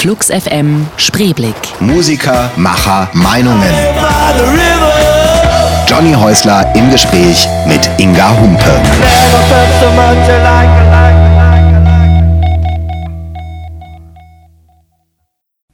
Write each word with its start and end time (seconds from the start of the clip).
Flux 0.00 0.30
FM 0.30 0.86
Spreeblick. 0.96 1.78
Musiker, 1.78 2.50
Macher, 2.56 3.10
Meinungen. 3.12 3.68
Johnny 5.86 6.14
Häusler 6.14 6.74
im 6.74 6.90
Gespräch 6.90 7.46
mit 7.66 7.86
Inga 7.98 8.34
Humpe. 8.40 8.80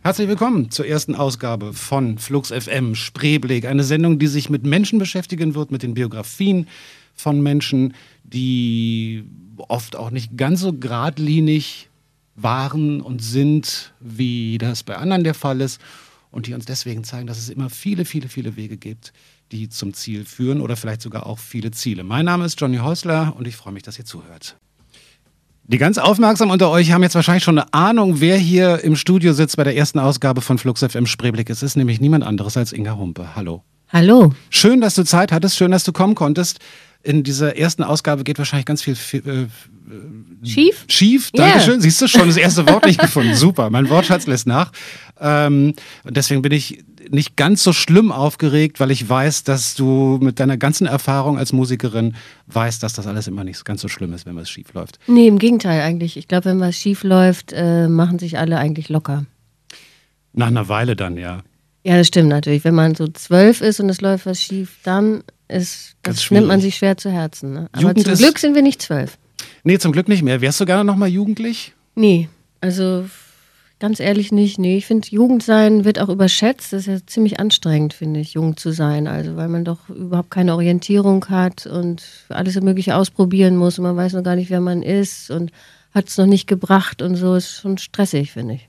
Herzlich 0.02 0.26
willkommen 0.26 0.72
zur 0.72 0.88
ersten 0.88 1.14
Ausgabe 1.14 1.72
von 1.72 2.18
Flux 2.18 2.50
FM 2.50 2.96
Spreeblick, 2.96 3.64
eine 3.64 3.84
Sendung, 3.84 4.18
die 4.18 4.26
sich 4.26 4.50
mit 4.50 4.66
Menschen 4.66 4.98
beschäftigen 4.98 5.54
wird, 5.54 5.70
mit 5.70 5.84
den 5.84 5.94
Biografien 5.94 6.66
von 7.14 7.40
Menschen, 7.40 7.94
die 8.24 9.22
oft 9.68 9.94
auch 9.94 10.10
nicht 10.10 10.36
ganz 10.36 10.62
so 10.62 10.72
geradlinig 10.72 11.85
waren 12.36 13.00
und 13.00 13.22
sind, 13.22 13.92
wie 14.00 14.58
das 14.58 14.82
bei 14.82 14.96
anderen 14.96 15.24
der 15.24 15.34
Fall 15.34 15.60
ist 15.60 15.80
und 16.30 16.46
die 16.46 16.54
uns 16.54 16.66
deswegen 16.66 17.02
zeigen, 17.02 17.26
dass 17.26 17.38
es 17.38 17.48
immer 17.48 17.70
viele, 17.70 18.04
viele, 18.04 18.28
viele 18.28 18.56
Wege 18.56 18.76
gibt, 18.76 19.12
die 19.52 19.68
zum 19.68 19.94
Ziel 19.94 20.24
führen 20.24 20.60
oder 20.60 20.76
vielleicht 20.76 21.02
sogar 21.02 21.26
auch 21.26 21.38
viele 21.38 21.70
Ziele. 21.70 22.04
Mein 22.04 22.26
Name 22.26 22.44
ist 22.44 22.60
Johnny 22.60 22.78
Häusler 22.78 23.34
und 23.36 23.48
ich 23.48 23.56
freue 23.56 23.72
mich, 23.72 23.82
dass 23.82 23.98
ihr 23.98 24.04
zuhört. 24.04 24.56
Die 25.68 25.78
ganz 25.78 25.98
aufmerksam 25.98 26.50
unter 26.50 26.70
euch 26.70 26.92
haben 26.92 27.02
jetzt 27.02 27.16
wahrscheinlich 27.16 27.42
schon 27.42 27.58
eine 27.58 27.72
Ahnung, 27.74 28.20
wer 28.20 28.36
hier 28.36 28.84
im 28.84 28.94
Studio 28.94 29.32
sitzt 29.32 29.56
bei 29.56 29.64
der 29.64 29.76
ersten 29.76 29.98
Ausgabe 29.98 30.40
von 30.40 30.58
Flux 30.58 30.84
FM 30.84 31.06
Spreeblick. 31.06 31.50
Es 31.50 31.62
ist 31.62 31.76
nämlich 31.76 32.00
niemand 32.00 32.22
anderes 32.22 32.56
als 32.56 32.72
Inga 32.72 32.96
Humpe. 32.96 33.34
Hallo. 33.34 33.64
Hallo. 33.88 34.32
Schön, 34.50 34.80
dass 34.80 34.94
du 34.94 35.04
Zeit 35.04 35.32
hattest, 35.32 35.56
schön, 35.56 35.70
dass 35.70 35.84
du 35.84 35.92
kommen 35.92 36.14
konntest. 36.14 36.60
In 37.06 37.22
dieser 37.22 37.56
ersten 37.56 37.84
Ausgabe 37.84 38.24
geht 38.24 38.38
wahrscheinlich 38.38 38.66
ganz 38.66 38.82
viel 38.82 38.94
äh, 39.12 39.46
Schief? 40.44 40.84
Schief, 40.88 41.30
Yeah. 41.36 41.50
Dankeschön. 41.50 41.80
Siehst 41.80 42.02
du 42.02 42.08
schon 42.08 42.26
das 42.26 42.36
erste 42.36 42.68
Wort 42.68 42.84
nicht 42.86 43.00
gefunden. 43.06 43.34
Super, 43.36 43.70
mein 43.70 43.88
Wortschatz 43.88 44.26
lässt 44.26 44.46
nach. 44.46 44.72
Ähm, 45.20 45.74
und 46.02 46.16
deswegen 46.16 46.42
bin 46.42 46.50
ich 46.52 46.84
nicht 47.08 47.36
ganz 47.36 47.62
so 47.62 47.72
schlimm 47.72 48.10
aufgeregt, 48.10 48.80
weil 48.80 48.90
ich 48.90 49.08
weiß, 49.08 49.44
dass 49.44 49.76
du 49.76 50.18
mit 50.20 50.40
deiner 50.40 50.56
ganzen 50.56 50.88
Erfahrung 50.88 51.38
als 51.38 51.52
Musikerin 51.52 52.16
weißt, 52.48 52.82
dass 52.82 52.94
das 52.94 53.06
alles 53.06 53.28
immer 53.28 53.44
nicht 53.44 53.64
ganz 53.64 53.80
so 53.80 53.86
schlimm 53.88 54.12
ist, 54.12 54.26
wenn 54.26 54.34
was 54.34 54.50
schief 54.50 54.74
läuft. 54.74 54.98
Nee, 55.06 55.28
im 55.28 55.38
Gegenteil 55.38 55.82
eigentlich. 55.82 56.16
Ich 56.16 56.26
glaube, 56.26 56.46
wenn 56.46 56.58
was 56.58 56.74
schief 56.74 57.04
läuft, 57.04 57.52
äh, 57.52 57.86
machen 57.86 58.18
sich 58.18 58.38
alle 58.38 58.58
eigentlich 58.58 58.88
locker. 58.88 59.24
Nach 60.32 60.48
einer 60.48 60.68
Weile 60.68 60.96
dann, 60.96 61.16
ja. 61.16 61.42
Ja, 61.84 61.96
das 61.96 62.08
stimmt 62.08 62.30
natürlich. 62.30 62.64
Wenn 62.64 62.74
man 62.74 62.96
so 62.96 63.06
zwölf 63.06 63.60
ist 63.60 63.78
und 63.78 63.88
es 63.88 64.00
läuft 64.00 64.26
was 64.26 64.40
schief, 64.42 64.78
dann 64.82 65.22
ist 65.48 65.96
das 66.02 66.30
nimmt 66.30 66.46
man 66.46 66.60
sich 66.60 66.76
schwer 66.76 66.96
zu 66.96 67.10
Herzen. 67.10 67.52
Ne? 67.52 67.68
Aber 67.72 67.82
Jugend 67.82 68.04
zum 68.04 68.14
Glück 68.14 68.38
sind 68.38 68.54
wir 68.54 68.62
nicht 68.62 68.82
zwölf. 68.82 69.18
Nee, 69.64 69.78
zum 69.78 69.92
Glück 69.92 70.08
nicht 70.08 70.22
mehr. 70.22 70.40
Wärst 70.40 70.60
du 70.60 70.66
gerne 70.66 70.84
noch 70.84 70.96
mal 70.96 71.08
jugendlich? 71.08 71.74
Nee, 71.94 72.28
also 72.60 73.06
ganz 73.78 74.00
ehrlich 74.00 74.32
nicht. 74.32 74.58
Nee, 74.58 74.78
ich 74.78 74.86
finde, 74.86 75.08
Jugend 75.08 75.42
sein 75.42 75.84
wird 75.84 75.98
auch 75.98 76.08
überschätzt. 76.08 76.72
Das 76.72 76.80
ist 76.82 76.86
ja 76.86 76.98
ziemlich 77.06 77.40
anstrengend, 77.40 77.94
finde 77.94 78.20
ich, 78.20 78.34
jung 78.34 78.56
zu 78.56 78.72
sein. 78.72 79.06
Also, 79.06 79.36
weil 79.36 79.48
man 79.48 79.64
doch 79.64 79.88
überhaupt 79.88 80.30
keine 80.30 80.54
Orientierung 80.54 81.26
hat 81.28 81.66
und 81.66 82.02
alles 82.28 82.60
Mögliche 82.60 82.96
ausprobieren 82.96 83.56
muss 83.56 83.78
und 83.78 83.84
man 83.84 83.96
weiß 83.96 84.14
noch 84.14 84.22
gar 84.22 84.36
nicht, 84.36 84.50
wer 84.50 84.60
man 84.60 84.82
ist 84.82 85.30
und 85.30 85.52
hat 85.92 86.08
es 86.08 86.16
noch 86.16 86.26
nicht 86.26 86.46
gebracht 86.46 87.02
und 87.02 87.16
so. 87.16 87.34
Ist 87.34 87.60
schon 87.60 87.78
stressig, 87.78 88.32
finde 88.32 88.54
ich. 88.54 88.68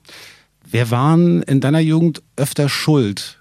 Wer 0.69 0.91
waren 0.91 1.43
in 1.43 1.61
deiner 1.61 1.79
Jugend 1.79 2.21
öfter 2.35 2.67
schuld? 2.67 3.36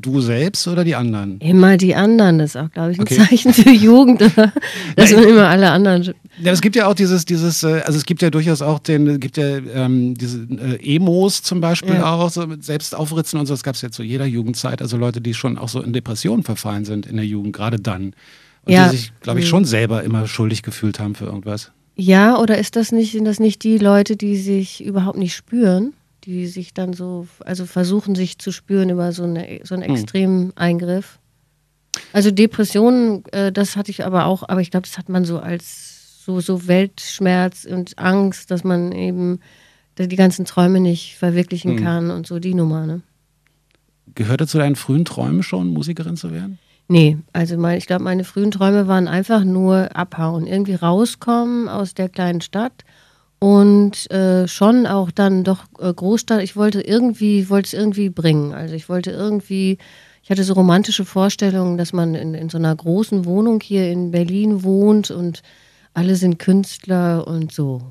Du 0.00 0.20
selbst 0.20 0.66
oder 0.68 0.82
die 0.84 0.94
anderen? 0.94 1.38
Immer 1.40 1.76
die 1.76 1.94
anderen, 1.94 2.38
das 2.38 2.54
ist 2.54 2.56
auch, 2.60 2.70
glaube 2.70 2.92
ich, 2.92 2.98
ein 2.98 3.02
Okay. 3.02 3.16
Zeichen 3.18 3.52
für 3.52 3.70
Jugend, 3.70 4.22
oder? 4.22 4.52
dass 4.96 5.10
Nein. 5.10 5.20
man 5.20 5.28
immer 5.28 5.48
alle 5.48 5.70
anderen. 5.70 6.14
Ja, 6.42 6.52
es 6.52 6.60
gibt 6.60 6.74
ja 6.76 6.86
auch 6.86 6.94
dieses, 6.94 7.24
dieses, 7.24 7.62
äh, 7.62 7.82
also 7.86 7.96
es 7.98 8.04
gibt 8.04 8.20
ja 8.22 8.30
durchaus 8.30 8.60
auch 8.62 8.78
den, 8.80 9.06
es 9.06 9.20
gibt 9.20 9.36
ja 9.36 9.58
ähm, 9.58 10.14
diese 10.14 10.38
äh, 10.50 10.96
Emos 10.96 11.42
zum 11.42 11.60
Beispiel 11.60 11.94
Ja. 11.94 12.12
auch, 12.14 12.30
so 12.30 12.46
mit 12.46 12.64
Selbstaufritzen 12.64 13.38
und 13.38 13.46
so, 13.46 13.54
das 13.54 13.62
gab 13.62 13.74
es 13.76 13.82
ja 13.82 13.90
zu 13.90 14.02
jeder 14.02 14.26
Jugendzeit, 14.26 14.82
also 14.82 14.96
Leute, 14.96 15.20
die 15.20 15.34
schon 15.34 15.58
auch 15.58 15.68
so 15.68 15.80
in 15.80 15.92
Depressionen 15.92 16.42
verfallen 16.42 16.84
sind 16.84 17.06
in 17.06 17.16
der 17.16 17.26
Jugend, 17.26 17.54
gerade 17.54 17.78
dann. 17.78 18.14
Und 18.64 18.72
Ja. 18.72 18.88
die 18.88 18.96
sich, 18.96 19.12
glaube 19.20 19.40
ich, 19.40 19.44
Mhm. 19.46 19.50
schon 19.50 19.64
selber 19.64 20.02
immer 20.02 20.26
schuldig 20.26 20.62
gefühlt 20.62 20.98
haben 20.98 21.14
für 21.14 21.26
irgendwas. 21.26 21.70
Ja, 21.96 22.38
oder 22.40 22.58
ist 22.58 22.74
das 22.74 22.90
nicht, 22.90 23.12
sind 23.12 23.24
das 23.26 23.38
nicht 23.38 23.62
die 23.62 23.78
Leute, 23.78 24.16
die 24.16 24.36
sich 24.36 24.82
überhaupt 24.84 25.18
nicht 25.18 25.34
spüren? 25.36 25.92
Die 26.24 26.46
sich 26.46 26.72
dann 26.72 26.94
so, 26.94 27.26
also 27.44 27.66
versuchen 27.66 28.14
sich 28.14 28.38
zu 28.38 28.50
spüren 28.50 28.88
über 28.88 29.12
so, 29.12 29.24
eine, 29.24 29.60
so 29.64 29.74
einen 29.74 29.84
Hm. 29.84 29.94
extremen 29.94 30.56
Eingriff. 30.56 31.18
Also 32.12 32.30
Depressionen, 32.30 33.24
äh, 33.32 33.52
das 33.52 33.76
hatte 33.76 33.90
ich 33.90 34.04
aber 34.04 34.26
auch, 34.26 34.42
aber 34.48 34.60
ich 34.60 34.70
glaube, 34.70 34.86
das 34.86 34.96
hat 34.98 35.08
man 35.08 35.24
so 35.24 35.38
als 35.38 36.24
so, 36.24 36.40
so 36.40 36.66
Weltschmerz 36.66 37.66
und 37.70 37.98
Angst, 37.98 38.50
dass 38.50 38.64
man 38.64 38.92
eben 38.92 39.40
die 39.98 40.16
ganzen 40.16 40.44
Träume 40.44 40.80
nicht 40.80 41.16
verwirklichen 41.16 41.76
Hm. 41.76 41.84
kann 41.84 42.10
und 42.10 42.26
so 42.26 42.38
die 42.38 42.54
Nummer, 42.54 42.86
ne? 42.86 43.02
Gehörte 44.14 44.46
zu 44.46 44.58
deinen 44.58 44.76
frühen 44.76 45.04
Träumen 45.04 45.42
schon, 45.42 45.68
Musikerin 45.68 46.16
zu 46.16 46.32
werden? 46.32 46.58
Nee, 46.88 47.18
also 47.32 47.56
mein, 47.56 47.78
ich 47.78 47.86
glaube, 47.86 48.04
meine 48.04 48.24
frühen 48.24 48.50
Träume 48.50 48.86
waren 48.86 49.08
einfach 49.08 49.44
nur 49.44 49.96
abhauen, 49.96 50.46
irgendwie 50.46 50.74
rauskommen 50.74 51.68
aus 51.68 51.94
der 51.94 52.08
kleinen 52.08 52.40
Stadt 52.40 52.84
und 53.44 54.10
äh, 54.10 54.48
schon 54.48 54.86
auch 54.86 55.10
dann 55.10 55.44
doch 55.44 55.64
äh, 55.78 55.92
Großstadt. 55.92 56.42
Ich 56.42 56.56
wollte 56.56 56.80
irgendwie, 56.80 57.50
wollte 57.50 57.66
es 57.66 57.72
irgendwie 57.74 58.08
bringen. 58.08 58.54
Also 58.54 58.74
ich 58.74 58.88
wollte 58.88 59.10
irgendwie, 59.10 59.76
ich 60.22 60.30
hatte 60.30 60.44
so 60.44 60.54
romantische 60.54 61.04
Vorstellungen, 61.04 61.76
dass 61.76 61.92
man 61.92 62.14
in, 62.14 62.32
in 62.32 62.48
so 62.48 62.56
einer 62.56 62.74
großen 62.74 63.26
Wohnung 63.26 63.60
hier 63.60 63.92
in 63.92 64.12
Berlin 64.12 64.62
wohnt 64.62 65.10
und 65.10 65.42
alle 65.92 66.16
sind 66.16 66.38
Künstler 66.38 67.26
und 67.26 67.52
so. 67.52 67.82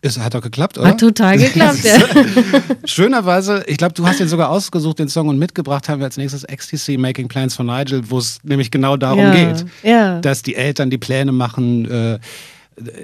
Es 0.00 0.16
hat 0.16 0.34
doch 0.34 0.42
geklappt, 0.42 0.78
oder? 0.78 0.90
Hat 0.90 1.00
total 1.00 1.38
geklappt, 1.38 1.82
ja. 1.82 1.98
Schönerweise, 2.84 3.64
ich 3.66 3.78
glaube, 3.78 3.94
du 3.94 4.06
hast 4.06 4.20
den 4.20 4.28
sogar 4.28 4.48
ausgesucht, 4.48 5.00
den 5.00 5.08
Song, 5.08 5.26
und 5.26 5.40
mitgebracht 5.40 5.88
haben 5.88 5.98
wir 5.98 6.06
als 6.06 6.18
nächstes 6.18 6.46
XTC 6.46 6.98
Making 6.98 7.26
Plans 7.26 7.56
for 7.56 7.64
Nigel, 7.64 8.08
wo 8.08 8.18
es 8.18 8.38
nämlich 8.44 8.70
genau 8.70 8.96
darum 8.96 9.18
ja, 9.18 9.34
geht. 9.34 9.66
Ja. 9.82 10.20
dass 10.20 10.42
die 10.42 10.54
Eltern 10.54 10.88
die 10.88 10.98
Pläne 10.98 11.32
machen. 11.32 11.90
Äh, 11.90 12.20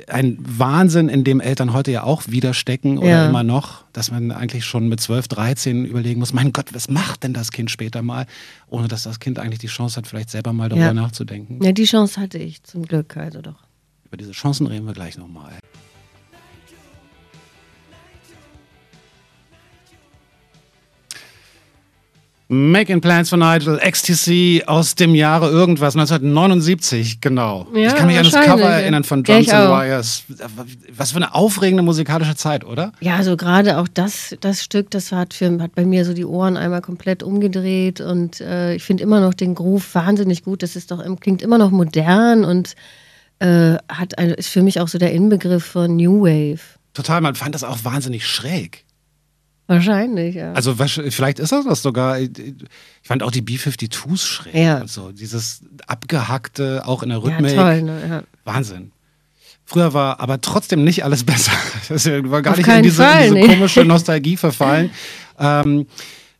ein 0.08 0.36
Wahnsinn, 0.40 1.08
in 1.08 1.24
dem 1.24 1.40
Eltern 1.40 1.72
heute 1.72 1.90
ja 1.90 2.02
auch 2.02 2.22
wieder 2.28 2.54
stecken 2.54 2.98
oder 2.98 3.08
Ja. 3.08 3.26
immer 3.28 3.42
noch, 3.42 3.84
dass 3.92 4.10
man 4.10 4.30
eigentlich 4.32 4.64
schon 4.64 4.88
mit 4.88 5.00
12, 5.00 5.28
13 5.28 5.84
überlegen 5.84 6.20
muss, 6.20 6.32
mein 6.32 6.52
Gott, 6.52 6.72
was 6.72 6.88
macht 6.88 7.22
denn 7.24 7.32
das 7.32 7.52
Kind 7.52 7.70
später 7.70 8.02
mal, 8.02 8.26
ohne 8.68 8.88
dass 8.88 9.02
das 9.04 9.20
Kind 9.20 9.38
eigentlich 9.38 9.58
die 9.60 9.66
Chance 9.66 9.96
hat, 9.96 10.06
vielleicht 10.06 10.30
selber 10.30 10.52
mal 10.52 10.68
darüber 10.68 10.86
Ja. 10.86 10.94
nachzudenken. 10.94 11.62
ja, 11.62 11.72
die 11.72 11.84
Chance 11.84 12.20
hatte 12.20 12.38
ich 12.38 12.62
zum 12.62 12.82
Glück, 12.84 13.16
also 13.16 13.40
doch. 13.42 13.56
Über 14.06 14.16
diese 14.16 14.32
Chancen 14.32 14.66
reden 14.66 14.86
wir 14.86 14.92
gleich 14.94 15.18
nochmal. 15.18 15.52
Making 22.48 23.00
Plans 23.00 23.28
for 23.28 23.38
Nigel, 23.38 23.76
XTC 23.78 24.68
aus 24.68 24.94
dem 24.94 25.16
Jahre 25.16 25.50
irgendwas, 25.50 25.96
1979, 25.96 27.20
genau. 27.20 27.66
Ja, 27.74 27.88
ich 27.88 27.94
kann 27.96 28.06
mich 28.06 28.18
an 28.18 28.24
das 28.24 28.34
Cover 28.34 28.62
erinnern 28.62 29.02
von 29.02 29.24
Ja, 29.24 29.34
Drums 29.34 29.48
and. 29.48 29.70
Wires. 29.70 30.22
Was 30.96 31.10
für 31.10 31.16
eine 31.16 31.34
aufregende 31.34 31.82
musikalische 31.82 32.36
Zeit, 32.36 32.64
oder? 32.64 32.92
Ja, 33.00 33.16
also 33.16 33.36
gerade 33.36 33.78
auch 33.78 33.88
das, 33.92 34.36
das 34.40 34.62
Stück, 34.62 34.92
das 34.92 35.10
hat, 35.10 35.34
für, 35.34 35.60
hat 35.60 35.74
bei 35.74 35.84
mir 35.84 36.04
so 36.04 36.14
die 36.14 36.24
Ohren 36.24 36.56
einmal 36.56 36.82
komplett 36.82 37.24
umgedreht 37.24 38.00
und 38.00 38.40
äh, 38.40 38.76
ich 38.76 38.84
finde 38.84 39.02
immer 39.02 39.20
noch 39.20 39.34
den 39.34 39.56
Groove 39.56 39.94
wahnsinnig 39.96 40.44
gut. 40.44 40.62
Das 40.62 40.76
ist 40.76 40.92
doch, 40.92 41.02
klingt 41.18 41.42
immer 41.42 41.58
noch 41.58 41.72
modern 41.72 42.44
und 42.44 42.76
äh, 43.40 43.74
hat 43.88 44.18
ein, 44.18 44.30
ist 44.30 44.50
für 44.50 44.62
mich 44.62 44.80
auch 44.80 44.88
so 44.88 44.98
der 44.98 45.12
Inbegriff 45.12 45.64
von 45.64 45.96
New 45.96 46.22
Wave. 46.22 46.60
Total, 46.94 47.20
man 47.20 47.34
fand 47.34 47.56
das 47.56 47.64
auch 47.64 47.84
wahnsinnig 47.84 48.24
schräg. 48.24 48.85
Wahrscheinlich, 49.68 50.36
ja. 50.36 50.52
Also 50.52 50.76
vielleicht 50.76 51.38
ist 51.40 51.50
das 51.50 51.64
das 51.64 51.82
sogar. 51.82 52.20
Ich 52.20 52.32
fand 53.02 53.22
auch 53.22 53.32
die 53.32 53.42
B-52s 53.42 54.18
schräg. 54.18 54.54
Ja. 54.54 54.80
Und 54.82 54.90
so. 54.90 55.10
Dieses 55.10 55.62
abgehackte, 55.88 56.82
auch 56.86 57.02
in 57.02 57.08
der 57.08 57.18
ja, 57.18 57.24
Rhythmik. 57.24 57.54
toll, 57.54 57.82
ne? 57.82 58.08
Ja. 58.08 58.22
Wahnsinn. 58.44 58.92
Früher 59.64 59.92
war 59.92 60.20
aber 60.20 60.40
trotzdem 60.40 60.84
nicht 60.84 61.02
alles 61.04 61.24
besser. 61.26 61.52
Das 61.88 62.06
war 62.06 62.42
gar 62.42 62.52
Auf 62.52 62.58
nicht 62.58 62.68
in 62.68 62.82
diese, 62.84 63.02
Fall, 63.02 63.22
diese 63.22 63.34
nee. 63.34 63.46
komische 63.46 63.84
Nostalgie 63.84 64.36
verfallen. 64.36 64.90
ähm, 65.38 65.86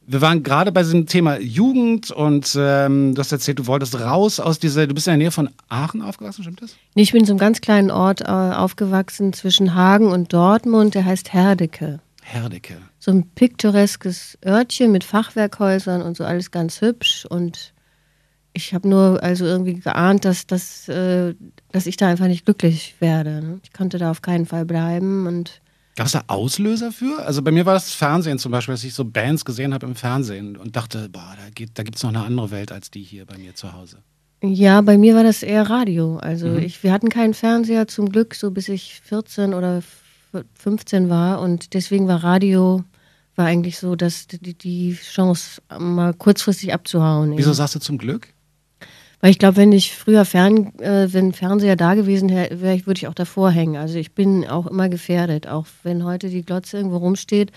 wir 0.08 0.20
waren 0.20 0.44
gerade 0.44 0.70
bei 0.70 0.84
diesem 0.84 1.06
Thema 1.06 1.40
Jugend 1.40 2.12
und 2.12 2.56
ähm, 2.56 3.16
du 3.16 3.20
hast 3.20 3.32
erzählt, 3.32 3.58
du 3.58 3.66
wolltest 3.66 3.98
raus 3.98 4.38
aus 4.38 4.60
dieser, 4.60 4.86
du 4.86 4.94
bist 4.94 5.08
in 5.08 5.10
der 5.12 5.18
Nähe 5.18 5.30
von 5.32 5.50
Aachen 5.68 6.00
aufgewachsen, 6.00 6.42
stimmt 6.44 6.62
das? 6.62 6.76
Nee, 6.94 7.02
Ich 7.02 7.10
bin 7.10 7.22
in 7.22 7.26
so 7.26 7.32
einem 7.32 7.40
ganz 7.40 7.60
kleinen 7.60 7.90
Ort 7.90 8.20
äh, 8.20 8.26
aufgewachsen 8.26 9.32
zwischen 9.32 9.74
Hagen 9.74 10.06
und 10.12 10.32
Dortmund, 10.32 10.94
der 10.94 11.04
heißt 11.04 11.32
Herdecke. 11.32 11.98
Herdecke. 12.22 12.76
So 13.06 13.12
ein 13.12 13.28
piktoreskes 13.36 14.36
Örtchen 14.44 14.90
mit 14.90 15.04
Fachwerkhäusern 15.04 16.02
und 16.02 16.16
so 16.16 16.24
alles 16.24 16.50
ganz 16.50 16.80
hübsch. 16.80 17.24
Und 17.24 17.72
ich 18.52 18.74
habe 18.74 18.88
nur 18.88 19.22
also 19.22 19.44
irgendwie 19.44 19.74
geahnt, 19.74 20.24
dass, 20.24 20.48
dass, 20.48 20.88
äh, 20.88 21.34
dass 21.70 21.86
ich 21.86 21.96
da 21.96 22.08
einfach 22.08 22.26
nicht 22.26 22.44
glücklich 22.44 22.96
werde. 22.98 23.40
Ne? 23.42 23.60
Ich 23.62 23.72
konnte 23.72 23.98
da 23.98 24.10
auf 24.10 24.22
keinen 24.22 24.44
Fall 24.44 24.64
bleiben. 24.64 25.28
Und 25.28 25.60
Gab 25.94 26.06
es 26.06 26.12
da 26.14 26.24
Auslöser 26.26 26.90
für? 26.90 27.22
Also 27.24 27.42
bei 27.42 27.52
mir 27.52 27.64
war 27.64 27.74
das 27.74 27.92
Fernsehen 27.94 28.40
zum 28.40 28.50
Beispiel, 28.50 28.74
dass 28.74 28.82
ich 28.82 28.92
so 28.92 29.04
Bands 29.04 29.44
gesehen 29.44 29.72
habe 29.72 29.86
im 29.86 29.94
Fernsehen 29.94 30.56
und 30.56 30.74
dachte, 30.74 31.08
boah, 31.08 31.34
da, 31.36 31.48
geht, 31.54 31.70
da 31.74 31.84
gibt 31.84 31.96
es 31.98 32.02
noch 32.02 32.10
eine 32.10 32.24
andere 32.24 32.50
Welt 32.50 32.72
als 32.72 32.90
die 32.90 33.02
hier 33.04 33.24
bei 33.24 33.38
mir 33.38 33.54
zu 33.54 33.72
Hause. 33.72 33.98
ja, 34.42 34.80
bei 34.80 34.98
mir 34.98 35.14
war 35.14 35.22
das 35.22 35.44
eher 35.44 35.70
Radio. 35.70 36.16
Also 36.16 36.48
Mhm. 36.48 36.58
ich, 36.58 36.82
wir 36.82 36.90
hatten 36.92 37.08
keinen 37.08 37.34
Fernseher 37.34 37.86
zum 37.86 38.10
Glück, 38.10 38.34
so 38.34 38.50
bis 38.50 38.68
ich 38.68 39.00
14 39.04 39.54
oder 39.54 39.78
f- 39.78 40.44
15 40.54 41.08
war. 41.08 41.40
Und 41.40 41.72
deswegen 41.72 42.08
war 42.08 42.24
Radio 42.24 42.82
war 43.36 43.46
eigentlich 43.46 43.78
so, 43.78 43.96
dass 43.96 44.26
die, 44.26 44.54
die 44.54 44.94
Chance 44.94 45.62
mal 45.78 46.14
kurzfristig 46.14 46.72
abzuhauen. 46.72 47.36
Wieso 47.36 47.50
eben. 47.50 47.56
sagst 47.56 47.74
du 47.74 47.80
zum 47.80 47.98
Glück? 47.98 48.28
Weil 49.20 49.30
ich 49.30 49.38
glaube, 49.38 49.56
wenn 49.56 49.72
ich 49.72 49.94
früher 49.94 50.24
Fern, 50.24 50.74
äh, 50.78 51.12
wenn 51.12 51.32
Fernseher 51.32 51.76
da 51.76 51.94
gewesen 51.94 52.28
wäre, 52.28 52.60
wär, 52.60 52.86
würde 52.86 52.98
ich 52.98 53.08
auch 53.08 53.14
davor 53.14 53.50
hängen. 53.50 53.76
Also 53.76 53.96
ich 53.98 54.12
bin 54.12 54.46
auch 54.46 54.66
immer 54.66 54.88
gefährdet. 54.88 55.46
Auch 55.46 55.66
wenn 55.82 56.04
heute 56.04 56.28
die 56.28 56.42
Glotze 56.42 56.76
irgendwo 56.76 56.98
rumsteht 56.98 57.52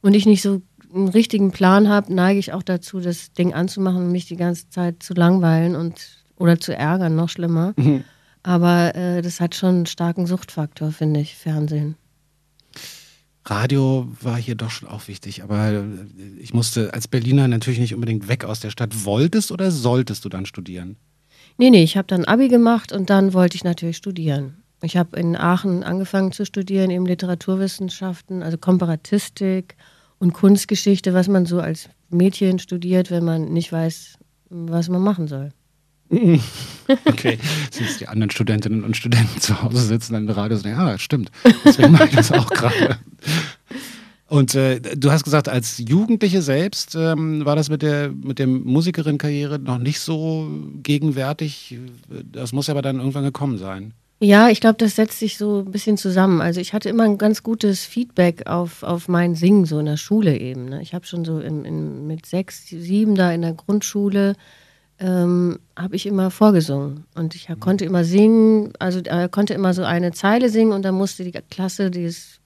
und 0.00 0.14
ich 0.14 0.26
nicht 0.26 0.42
so 0.42 0.62
einen 0.94 1.08
richtigen 1.08 1.50
Plan 1.50 1.88
habe, 1.88 2.12
neige 2.12 2.38
ich 2.38 2.52
auch 2.52 2.62
dazu, 2.62 3.00
das 3.00 3.32
Ding 3.32 3.54
anzumachen 3.54 4.04
und 4.04 4.12
mich 4.12 4.26
die 4.26 4.36
ganze 4.36 4.68
Zeit 4.70 5.02
zu 5.02 5.14
langweilen 5.14 5.76
und 5.76 6.24
oder 6.36 6.60
zu 6.60 6.74
ärgern, 6.74 7.16
noch 7.16 7.28
schlimmer. 7.28 7.74
Aber 8.42 8.94
äh, 8.94 9.20
das 9.20 9.40
hat 9.40 9.54
schon 9.54 9.76
einen 9.76 9.86
starken 9.86 10.26
Suchtfaktor, 10.26 10.92
finde 10.92 11.20
ich, 11.20 11.34
Fernsehen. 11.34 11.96
Radio 13.50 14.08
war 14.20 14.36
hier 14.36 14.54
doch 14.54 14.70
schon 14.70 14.88
auch 14.88 15.08
wichtig, 15.08 15.42
aber 15.42 15.70
äh, 15.70 15.84
ich 16.38 16.54
musste 16.54 16.92
als 16.92 17.08
Berliner 17.08 17.48
natürlich 17.48 17.80
nicht 17.80 17.94
unbedingt 17.94 18.28
weg 18.28 18.44
aus 18.44 18.60
der 18.60 18.70
Stadt. 18.70 19.04
Wolltest 19.04 19.52
oder 19.52 19.70
solltest 19.70 20.24
du 20.24 20.28
dann 20.28 20.46
studieren? 20.46 20.96
Nee, 21.56 21.70
nee, 21.70 21.82
ich 21.82 21.96
habe 21.96 22.06
dann 22.06 22.24
Abi 22.24 22.48
gemacht 22.48 22.92
und 22.92 23.10
dann 23.10 23.32
wollte 23.32 23.56
ich 23.56 23.64
natürlich 23.64 23.96
studieren. 23.96 24.62
Ich 24.82 24.96
habe 24.96 25.18
in 25.18 25.36
Aachen 25.36 25.82
angefangen 25.82 26.30
zu 26.30 26.46
studieren, 26.46 26.90
eben 26.90 27.04
Literaturwissenschaften, 27.04 28.42
also 28.42 28.58
Komparatistik 28.58 29.76
und 30.18 30.34
Kunstgeschichte, 30.34 31.14
was 31.14 31.26
man 31.26 31.46
so 31.46 31.60
als 31.60 31.88
Mädchen 32.10 32.58
studiert, 32.58 33.10
wenn 33.10 33.24
man 33.24 33.52
nicht 33.52 33.72
weiß, 33.72 34.18
was 34.50 34.88
man 34.88 35.02
machen 35.02 35.26
soll. 35.26 35.50
Okay, 37.04 37.38
siehst 37.70 38.00
die 38.00 38.08
anderen 38.08 38.30
Studentinnen 38.30 38.82
und 38.82 38.96
Studenten 38.96 39.40
zu 39.42 39.62
Hause 39.62 39.80
sitzen 39.80 40.14
dann 40.14 40.26
im 40.26 40.30
Radio 40.30 40.56
und 40.56 40.62
sagen, 40.62 40.74
ja, 40.74 40.92
das 40.92 41.02
stimmt. 41.02 41.30
Deswegen 41.62 41.92
mache 41.92 42.06
ich 42.06 42.14
das 42.14 42.32
auch 42.32 42.48
gerade. 42.48 42.98
Und 44.28 44.54
äh, 44.54 44.80
du 44.80 45.10
hast 45.10 45.24
gesagt, 45.24 45.48
als 45.48 45.78
Jugendliche 45.78 46.42
selbst 46.42 46.94
ähm, 46.94 47.44
war 47.44 47.56
das 47.56 47.70
mit 47.70 47.82
der, 47.82 48.10
mit 48.10 48.38
der 48.38 48.46
Musikerin-Karriere 48.46 49.58
noch 49.58 49.78
nicht 49.78 50.00
so 50.00 50.48
gegenwärtig. 50.82 51.78
Das 52.32 52.52
muss 52.52 52.68
aber 52.68 52.82
dann 52.82 52.98
irgendwann 52.98 53.24
gekommen 53.24 53.58
sein. 53.58 53.94
Ja, 54.20 54.48
ich 54.48 54.60
glaube, 54.60 54.76
das 54.78 54.96
setzt 54.96 55.20
sich 55.20 55.38
so 55.38 55.60
ein 55.60 55.70
bisschen 55.70 55.96
zusammen. 55.96 56.40
Also 56.40 56.60
ich 56.60 56.72
hatte 56.72 56.88
immer 56.88 57.04
ein 57.04 57.18
ganz 57.18 57.42
gutes 57.42 57.84
Feedback 57.84 58.46
auf, 58.46 58.82
auf 58.82 59.08
mein 59.08 59.34
Singen, 59.34 59.64
so 59.64 59.78
in 59.78 59.86
der 59.86 59.96
Schule 59.96 60.36
eben. 60.36 60.66
Ne? 60.66 60.82
Ich 60.82 60.92
habe 60.92 61.06
schon 61.06 61.24
so 61.24 61.38
in, 61.38 61.64
in, 61.64 62.06
mit 62.06 62.26
sechs, 62.26 62.66
sieben 62.66 63.14
da 63.14 63.30
in 63.32 63.42
der 63.42 63.54
Grundschule 63.54 64.34
ähm, 65.00 65.58
habe 65.76 65.96
ich 65.96 66.06
immer 66.06 66.30
vorgesungen 66.30 67.04
und 67.14 67.34
ich 67.34 67.48
hab, 67.48 67.60
konnte 67.60 67.84
immer 67.84 68.04
singen, 68.04 68.72
also 68.78 69.00
äh, 69.00 69.28
konnte 69.28 69.54
immer 69.54 69.72
so 69.72 69.84
eine 69.84 70.12
Zeile 70.12 70.48
singen 70.48 70.72
und 70.72 70.82
dann 70.82 70.94
musste 70.94 71.24
die 71.24 71.32
Klasse 71.32 71.90
dieses 71.90 72.40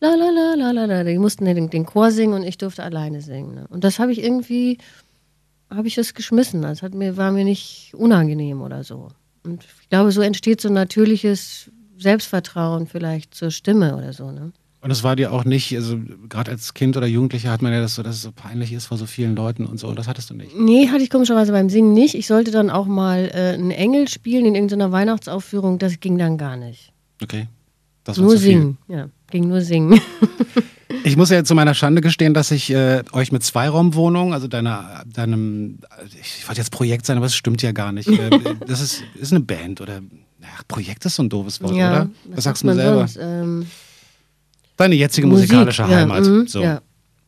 la 0.00 0.14
la 0.14 0.28
la 0.30 0.54
la 0.54 0.70
la 0.70 0.84
la, 0.84 1.04
die 1.04 1.18
mussten 1.18 1.46
den, 1.46 1.70
den 1.70 1.86
Chor 1.86 2.10
singen 2.10 2.34
und 2.34 2.42
ich 2.42 2.58
durfte 2.58 2.82
alleine 2.82 3.20
singen. 3.22 3.54
Ne? 3.54 3.66
Und 3.70 3.84
das 3.84 3.98
habe 3.98 4.12
ich 4.12 4.22
irgendwie, 4.22 4.78
habe 5.70 5.88
ich 5.88 5.94
das 5.94 6.14
geschmissen. 6.14 6.62
Das 6.62 6.82
hat 6.82 6.94
mir, 6.94 7.16
war 7.16 7.32
mir 7.32 7.44
nicht 7.44 7.94
unangenehm 7.94 8.60
oder 8.60 8.84
so. 8.84 9.08
Und 9.44 9.64
ich 9.64 9.88
glaube, 9.88 10.12
so 10.12 10.20
entsteht 10.20 10.60
so 10.60 10.68
ein 10.68 10.74
natürliches 10.74 11.70
Selbstvertrauen 11.98 12.86
vielleicht 12.86 13.34
zur 13.34 13.50
Stimme 13.50 13.96
oder 13.96 14.12
so. 14.12 14.30
Ne? 14.30 14.52
Und 14.84 14.90
es 14.90 15.02
war 15.02 15.16
dir 15.16 15.32
auch 15.32 15.46
nicht, 15.46 15.74
also 15.74 15.98
gerade 16.28 16.50
als 16.50 16.74
Kind 16.74 16.94
oder 16.98 17.06
Jugendlicher 17.06 17.50
hat 17.50 17.62
man 17.62 17.72
ja 17.72 17.80
das 17.80 17.94
so, 17.94 18.02
dass 18.02 18.16
es 18.16 18.22
so 18.22 18.32
peinlich 18.32 18.70
ist 18.70 18.84
vor 18.84 18.98
so 18.98 19.06
vielen 19.06 19.34
Leuten 19.34 19.64
und 19.64 19.80
so. 19.80 19.88
Und 19.88 19.98
das 19.98 20.06
hattest 20.06 20.28
du 20.28 20.34
nicht. 20.34 20.54
Nee, 20.54 20.88
hatte 20.88 21.02
ich 21.02 21.08
komischerweise 21.08 21.52
beim 21.52 21.70
Singen 21.70 21.94
nicht. 21.94 22.14
Ich 22.14 22.26
sollte 22.26 22.50
dann 22.50 22.68
auch 22.68 22.84
mal 22.84 23.30
äh, 23.32 23.54
einen 23.54 23.70
Engel 23.70 24.08
spielen 24.08 24.44
in 24.44 24.54
irgendeiner 24.54 24.92
Weihnachtsaufführung. 24.92 25.78
Das 25.78 26.00
ging 26.00 26.18
dann 26.18 26.36
gar 26.36 26.58
nicht. 26.58 26.92
Okay. 27.22 27.48
Das 28.04 28.18
war 28.18 28.26
Nur 28.26 28.36
singen. 28.36 28.76
Ja, 28.86 29.08
ging 29.30 29.48
nur 29.48 29.62
singen. 29.62 29.98
Ich 31.06 31.18
muss 31.18 31.28
ja 31.28 31.44
zu 31.44 31.54
meiner 31.54 31.74
Schande 31.74 32.00
gestehen, 32.00 32.32
dass 32.32 32.50
ich 32.50 32.70
äh, 32.70 33.02
euch 33.12 33.30
mit 33.30 33.42
Zweiraumwohnungen, 33.42 34.32
also 34.32 34.48
deiner, 34.48 35.04
deinem, 35.06 35.80
ich 36.18 36.48
wollte 36.48 36.62
jetzt 36.62 36.70
Projekt 36.70 37.04
sein, 37.04 37.18
aber 37.18 37.26
es 37.26 37.34
stimmt 37.34 37.60
ja 37.60 37.72
gar 37.72 37.92
nicht. 37.92 38.08
Äh, 38.08 38.30
das 38.66 38.80
ist, 38.80 39.02
ist 39.14 39.30
eine 39.30 39.40
Band 39.40 39.82
oder, 39.82 40.00
ach, 40.42 40.62
Projekt 40.66 41.04
ist 41.04 41.16
so 41.16 41.22
ein 41.22 41.28
doofes 41.28 41.60
Wort, 41.60 41.72
oder? 41.72 42.08
Was 42.30 42.44
sagst 42.44 42.62
du 42.62 42.68
man 42.68 42.76
selber? 42.76 43.06
sonst? 43.06 43.18
Ähm, 43.20 43.66
Deine 44.76 44.94
jetzige 44.94 45.26
Musik, 45.26 45.50
musikalische 45.50 45.82
ja, 45.82 45.88
Heimat. 45.88 46.24
mhm, 46.24 46.46
so. 46.46 46.62
ja. 46.62 46.80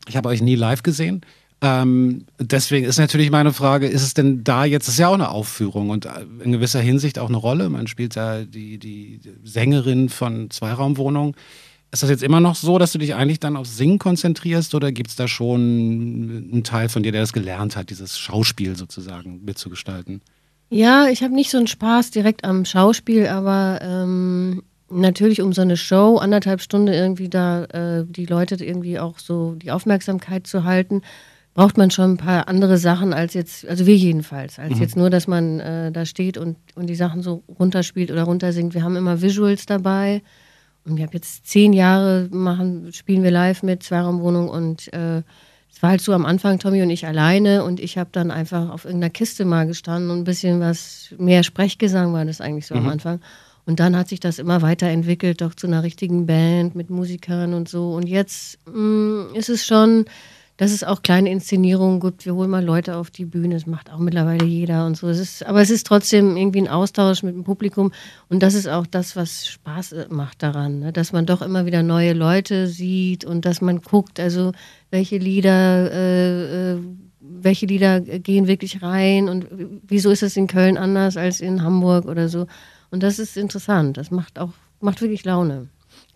Ich 0.09 0.17
habe 0.17 0.29
euch 0.29 0.43
nie 0.43 0.55
live 0.55 0.83
gesehen. 0.83 1.23
Ähm, 1.63 2.27
deswegen 2.39 2.87
ist 2.87 2.99
natürlich 2.99 3.31
meine 3.31 3.53
Frage, 3.53 3.87
ist 3.87 4.03
es 4.03 4.15
denn 4.15 4.45
da 4.45 4.65
jetzt, 4.65 4.89
ist 4.89 4.99
ja 4.99 5.09
auch 5.09 5.15
eine 5.15 5.31
Aufführung 5.31 5.91
und 5.91 6.05
äh, 6.05 6.11
in 6.43 6.53
gewisser 6.53 6.81
Hinsicht 6.81 7.19
auch 7.19 7.29
eine 7.29 7.39
Rolle. 7.39 7.71
Man 7.71 7.87
spielt 7.87 8.15
ja 8.15 8.45
die, 8.45 8.79
die 8.79 9.21
Sängerin 9.43 10.09
von 10.09 10.51
Zweiraumwohnung. 10.51 11.35
Ist 11.93 12.03
das 12.03 12.11
jetzt 12.11 12.23
immer 12.23 12.41
noch 12.41 12.57
so, 12.57 12.79
dass 12.79 12.93
du 12.93 12.99
dich 12.99 13.15
eigentlich 13.15 13.41
dann 13.41 13.57
aufs 13.57 13.77
Singen 13.77 13.99
konzentrierst 13.99 14.75
oder 14.75 14.93
gibt 14.93 15.11
es 15.11 15.17
da 15.17 15.29
schon 15.29 16.51
einen 16.53 16.63
Teil 16.63 16.89
von 16.89 17.03
dir, 17.03 17.13
der 17.13 17.23
das 17.23 17.33
gelernt 17.33 17.75
hat, 17.75 17.89
dieses 17.91 18.19
Schauspiel 18.19 18.77
sozusagen 18.77 19.43
mitzugestalten? 19.45 20.21
Ja, 20.69 21.09
ich 21.09 21.23
habe 21.23 21.35
nicht 21.35 21.51
so 21.51 21.59
einen 21.59 21.69
Spaß 21.69 22.11
direkt 22.11 22.45
am 22.45 22.65
Schauspiel, 22.65 23.29
aber 23.29 23.81
ähm, 23.83 24.63
natürlich 24.91 25.43
um 25.43 25.53
so 25.53 25.63
eine 25.63 25.77
Show, 25.77 26.17
anderthalb 26.19 26.61
Stunden 26.61 26.89
irgendwie 26.89 27.29
da 27.29 27.65
äh, 27.65 28.05
die 28.07 28.27
Leute 28.27 28.63
irgendwie 28.65 28.99
auch 28.99 29.19
so 29.19 29.55
die 29.55 29.71
Aufmerksamkeit 29.71 30.47
zu 30.47 30.65
halten, 30.65 31.03
braucht 31.55 31.79
man 31.79 31.91
schon 31.91 32.13
ein 32.13 32.17
paar 32.19 32.49
andere 32.49 32.77
Sachen 32.77 33.15
als 33.15 33.33
jetzt, 33.33 33.67
also 33.67 33.87
wir 33.87 33.97
jedenfalls, 33.97 34.59
als 34.59 34.79
jetzt 34.79 34.97
nur, 34.97 35.09
dass 35.09 35.27
man 35.27 35.59
äh, 35.59 35.91
da 35.91 36.05
steht 36.05 36.37
und, 36.37 36.59
und 36.75 36.87
die 36.87 36.95
Sachen 36.95 37.23
so 37.23 37.43
runterspielt 37.59 38.11
oder 38.11 38.25
runtersingt. 38.25 38.75
Wir 38.75 38.83
haben 38.83 38.95
immer 38.95 39.23
Visuals 39.23 39.65
dabei. 39.65 40.23
Und 40.85 40.99
ich 40.99 41.03
habe 41.03 41.15
jetzt 41.15 41.47
zehn 41.47 41.73
Jahre 41.73 42.29
machen, 42.31 42.93
spielen 42.93 43.23
wir 43.25 43.33
live 43.33 43.63
mit 43.63 43.83
Zweiraumwohnung 43.83 44.49
und 44.49 44.93
äh, 44.93 45.23
es 45.73 45.83
war 45.83 45.91
halt 45.91 46.01
so 46.01 46.13
am 46.13 46.25
Anfang 46.25 46.59
Tommy 46.59 46.81
und 46.83 46.91
ich 46.91 47.07
alleine 47.07 47.65
und 47.65 47.81
ich 47.81 47.99
habe 47.99 48.11
dann 48.13 48.31
einfach 48.31 48.71
auf 48.71 48.85
irgendeiner 48.85 49.11
Kiste 49.11 49.45
mal 49.45 49.67
gestanden 49.67 50.11
und 50.11 50.19
ein 50.19 50.25
bisschen 50.25 50.61
was 50.61 51.15
mehr 51.19 51.43
Sprechgesang 51.43 52.13
war 52.13 52.25
das 52.25 52.41
eigentlich 52.41 52.67
so 52.67 52.75
am 52.77 52.89
Anfang. 52.89 53.21
Und 53.67 53.81
dann 53.81 53.97
hat 53.97 54.09
sich 54.09 54.21
das 54.21 54.39
immer 54.39 54.63
weiterentwickelt, 54.63 55.41
doch 55.41 55.55
zu 55.55 55.67
einer 55.67 55.83
richtigen 55.83 56.27
Band 56.27 56.77
mit 56.77 56.89
Musikern 56.89 57.53
und 57.53 57.69
so. 57.69 57.95
Und 57.95 58.09
jetzt 58.09 58.59
mh, 58.73 59.35
ist 59.35 59.49
es 59.49 59.67
schon, 59.67 60.07
dass 60.57 60.71
es 60.71 60.85
auch 60.85 61.03
kleine 61.03 61.31
Inszenierungen 61.31 62.01
gibt. 62.01 62.25
Wir 62.25 62.35
holen 62.35 62.49
mal 62.49 62.65
Leute 62.65 62.97
auf 62.97 63.11
die 63.11 63.25
Bühne, 63.25 63.55
das 63.55 63.67
macht 63.67 63.93
auch 63.93 63.99
mittlerweile 63.99 64.45
jeder 64.47 64.87
und 64.87 64.97
so. 64.97 65.09
Es 65.09 65.19
ist, 65.19 65.45
aber 65.45 65.61
es 65.61 65.71
ist 65.71 65.87
trotzdem 65.87 66.37
irgendwie 66.37 66.61
ein 66.61 66.69
Austausch 66.69 67.23
mit 67.23 67.35
dem 67.35 67.45
Publikum. 67.45 67.93
Und 68.29 68.43
das 68.43 68.55
ist 68.55 68.69
auch 68.69 68.87
das, 68.87 69.17
was 69.17 69.47
Spaß 69.49 69.97
macht 70.09 70.43
daran, 70.43 70.79
ne? 70.79 70.93
dass 70.93 71.13
man 71.13 71.27
doch 71.27 71.43
immer 71.43 71.67
wieder 71.67 71.83
neue 71.83 72.13
Leute 72.15 72.69
sieht 72.69 73.25
und 73.25 73.45
dass 73.45 73.61
man 73.61 73.83
guckt, 73.83 74.19
also 74.19 74.53
welche 74.91 75.19
Lieder, 75.19 75.93
äh, 75.93 76.73
äh, 76.73 76.79
welche 77.21 77.67
Lieder 77.67 78.01
gehen 78.01 78.47
wirklich 78.47 78.83
rein 78.83 79.29
und 79.29 79.47
wieso 79.87 80.11
ist 80.11 80.23
es 80.23 80.37
in 80.37 80.47
Köln 80.47 80.79
anders 80.79 81.17
als 81.17 81.41
in 81.41 81.63
Hamburg 81.63 82.07
oder 82.07 82.29
so. 82.29 82.47
Und 82.91 83.03
das 83.03 83.19
ist 83.19 83.37
interessant. 83.37 83.97
Das 83.97 84.11
macht 84.11 84.39
auch, 84.39 84.53
macht 84.81 85.01
wirklich 85.01 85.25
Laune. 85.25 85.69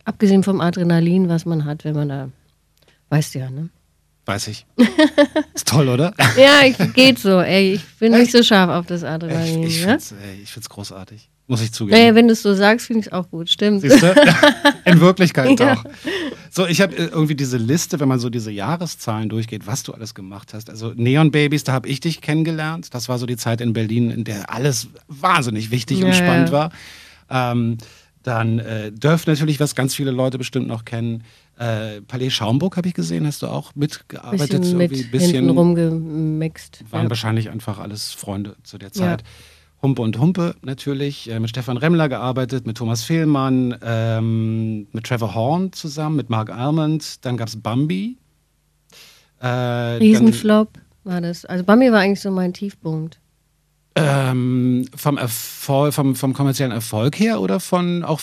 Abgesehen 0.04 0.42
vom 0.42 0.60
Adrenalin, 0.60 1.28
was 1.28 1.44
man 1.44 1.64
hat, 1.64 1.84
wenn 1.84 1.94
man 1.94 2.08
da, 2.08 2.28
weißt 3.10 3.34
du 3.34 3.38
ja, 3.40 3.50
ne? 3.50 3.70
Weiß 4.26 4.48
ich. 4.48 4.66
Ist 5.54 5.66
toll, 5.66 5.88
oder? 5.88 6.14
Ja, 6.36 6.62
ich, 6.64 6.76
geht 6.94 7.18
so. 7.18 7.40
Ey, 7.40 7.72
ich 7.74 7.84
bin 7.98 8.12
nicht 8.12 8.30
so 8.30 8.42
scharf 8.42 8.70
auf 8.70 8.86
das 8.86 9.02
Ich, 9.02 9.08
Adrenalin. 9.08 9.62
ich 9.64 9.80
ja? 9.80 9.86
finde 9.86 9.96
es 9.96 10.14
ich 10.42 10.52
find's 10.52 10.68
großartig. 10.68 11.28
Muss 11.50 11.62
ich 11.62 11.72
zugeben. 11.72 11.98
Naja, 11.98 12.14
wenn 12.14 12.28
du 12.28 12.32
es 12.34 12.42
so 12.42 12.54
sagst, 12.54 12.86
finde 12.86 13.00
ich 13.00 13.06
es 13.08 13.12
auch 13.12 13.28
gut. 13.28 13.50
Stimmt. 13.50 13.80
Siehst 13.80 14.00
du? 14.00 14.14
In 14.84 15.00
Wirklichkeit 15.00 15.58
Ja. 15.58 15.72
auch. 15.72 15.84
So, 16.48 16.64
ich 16.64 16.80
habe 16.80 16.94
irgendwie 16.94 17.34
diese 17.34 17.56
Liste, 17.56 17.98
wenn 17.98 18.06
man 18.06 18.20
so 18.20 18.30
diese 18.30 18.52
Jahreszahlen 18.52 19.28
durchgeht, 19.28 19.66
was 19.66 19.82
du 19.82 19.92
alles 19.92 20.14
gemacht 20.14 20.54
hast. 20.54 20.70
Also 20.70 20.92
Neon 20.94 21.32
Babies, 21.32 21.64
da 21.64 21.72
habe 21.72 21.88
ich 21.88 21.98
dich 21.98 22.20
kennengelernt. 22.20 22.94
Das 22.94 23.08
war 23.08 23.18
so 23.18 23.26
die 23.26 23.36
Zeit 23.36 23.60
in 23.60 23.72
Berlin, 23.72 24.12
in 24.12 24.22
der 24.22 24.52
alles 24.54 24.90
wahnsinnig 25.08 25.72
wichtig 25.72 25.98
und 26.04 26.10
Ja, 26.10 26.14
spannend 26.14 26.50
ja. 26.50 26.70
war. 27.28 27.52
Ähm, 27.52 27.78
dann 28.22 28.60
äh, 28.60 28.92
Dörf 28.92 29.26
natürlich, 29.26 29.58
was 29.58 29.74
ganz 29.74 29.92
viele 29.96 30.12
Leute 30.12 30.38
bestimmt 30.38 30.68
noch 30.68 30.84
kennen. 30.84 31.24
Äh, 31.58 32.00
Palais 32.02 32.30
Schaumburg 32.30 32.76
habe 32.76 32.86
ich 32.86 32.94
gesehen, 32.94 33.26
hast 33.26 33.42
du 33.42 33.48
auch 33.48 33.74
mitgearbeitet. 33.74 34.60
bisschen 34.60 34.78
mit 34.78 34.92
hinten 35.20 35.50
rumgemixt. 35.50 36.84
waren 36.90 37.08
wahrscheinlich 37.10 37.50
einfach 37.50 37.80
alles 37.80 38.12
Freunde 38.12 38.54
zu 38.62 38.78
der 38.78 38.92
Zeit. 38.92 39.24
Humpe 39.82 40.02
und 40.02 40.18
Humpe 40.18 40.54
natürlich, 40.62 41.30
äh, 41.30 41.40
mit 41.40 41.50
Stefan 41.50 41.76
Remmler 41.76 42.08
gearbeitet, 42.08 42.66
mit 42.66 42.76
Thomas 42.76 43.02
Fehlmann, 43.02 43.76
ähm, 43.82 44.88
mit 44.92 45.04
Trevor 45.04 45.34
Horn 45.34 45.72
zusammen, 45.72 46.16
mit 46.16 46.28
Mark 46.28 46.50
Almond. 46.50 47.24
Dann 47.24 47.36
gab 47.36 47.48
es 47.48 47.60
Bambi. 47.60 48.18
Äh, 49.40 49.46
Riesenflop 49.46 50.78
war 51.04 51.20
das. 51.20 51.44
Also 51.46 51.64
Bambi 51.64 51.90
war 51.90 52.00
eigentlich 52.00 52.20
so 52.20 52.30
mein 52.30 52.52
Tiefpunkt. 52.52 53.18
Ähm, 53.96 54.86
vom, 54.94 55.18
Erfolg, 55.18 55.94
vom, 55.94 56.14
vom 56.14 56.32
kommerziellen 56.32 56.72
Erfolg 56.72 57.18
her 57.18 57.40
oder 57.40 57.58
von 57.58 58.04
auch 58.04 58.20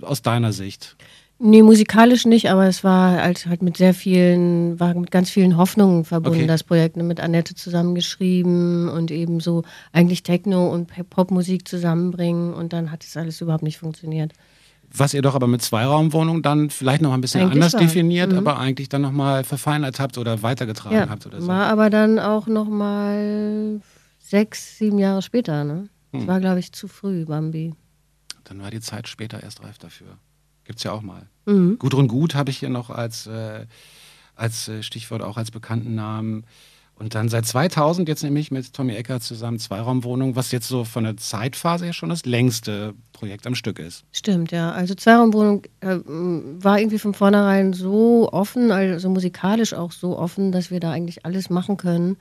aus 0.00 0.22
deiner 0.22 0.52
Sicht? 0.52 0.96
Nee, 1.44 1.62
musikalisch 1.62 2.24
nicht, 2.24 2.50
aber 2.50 2.66
es 2.68 2.84
war 2.84 3.20
halt, 3.20 3.46
halt 3.46 3.62
mit 3.62 3.76
sehr 3.76 3.94
vielen, 3.94 4.78
war 4.78 4.94
mit 4.94 5.10
ganz 5.10 5.28
vielen 5.28 5.56
Hoffnungen 5.56 6.04
verbunden, 6.04 6.38
Okay. 6.38 6.46
das 6.46 6.62
Projekt. 6.62 6.96
Mit 6.96 7.18
Annette 7.18 7.56
zusammengeschrieben 7.56 8.88
und 8.88 9.10
eben 9.10 9.40
so 9.40 9.64
eigentlich 9.92 10.22
Techno 10.22 10.68
und 10.72 10.90
Popmusik 11.10 11.66
zusammenbringen 11.66 12.54
und 12.54 12.72
dann 12.72 12.92
hat 12.92 13.02
es 13.02 13.16
alles 13.16 13.40
überhaupt 13.40 13.64
nicht 13.64 13.78
funktioniert. 13.78 14.32
was 14.94 15.14
ihr 15.14 15.22
doch 15.22 15.34
aber 15.34 15.46
mit 15.46 15.62
Zweiraumwohnung 15.62 16.42
dann 16.42 16.68
vielleicht 16.68 17.00
noch 17.00 17.14
ein 17.14 17.22
bisschen 17.22 17.40
Eigentlich 17.40 17.54
anders 17.54 17.72
war. 17.72 17.80
definiert, 17.80 18.30
Mhm. 18.32 18.36
aber 18.38 18.58
eigentlich 18.58 18.90
dann 18.90 19.00
nochmal 19.00 19.42
verfeinert 19.42 19.98
habt 19.98 20.18
oder 20.18 20.42
weitergetragen 20.42 20.94
Ja, 20.96 21.08
habt 21.08 21.24
oder 21.26 21.40
so. 21.40 21.46
war 21.48 21.64
aber 21.68 21.88
dann 21.88 22.18
auch 22.18 22.46
noch 22.46 22.68
mal 22.68 23.80
sechs, 24.18 24.76
sieben 24.76 24.98
Jahre 24.98 25.22
später. 25.22 25.64
Ne? 25.64 25.88
Hm. 26.12 26.20
Das 26.20 26.26
war, 26.28 26.40
glaube 26.40 26.58
ich, 26.58 26.72
zu 26.72 26.88
früh, 26.88 27.24
Bambi. 27.24 27.72
Dann 28.44 28.60
war 28.60 28.70
die 28.70 28.80
Zeit 28.82 29.08
später 29.08 29.42
erst 29.42 29.62
reif 29.64 29.78
dafür. 29.78 30.18
Gibt's 30.72 30.84
ja 30.84 30.92
auch 30.92 31.02
mal. 31.02 31.26
Mhm. 31.44 31.78
Gudrun 31.78 32.08
Gut 32.08 32.34
habe 32.34 32.48
ich 32.48 32.56
hier 32.56 32.70
noch 32.70 32.88
als, 32.88 33.26
äh, 33.26 33.66
als 34.34 34.68
äh, 34.68 34.82
Stichwort, 34.82 35.20
auch 35.20 35.36
als 35.36 35.50
bekannten 35.50 35.94
Namen. 35.94 36.46
Und 36.94 37.14
dann 37.14 37.28
seit 37.28 37.44
2000 37.44 38.08
jetzt 38.08 38.22
nämlich 38.22 38.50
mit 38.50 38.72
Tommy 38.72 38.94
Ecker 38.94 39.20
zusammen 39.20 39.58
Zweiraumwohnung, 39.58 40.34
was 40.34 40.50
jetzt 40.50 40.68
so 40.68 40.84
von 40.84 41.04
der 41.04 41.18
Zeitphase 41.18 41.84
her 41.84 41.92
schon 41.92 42.08
das 42.08 42.24
längste 42.24 42.94
Projekt 43.12 43.46
am 43.46 43.54
Stück 43.54 43.78
ist. 43.80 44.04
Stimmt, 44.12 44.50
ja. 44.50 44.72
Also 44.72 44.94
Zweiraumwohnung 44.94 45.64
äh, 45.80 45.98
war 46.06 46.78
irgendwie 46.78 46.98
von 46.98 47.12
vornherein 47.12 47.74
so 47.74 48.32
offen, 48.32 48.70
also 48.70 49.10
musikalisch 49.10 49.74
auch 49.74 49.92
so 49.92 50.18
offen, 50.18 50.52
dass 50.52 50.70
wir 50.70 50.80
da 50.80 50.90
eigentlich 50.90 51.26
alles 51.26 51.50
machen 51.50 51.76
können. 51.76 52.16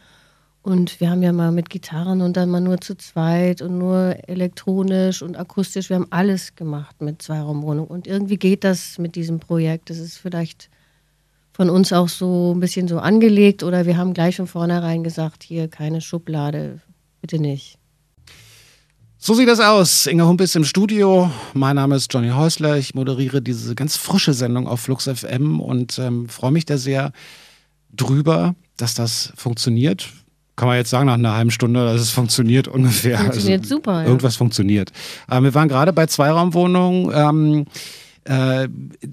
Und 0.64 1.00
wir 1.00 1.10
haben 1.10 1.24
ja 1.24 1.32
mal 1.32 1.52
mit 1.52 1.72
Gitarren 1.72 2.22
und 2.22 2.38
dann 2.38 2.50
mal 2.50 2.62
nur 2.62 2.80
zu 2.80 2.96
zweit 2.96 3.64
und 3.64 3.80
nur 3.80 4.16
elektronisch 4.28 5.24
und 5.24 5.36
akustisch. 5.36 5.90
Wir 5.90 5.96
haben 5.96 6.08
alles 6.12 6.56
gemacht 6.56 7.02
mit 7.02 7.22
Zweiraumwohnung. 7.22 7.88
Und 7.88 8.06
irgendwie 8.06 8.38
geht 8.38 8.64
das 8.64 9.00
mit 9.00 9.16
diesem 9.16 9.40
Projekt. 9.40 9.90
Das 9.90 9.98
ist 9.98 10.18
vielleicht 10.18 10.70
von 11.52 11.70
uns 11.70 11.92
auch 11.92 12.10
so 12.10 12.54
ein 12.56 12.60
bisschen 12.60 12.88
so 12.88 13.00
angelegt 13.00 13.64
oder 13.64 13.86
wir 13.86 13.98
haben 13.98 14.14
gleich 14.14 14.38
von 14.38 14.48
vornherein 14.48 15.04
gesagt, 15.04 15.44
hier 15.44 15.68
keine 15.68 16.00
Schublade, 16.00 16.80
bitte 17.22 17.40
nicht. 17.40 17.78
So 19.18 19.34
sieht 19.34 19.48
das 19.48 19.60
aus. 19.60 20.08
Inga 20.08 20.26
Hump 20.26 20.42
ist 20.42 20.56
im 20.56 20.64
Studio. 20.64 21.30
Mein 21.54 21.76
Name 21.76 21.96
ist 21.96 22.12
Johnny 22.12 22.30
Häusler. 22.30 22.78
Ich 22.78 22.96
moderiere 22.96 23.42
diese 23.42 23.76
ganz 23.76 23.96
frische 23.96 24.34
Sendung 24.34 24.68
auf 24.68 24.80
Flux 24.80 25.08
FM 25.08 25.60
und 25.60 26.00
ähm, 26.00 26.28
freue 26.30 26.52
mich 26.52 26.66
da 26.66 26.78
sehr 26.78 27.12
drüber, 27.94 28.56
dass 28.78 28.96
das 28.96 29.34
funktioniert. 29.36 30.10
Kann 30.56 30.68
man 30.68 30.78
jetzt 30.78 30.90
sagen 30.90 31.08
nach 31.08 31.16
einer 31.16 31.36
halben 31.36 31.52
Stunde, 31.52 31.86
dass 31.86 32.02
es 32.02 32.12
funktioniert 32.12 32.68
ungefähr. 32.68 33.18
Funktioniert 33.18 33.66
super, 33.66 34.02
ja. 34.02 34.08
Irgendwas 34.08 34.36
funktioniert. 34.36 34.92
Ähm, 35.30 35.44
wir 35.44 35.54
waren 35.54 35.70
gerade 35.70 35.94
bei 35.94 36.06
Zweiraumwohnungen. 36.06 37.12
Ähm, 37.14 37.66
äh, 38.26 38.68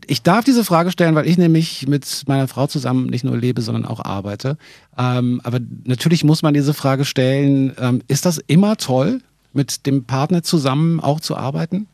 ich 0.07 0.23
darf 0.23 0.45
diese 0.45 0.65
Frage 0.65 0.91
stellen, 0.91 1.15
weil 1.15 1.27
ich 1.27 1.39
nämlich 1.39 1.87
mit 1.87 2.25
meiner 2.27 2.49
Frau 2.49 2.67
zusammen 2.67 3.07
nicht 3.07 3.25
nur 3.25 3.37
lebe, 3.37 3.63
sondern 3.63 3.87
auch 3.87 4.05
arbeite. 4.05 4.59
Ähm, 4.99 5.41
aber 5.45 5.61
natürlich 5.85 6.25
muss 6.25 6.43
man 6.43 6.55
diese 6.55 6.75
Frage 6.75 7.05
stellen, 7.05 7.73
ähm, 7.81 8.03
ist 8.09 8.27
das 8.27 8.39
immer 8.47 8.77
toll, 8.77 9.21
mit 9.53 9.87
dem 9.87 10.05
Partner 10.05 10.43
zusammen 10.43 11.01
auch 11.01 11.21
zu 11.21 11.37
arbeiten? 11.37 11.87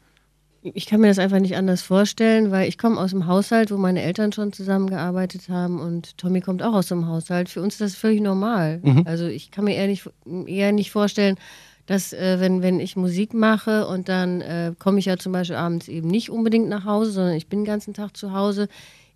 Ich 0.73 0.87
kann 0.87 1.03
mir 1.03 1.09
das 1.09 1.19
einfach 1.19 1.41
nicht 1.41 1.57
anders 1.57 1.83
vorstellen, 1.83 2.51
weil 2.51 2.67
ich 2.67 2.79
komme 2.79 2.99
aus 2.99 3.11
dem 3.11 3.27
Haushalt, 3.27 3.71
wo 3.71 3.77
meine 3.77 4.01
Eltern 4.01 4.33
schon 4.33 4.51
zusammengearbeitet 4.51 5.51
haben 5.51 5.79
und 5.79 6.17
Tommy 6.17 6.41
kommt 6.41 6.63
auch 6.63 6.73
aus 6.73 6.89
dem 6.89 7.07
Haushalt. 7.07 7.51
Für 7.51 7.61
uns 7.61 7.75
ist 7.75 7.81
das 7.83 7.95
völlig 7.95 8.23
normal. 8.23 8.81
Also 9.05 9.27
ich 9.27 9.51
kann 9.51 9.65
mir 9.65 9.75
eher 9.75 9.89
nicht, 9.89 10.09
eher 10.47 10.73
nicht 10.73 10.91
vorstellen, 10.91 11.37
dass 11.85 12.15
äh, 12.15 12.41
wenn, 12.41 12.63
wenn 12.63 12.81
ich 12.81 12.97
Musik 12.97 13.35
mache 13.35 13.87
und 13.87 14.09
dann 14.09 14.41
äh, 14.41 14.73
komme 14.79 14.99
ich 14.99 15.05
ja 15.05 15.19
zum 15.19 15.33
Beispiel 15.33 15.57
abends 15.57 15.89
eben 15.89 16.09
nicht 16.09 16.31
unbedingt 16.31 16.71
nach 16.71 16.87
Hause, 16.87 17.11
sondern 17.13 17.35
ich 17.35 17.49
bin 17.49 17.61
den 17.61 17.67
ganzen 17.67 17.93
Tag 17.93 18.17
zu 18.17 18.33
Hause. 18.33 18.69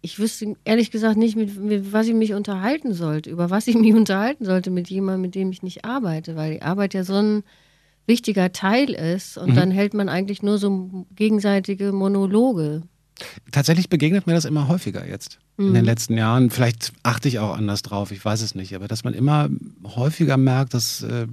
Ich 0.02 0.18
wüsste 0.18 0.54
ehrlich 0.64 0.90
gesagt 0.90 1.16
nicht, 1.16 1.34
mit, 1.34 1.56
mit 1.58 1.94
was 1.94 2.08
ich 2.08 2.14
mich 2.14 2.34
unterhalten 2.34 2.92
sollte, 2.92 3.30
über 3.30 3.48
was 3.48 3.66
ich 3.68 3.74
mich 3.78 3.94
unterhalten 3.94 4.44
sollte 4.44 4.70
mit 4.70 4.90
jemandem, 4.90 5.22
mit 5.22 5.34
dem 5.34 5.50
ich 5.50 5.62
nicht 5.62 5.86
arbeite, 5.86 6.36
weil 6.36 6.54
die 6.54 6.62
Arbeit 6.62 6.92
ja 6.92 7.04
so 7.04 7.14
ein 7.14 7.42
wichtiger 8.08 8.52
Teil 8.52 8.90
ist 8.90 9.36
und 9.38 9.54
dann 9.56 9.70
hält 9.70 9.94
man 9.94 10.08
eigentlich 10.08 10.42
nur 10.42 10.58
so 10.58 11.06
gegenseitige 11.14 11.92
Monologe. 11.92 12.82
Tatsächlich 13.52 13.88
begegnet 13.88 14.26
mir 14.26 14.34
das 14.34 14.44
immer 14.44 14.68
häufiger 14.68 15.06
jetzt 15.06 15.38
in 15.58 15.70
Mhm. 15.70 15.74
den 15.74 15.84
letzten 15.84 16.16
Jahren. 16.16 16.50
Vielleicht 16.50 16.92
achte 17.02 17.28
ich 17.28 17.38
auch 17.40 17.56
anders 17.56 17.82
drauf, 17.82 18.10
ich 18.12 18.24
weiß 18.24 18.40
es 18.42 18.54
nicht, 18.54 18.74
aber 18.74 18.88
dass 18.88 19.04
man 19.04 19.12
immer 19.14 19.48
häufiger 19.96 20.36
merkt, 20.36 20.72
das 20.74 21.02
äh, 21.02 21.26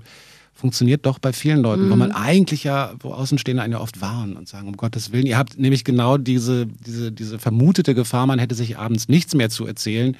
funktioniert 0.53 1.05
doch 1.05 1.19
bei 1.19 1.31
vielen 1.31 1.59
Leuten, 1.59 1.85
Mhm. 1.87 1.91
wo 1.91 1.95
man 1.95 2.11
eigentlich 2.11 2.63
ja, 2.63 2.93
wo 2.99 3.11
Außenstehende 3.11 3.61
einen 3.61 3.73
ja 3.73 3.79
oft 3.81 4.01
warnen 4.01 4.35
und 4.35 4.47
sagen, 4.47 4.67
um 4.67 4.77
Gottes 4.77 5.11
Willen, 5.11 5.27
ihr 5.27 5.37
habt 5.37 5.59
nämlich 5.59 5.83
genau 5.83 6.17
diese, 6.17 6.65
diese, 6.65 7.11
diese 7.11 7.39
vermutete 7.39 7.93
Gefahr, 7.93 8.25
man 8.25 8.39
hätte 8.39 8.55
sich 8.55 8.77
abends 8.77 9.07
nichts 9.07 9.35
mehr 9.35 9.49
zu 9.49 9.65
erzählen, 9.67 10.17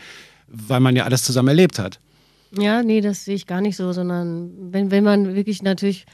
weil 0.47 0.79
man 0.81 0.95
ja 0.95 1.03
alles 1.05 1.23
zusammen 1.23 1.47
erlebt 1.49 1.79
hat. 1.79 1.99
Ja, 2.57 2.83
nee, 2.83 3.01
das 3.01 3.25
sehe 3.25 3.35
ich 3.35 3.47
gar 3.47 3.59
nicht 3.61 3.75
so, 3.75 3.91
sondern 3.91 4.51
wenn, 4.71 4.91
wenn 4.91 5.03
man 5.03 5.35
wirklich 5.35 5.63
natürlich 5.63 6.05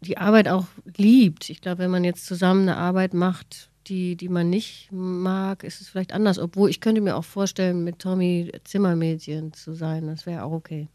die 0.00 0.18
Arbeit 0.18 0.48
auch 0.48 0.66
liebt. 0.96 1.50
Ich 1.50 1.60
glaube, 1.60 1.78
wenn 1.78 1.90
man 1.90 2.04
jetzt 2.04 2.26
zusammen 2.26 2.62
eine 2.62 2.76
Arbeit 2.76 3.14
macht, 3.14 3.70
die, 3.86 4.16
die 4.16 4.28
man 4.28 4.50
nicht 4.50 4.90
mag, 4.92 5.64
ist 5.64 5.80
es 5.80 5.88
vielleicht 5.88 6.12
anders. 6.12 6.38
Obwohl 6.38 6.70
ich 6.70 6.80
könnte 6.80 7.00
mir 7.00 7.16
auch 7.16 7.24
vorstellen, 7.24 7.84
mit 7.84 7.98
Tommy 7.98 8.52
Zimmermädchen 8.64 9.52
zu 9.52 9.72
sein. 9.72 10.06
Das 10.06 10.26
wäre 10.26 10.44
auch 10.44 10.52
okay. 10.52 10.88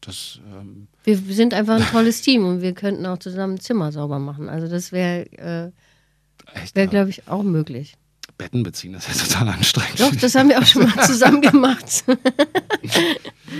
Das, 0.00 0.40
ähm, 0.52 0.88
Wir, 1.04 1.16
sind 1.16 1.54
einfach 1.54 1.76
ein 1.76 1.86
tolles 1.86 2.22
Team 2.22 2.44
und 2.44 2.62
wir 2.62 2.72
könnten 2.72 3.06
auch 3.06 3.18
zusammen 3.18 3.58
Zimmer 3.58 3.90
sauber 3.92 4.18
machen. 4.18 4.48
Also 4.48 4.68
das 4.68 4.92
wäre, 4.92 5.26
äh, 5.32 5.72
ja, 6.76 6.86
glaube 6.86 7.10
ich, 7.10 7.28
auch 7.28 7.42
möglich. 7.42 7.96
Betten 8.38 8.62
beziehen, 8.62 8.92
das 8.92 9.08
ist 9.08 9.20
ja 9.20 9.26
total 9.26 9.54
anstrengend. 9.54 10.00
Doch, 10.00 10.14
das 10.14 10.34
haben 10.36 10.48
wir 10.48 10.58
auch 10.58 10.64
schon 10.64 10.84
mal 10.84 11.04
zusammen 11.04 11.42
gemacht. 11.42 12.04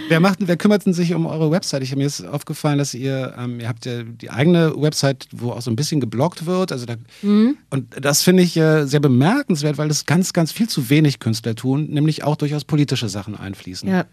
Wer 0.08 0.20
macht, 0.20 0.38
wer 0.40 0.56
kümmert 0.56 0.86
denn 0.86 0.92
sich 0.92 1.14
um 1.14 1.26
eure 1.26 1.50
Website? 1.50 1.82
Ich, 1.82 1.94
mir 1.96 2.06
ist 2.06 2.24
aufgefallen, 2.24 2.78
dass 2.78 2.94
ihr, 2.94 3.34
ähm, 3.38 3.58
ihr 3.58 3.68
habt 3.68 3.86
ja 3.86 4.02
die 4.02 4.30
eigene 4.30 4.74
Website, 4.80 5.26
wo 5.32 5.50
auch 5.50 5.62
so 5.62 5.70
ein 5.70 5.76
bisschen 5.76 6.00
geblockt 6.00 6.46
wird. 6.46 6.72
Also 6.72 6.86
da, 6.86 6.96
Und 7.22 7.86
das 7.98 8.22
finde 8.22 8.42
ich 8.42 8.56
äh, 8.56 8.86
sehr 8.86 9.00
bemerkenswert, 9.00 9.78
weil 9.78 9.88
das 9.88 10.06
ganz, 10.06 10.32
ganz 10.32 10.52
viel 10.52 10.68
zu 10.68 10.90
wenig 10.90 11.20
Künstler 11.20 11.54
tun, 11.54 11.88
nämlich 11.88 12.22
auch 12.22 12.36
durchaus 12.36 12.64
politische 12.64 13.08
Sachen 13.08 13.34
einfließen. 13.34 13.88
Ja. 13.88 14.04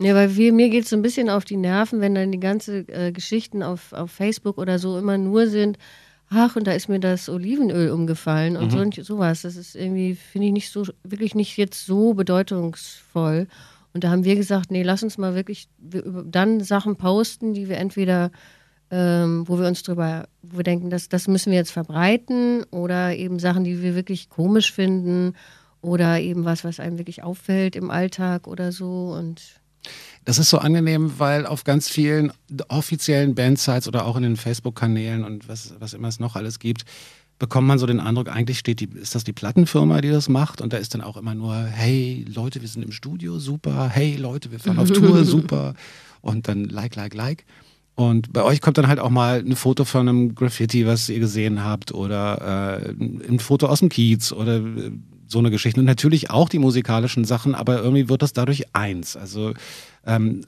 Ja, 0.00 0.14
weil 0.14 0.36
wir, 0.36 0.52
mir 0.52 0.68
geht 0.68 0.84
es 0.84 0.90
so 0.90 0.96
ein 0.96 1.02
bisschen 1.02 1.28
auf 1.28 1.44
die 1.44 1.56
Nerven, 1.56 2.00
wenn 2.00 2.14
dann 2.14 2.30
die 2.30 2.38
ganze 2.38 2.86
äh, 2.88 3.10
Geschichten 3.10 3.64
auf, 3.64 3.92
auf 3.92 4.12
Facebook 4.12 4.56
oder 4.56 4.78
so 4.78 4.96
immer 4.96 5.18
nur 5.18 5.48
sind, 5.48 5.76
ach, 6.30 6.56
und 6.56 6.66
da 6.66 6.72
ist 6.72 6.88
mir 6.88 7.00
das 7.00 7.28
Olivenöl 7.28 7.90
umgefallen 7.90 8.56
und 8.56 8.70
so, 8.70 8.78
und 8.78 8.94
sowas. 8.94 9.42
Das 9.42 9.56
ist 9.56 9.74
irgendwie, 9.74 10.14
finde 10.14 10.48
ich, 10.48 10.52
nicht 10.52 10.70
so, 10.70 10.84
wirklich 11.02 11.34
nicht 11.34 11.56
jetzt 11.56 11.86
so 11.86 12.14
bedeutungsvoll. 12.14 13.46
Und 13.94 14.04
da 14.04 14.10
haben 14.10 14.24
wir 14.24 14.36
gesagt, 14.36 14.70
nee, 14.70 14.82
lass 14.82 15.02
uns 15.02 15.18
mal 15.18 15.34
wirklich 15.34 15.68
dann 15.78 16.60
Sachen 16.60 16.96
posten, 16.96 17.54
die 17.54 17.68
wir 17.68 17.78
entweder, 17.78 18.30
ähm, 18.90 19.44
wo 19.48 19.58
wir 19.58 19.66
uns 19.66 19.82
drüber, 19.82 20.28
wo 20.42 20.58
wir 20.58 20.64
denken, 20.64 20.90
das, 20.90 21.08
das 21.08 21.28
müssen 21.28 21.50
wir 21.50 21.58
jetzt 21.58 21.72
verbreiten 21.72 22.64
oder 22.70 23.16
eben 23.16 23.38
Sachen, 23.38 23.64
die 23.64 23.82
wir 23.82 23.94
wirklich 23.94 24.28
komisch 24.28 24.72
finden 24.72 25.34
oder 25.80 26.20
eben 26.20 26.44
was, 26.44 26.64
was 26.64 26.80
einem 26.80 26.98
wirklich 26.98 27.22
auffällt 27.22 27.76
im 27.76 27.90
Alltag 27.90 28.46
oder 28.46 28.72
so 28.72 29.14
und 29.18 29.60
Das 30.24 30.38
ist 30.38 30.50
so 30.50 30.58
angenehm, 30.58 31.14
weil 31.18 31.46
auf 31.46 31.64
ganz 31.64 31.88
vielen 31.88 32.32
offiziellen 32.68 33.34
Bandsites 33.34 33.88
oder 33.88 34.04
auch 34.04 34.16
in 34.16 34.22
den 34.22 34.36
Facebook-Kanälen 34.36 35.24
und 35.24 35.48
was, 35.48 35.74
was 35.78 35.94
immer 35.94 36.08
es 36.08 36.20
noch 36.20 36.36
alles 36.36 36.58
gibt, 36.58 36.84
bekommt 37.38 37.68
man 37.68 37.78
so 37.78 37.86
den 37.86 38.00
Eindruck, 38.00 38.28
eigentlich 38.28 38.58
steht 38.58 38.80
die, 38.80 38.88
ist 39.00 39.14
das 39.14 39.24
die 39.24 39.32
Plattenfirma, 39.32 40.00
die 40.00 40.10
das 40.10 40.28
macht? 40.28 40.60
Und 40.60 40.72
da 40.72 40.76
ist 40.76 40.94
dann 40.94 41.00
auch 41.00 41.16
immer 41.16 41.34
nur, 41.34 41.54
hey 41.54 42.24
Leute, 42.28 42.60
wir 42.60 42.68
sind 42.68 42.82
im 42.82 42.92
Studio, 42.92 43.38
super, 43.38 43.88
hey 43.88 44.16
Leute, 44.16 44.50
wir 44.50 44.58
fahren 44.58 44.78
auf 44.78 44.90
Tour, 44.90 45.24
super. 45.26 45.74
Und 46.20 46.48
dann 46.48 46.64
like, 46.64 46.96
like, 46.96 47.14
like. 47.14 47.44
Und 47.94 48.32
bei 48.32 48.42
euch 48.42 48.60
kommt 48.60 48.78
dann 48.78 48.86
halt 48.86 49.00
auch 49.00 49.10
mal 49.10 49.40
ein 49.40 49.56
Foto 49.56 49.84
von 49.84 50.08
einem 50.08 50.34
Graffiti, 50.34 50.86
was 50.86 51.08
ihr 51.08 51.18
gesehen 51.18 51.64
habt 51.64 51.92
oder 51.92 52.86
äh, 52.86 52.90
ein 52.90 53.40
Foto 53.40 53.66
aus 53.66 53.80
dem 53.80 53.88
Kiez 53.88 54.32
oder 54.32 54.58
äh, 54.58 54.92
so 55.28 55.38
eine 55.38 55.50
Geschichte. 55.50 55.80
Und 55.80 55.86
natürlich 55.86 56.30
auch 56.30 56.48
die 56.48 56.58
musikalischen 56.58 57.24
Sachen, 57.24 57.54
aber 57.54 57.78
irgendwie 57.78 58.08
wird 58.08 58.22
das 58.22 58.32
dadurch 58.32 58.74
eins. 58.74 59.16
Also 59.16 59.54
ähm, 60.06 60.44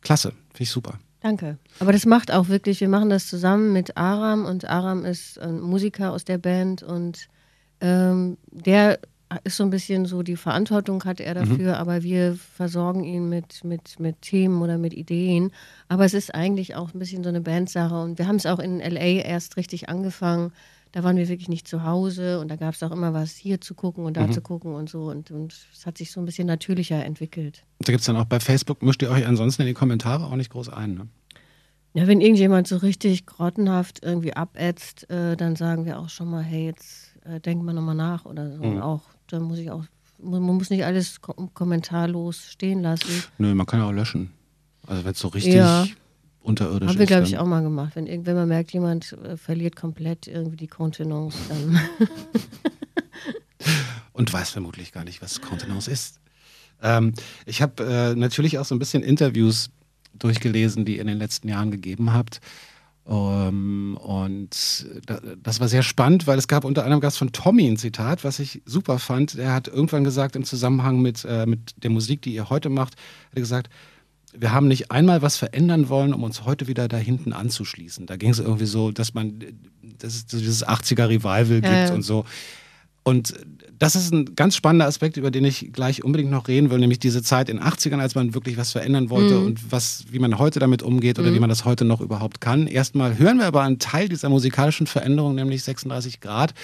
klasse, 0.00 0.30
finde 0.52 0.62
ich 0.62 0.70
super. 0.70 0.98
Danke. 1.20 1.58
Aber 1.78 1.92
das 1.92 2.06
macht 2.06 2.32
auch 2.32 2.48
wirklich, 2.48 2.80
wir 2.80 2.88
machen 2.88 3.10
das 3.10 3.28
zusammen 3.28 3.72
mit 3.72 3.96
Aram 3.96 4.44
und 4.44 4.64
Aram 4.64 5.04
ist 5.04 5.38
ein 5.38 5.60
Musiker 5.60 6.12
aus 6.12 6.24
der 6.24 6.38
Band 6.38 6.82
und 6.82 7.28
ähm, 7.80 8.38
der 8.50 8.98
ist 9.44 9.56
so 9.56 9.64
ein 9.64 9.70
bisschen 9.70 10.04
so, 10.04 10.22
die 10.22 10.36
Verantwortung 10.36 11.04
hat 11.04 11.20
er 11.20 11.34
dafür, 11.34 11.78
aber 11.78 12.02
wir 12.02 12.36
versorgen 12.56 13.04
ihn 13.04 13.28
mit, 13.28 13.64
mit, 13.64 13.98
mit 13.98 14.20
Themen 14.20 14.60
oder 14.62 14.78
mit 14.78 14.92
Ideen. 14.92 15.52
Aber 15.88 16.04
es 16.04 16.12
ist 16.12 16.34
eigentlich 16.34 16.74
auch 16.74 16.92
ein 16.92 16.98
bisschen 16.98 17.22
so 17.22 17.28
eine 17.28 17.40
Bandsache 17.40 17.94
und 17.94 18.18
wir 18.18 18.26
haben 18.26 18.36
es 18.36 18.46
auch 18.46 18.58
in 18.58 18.78
LA 18.80 19.22
erst 19.22 19.56
richtig 19.56 19.88
angefangen. 19.88 20.52
Da 20.92 21.02
waren 21.02 21.16
wir 21.16 21.28
wirklich 21.28 21.48
nicht 21.48 21.66
zu 21.66 21.84
Hause 21.84 22.38
und 22.38 22.48
da 22.48 22.56
gab 22.56 22.74
es 22.74 22.82
auch 22.82 22.90
immer 22.90 23.14
was 23.14 23.34
hier 23.34 23.60
zu 23.62 23.74
gucken 23.74 24.04
und 24.04 24.16
da 24.16 24.30
zu 24.30 24.42
gucken 24.42 24.74
und 24.74 24.90
so 24.90 25.04
und, 25.04 25.30
und 25.30 25.54
es 25.74 25.86
hat 25.86 25.96
sich 25.96 26.12
so 26.12 26.20
ein 26.20 26.26
bisschen 26.26 26.46
natürlicher 26.46 27.02
entwickelt. 27.02 27.64
Da 27.78 27.92
gibt 27.92 28.00
es 28.00 28.06
dann 28.06 28.16
auch 28.16 28.26
bei 28.26 28.40
Facebook, 28.40 28.82
mischt 28.82 29.00
ihr 29.00 29.10
euch 29.10 29.26
ansonsten 29.26 29.62
in 29.62 29.68
die 29.68 29.74
Kommentare 29.74 30.26
auch 30.26 30.36
nicht 30.36 30.50
groß 30.50 30.68
ein. 30.68 30.94
Ne? 30.94 31.08
Ja, 31.94 32.06
wenn 32.06 32.20
irgendjemand 32.20 32.68
so 32.68 32.76
richtig 32.76 33.26
grottenhaft 33.26 34.00
irgendwie 34.02 34.34
abätzt, 34.34 35.08
äh, 35.10 35.36
dann 35.36 35.56
sagen 35.56 35.84
wir 35.84 35.98
auch 35.98 36.08
schon 36.08 36.30
mal, 36.30 36.42
hey, 36.42 36.66
jetzt 36.66 37.14
äh, 37.24 37.40
denkt 37.40 37.64
man 37.64 37.74
nochmal 37.74 37.94
nach 37.94 38.24
oder 38.24 38.54
so. 38.56 38.62
Und 38.62 38.80
auch, 38.80 39.02
da 39.28 39.40
muss 39.40 39.58
ich 39.58 39.70
auch, 39.70 39.84
man 40.22 40.42
muss 40.42 40.70
nicht 40.70 40.84
alles 40.84 41.20
ko 41.20 41.50
kommentarlos 41.54 42.50
stehen 42.50 42.82
lassen. 42.82 43.24
Nö, 43.38 43.54
man 43.54 43.66
kann 43.66 43.80
ja 43.80 43.86
auch 43.86 43.92
löschen. 43.92 44.30
Also 44.86 45.04
wenn 45.04 45.12
es 45.12 45.18
so 45.18 45.28
richtig 45.28 45.54
Ja. 45.54 45.86
Unterirdisch 46.42 46.88
Haben 46.88 46.98
wir, 46.98 47.06
glaube 47.06 47.26
ich, 47.26 47.38
auch 47.38 47.46
mal 47.46 47.62
gemacht. 47.62 47.92
Wenn, 47.94 48.06
irgend- 48.06 48.26
wenn 48.26 48.36
man 48.36 48.48
merkt, 48.48 48.72
jemand 48.72 49.12
äh, 49.24 49.36
verliert 49.36 49.76
komplett 49.76 50.26
irgendwie 50.26 50.56
die 50.56 50.66
Kontenance, 50.66 51.36
dann. 51.48 51.80
und 54.12 54.32
weiß 54.32 54.50
vermutlich 54.50 54.92
gar 54.92 55.04
nicht, 55.04 55.22
was 55.22 55.40
Kontenance 55.40 55.90
ist. 55.90 56.20
Ähm, 56.82 57.14
ich 57.46 57.62
habe 57.62 57.84
äh, 57.84 58.14
natürlich 58.14 58.58
auch 58.58 58.64
so 58.64 58.74
ein 58.74 58.78
bisschen 58.78 59.02
Interviews 59.02 59.70
durchgelesen, 60.18 60.84
die 60.84 60.96
ihr 60.96 61.00
in 61.00 61.06
den 61.06 61.18
letzten 61.18 61.48
Jahren 61.48 61.70
gegeben 61.70 62.12
habt. 62.12 62.40
Ähm, 63.06 63.96
und 64.00 64.86
da, 65.06 65.20
das 65.42 65.60
war 65.60 65.68
sehr 65.68 65.82
spannend, 65.82 66.26
weil 66.26 66.38
es 66.38 66.48
gab 66.48 66.64
unter 66.64 66.84
anderem 66.84 67.00
gab's 67.00 67.16
von 67.16 67.32
Tommy 67.32 67.66
ein 67.68 67.76
Zitat, 67.76 68.24
was 68.24 68.38
ich 68.38 68.62
super 68.64 68.98
fand. 68.98 69.34
Er 69.36 69.54
hat 69.54 69.68
irgendwann 69.68 70.04
gesagt 70.04 70.36
im 70.36 70.44
Zusammenhang 70.44 71.00
mit, 71.00 71.24
äh, 71.24 71.46
mit 71.46 71.74
der 71.82 71.90
Musik, 71.90 72.22
die 72.22 72.34
ihr 72.34 72.50
heute 72.50 72.68
macht, 72.68 72.94
hat 72.94 73.36
er 73.36 73.40
gesagt, 73.40 73.70
wir 74.36 74.52
haben 74.52 74.68
nicht 74.68 74.90
einmal 74.90 75.20
was 75.22 75.36
verändern 75.36 75.88
wollen, 75.88 76.14
um 76.14 76.22
uns 76.22 76.44
heute 76.44 76.66
wieder 76.66 76.88
da 76.88 76.96
hinten 76.96 77.32
anzuschließen. 77.32 78.06
Da 78.06 78.16
ging 78.16 78.30
es 78.30 78.38
irgendwie 78.38 78.66
so, 78.66 78.90
dass 78.90 79.14
man, 79.14 79.38
dass 79.98 80.14
es 80.14 80.26
dieses 80.26 80.66
80er 80.66 81.08
Revival 81.08 81.44
gibt 81.60 81.66
Ja, 81.66 81.86
ja. 81.86 81.92
und 81.94 82.02
so. 82.02 82.24
Und 83.04 83.34
das 83.78 83.96
ist 83.96 84.12
ein 84.12 84.36
ganz 84.36 84.54
spannender 84.54 84.86
Aspekt, 84.86 85.16
über 85.16 85.32
den 85.32 85.44
ich 85.44 85.72
gleich 85.72 86.04
unbedingt 86.04 86.30
noch 86.30 86.46
reden 86.46 86.70
will, 86.70 86.78
nämlich 86.78 87.00
diese 87.00 87.20
Zeit 87.22 87.48
in 87.48 87.56
den 87.56 87.66
80ern, 87.66 87.98
als 87.98 88.14
man 88.14 88.32
wirklich 88.32 88.56
was 88.56 88.70
verändern 88.70 89.10
wollte 89.10 89.34
Mhm. 89.40 89.46
und 89.46 89.72
was, 89.72 90.04
wie 90.10 90.20
man 90.20 90.38
heute 90.38 90.60
damit 90.60 90.82
umgeht 90.84 91.18
oder 91.18 91.34
wie 91.34 91.40
man 91.40 91.48
das 91.48 91.64
heute 91.64 91.84
noch 91.84 92.00
überhaupt 92.00 92.40
kann. 92.40 92.68
Erstmal 92.68 93.18
hören 93.18 93.38
wir 93.38 93.46
aber 93.46 93.62
einen 93.62 93.80
Teil 93.80 94.08
dieser 94.08 94.28
musikalischen 94.28 94.86
Veränderung, 94.86 95.34
nämlich 95.34 95.64
36 95.64 96.20
Grad, 96.20 96.54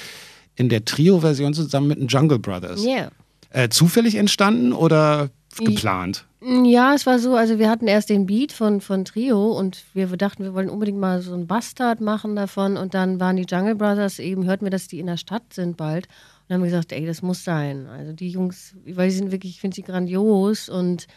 in 0.55 0.69
der 0.69 0.85
Trio-Version 0.85 1.55
zusammen 1.55 1.89
mit 1.89 1.99
den 1.99 2.07
Jungle 2.07 2.39
Brothers. 2.39 2.85
Yeah. 2.85 3.11
Äh, 3.51 3.69
zufällig 3.69 4.15
entstanden 4.15 4.73
oder 4.73 5.31
geplant? 5.57 6.27
Ja, 6.41 6.95
es 6.95 7.05
war 7.05 7.19
so, 7.19 7.35
also 7.35 7.59
wir 7.59 7.69
hatten 7.69 7.89
erst 7.89 8.11
den 8.11 8.27
Beat 8.27 8.53
von, 8.53 8.81
von 8.81 9.05
Trio 9.05 9.53
und 9.59 9.85
wir 9.93 10.07
dachten, 10.17 10.45
wir 10.45 10.55
wollen 10.55 10.71
unbedingt 10.71 10.99
mal 10.99 11.21
so 11.21 11.35
einen 11.35 11.47
Bastard 11.47 12.01
machen 12.01 12.37
davon 12.37 12.77
und 12.77 12.95
dann 12.95 13.19
waren 13.19 13.37
die 13.37 13.47
Jungle 13.49 13.75
Brothers 13.75 14.19
eben, 14.19 14.47
hörten 14.47 14.65
wir, 14.65 14.71
dass 14.71 14.87
die 14.87 15.01
in 15.01 15.07
der 15.07 15.17
Stadt 15.17 15.53
sind 15.53 15.77
bald 15.77 16.07
und 16.07 16.13
dann 16.49 16.57
haben 16.57 16.63
wir 16.63 16.71
gesagt, 16.71 16.93
ey, 16.93 17.05
das 17.07 17.23
muss 17.23 17.43
sein. 17.43 17.87
Also 17.87 18.13
die 18.13 18.29
Jungs, 18.29 18.77
weil 18.87 19.09
die 19.09 19.15
sind 19.17 19.33
wirklich, 19.33 19.55
ich 19.55 19.61
finde 19.61 19.75
sie 19.75 19.83
grandios 19.83 20.69
und 20.69 21.09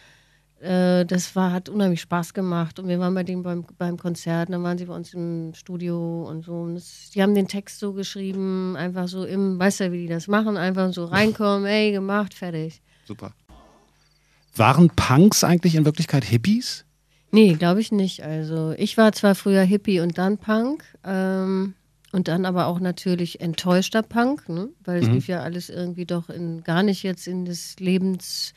äh, 0.62 1.06
das 1.06 1.36
war, 1.36 1.52
hat 1.52 1.70
unheimlich 1.70 2.02
Spaß 2.02 2.34
gemacht 2.34 2.80
und 2.80 2.88
wir 2.88 3.00
waren 3.00 3.14
bei 3.14 3.24
denen 3.24 3.44
beim, 3.44 3.66
beim 3.78 3.98
Konzert, 3.98 4.50
und 4.50 4.54
dann 4.54 4.64
waren 4.64 4.78
sie 4.78 4.86
bei 4.86 4.96
uns 4.96 5.14
im 5.14 5.54
Studio 5.56 6.28
und 6.28 6.46
so. 6.46 6.54
Und 6.54 6.76
das, 6.76 7.10
die 7.14 7.22
haben 7.22 7.34
den 7.34 7.48
Text 7.48 7.80
so 7.80 7.94
geschrieben, 7.94 8.76
einfach 8.76 9.08
so 9.08 9.26
im, 9.26 9.60
weißt 9.60 9.82
du, 9.82 9.92
wie 9.92 10.02
die 10.02 10.08
das 10.08 10.28
machen, 10.28 10.58
einfach 10.58 10.94
so 10.94 11.06
reinkommen, 11.06 11.66
ey, 11.66 11.92
gemacht, 11.92 12.34
fertig. 12.34 12.82
Super. 13.06 13.34
Waren 14.55 14.89
Punks 14.89 15.43
eigentlich 15.43 15.75
in 15.75 15.86
Wirklichkeit 15.86 16.24
Hippies? 16.25 16.86
Nee, 17.31 17.53
glaube 17.53 17.81
ich 17.81 17.91
nicht. 17.91 18.24
Also 18.24 18.74
ich 18.77 18.98
war 18.98 19.13
zwar 19.13 19.36
früher 19.36 19.63
Hippie 19.63 20.01
und 20.01 20.17
dann 20.17 20.38
Punk 20.38 20.84
ähm, 21.05 21.75
und 22.12 22.27
dann 22.27 22.46
aber 22.46 22.67
auch 22.67 22.81
natürlich 22.81 23.39
enttäuschter 23.39 24.01
Punk, 24.03 24.50
ne? 24.50 24.67
weil 24.84 25.01
es 25.01 25.08
lief 25.08 25.27
ja 25.27 25.41
alles 25.41 25.70
irgendwie 25.70 26.05
doch 26.05 26.29
in, 26.29 26.62
gar 26.63 26.84
nicht 26.84 27.03
jetzt 27.03 27.27
in 27.27 27.46
das 27.46 27.77
Lebensgefühl, 27.79 28.53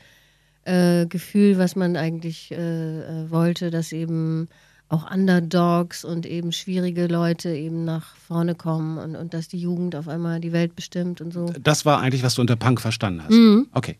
äh, 1.53 1.57
was 1.57 1.77
man 1.77 1.95
eigentlich 1.95 2.51
äh, 2.51 2.99
äh, 2.99 3.31
wollte, 3.31 3.71
dass 3.71 3.93
eben 3.93 4.49
auch 4.89 5.09
Underdogs 5.09 6.03
und 6.03 6.25
eben 6.25 6.51
schwierige 6.51 7.07
Leute 7.07 7.49
eben 7.55 7.85
nach 7.85 8.15
vorne 8.17 8.55
kommen 8.55 8.97
und, 8.97 9.15
und 9.15 9.33
dass 9.33 9.47
die 9.47 9.57
Jugend 9.57 9.95
auf 9.95 10.09
einmal 10.09 10.41
die 10.41 10.51
Welt 10.51 10.75
bestimmt 10.75 11.21
und 11.21 11.31
so. 11.31 11.45
Das 11.59 11.85
war 11.85 12.01
eigentlich, 12.01 12.23
was 12.23 12.35
du 12.35 12.41
unter 12.41 12.57
Punk 12.57 12.81
verstanden 12.81 13.23
hast. 13.23 13.31
Mhm. 13.31 13.67
Okay. 13.73 13.97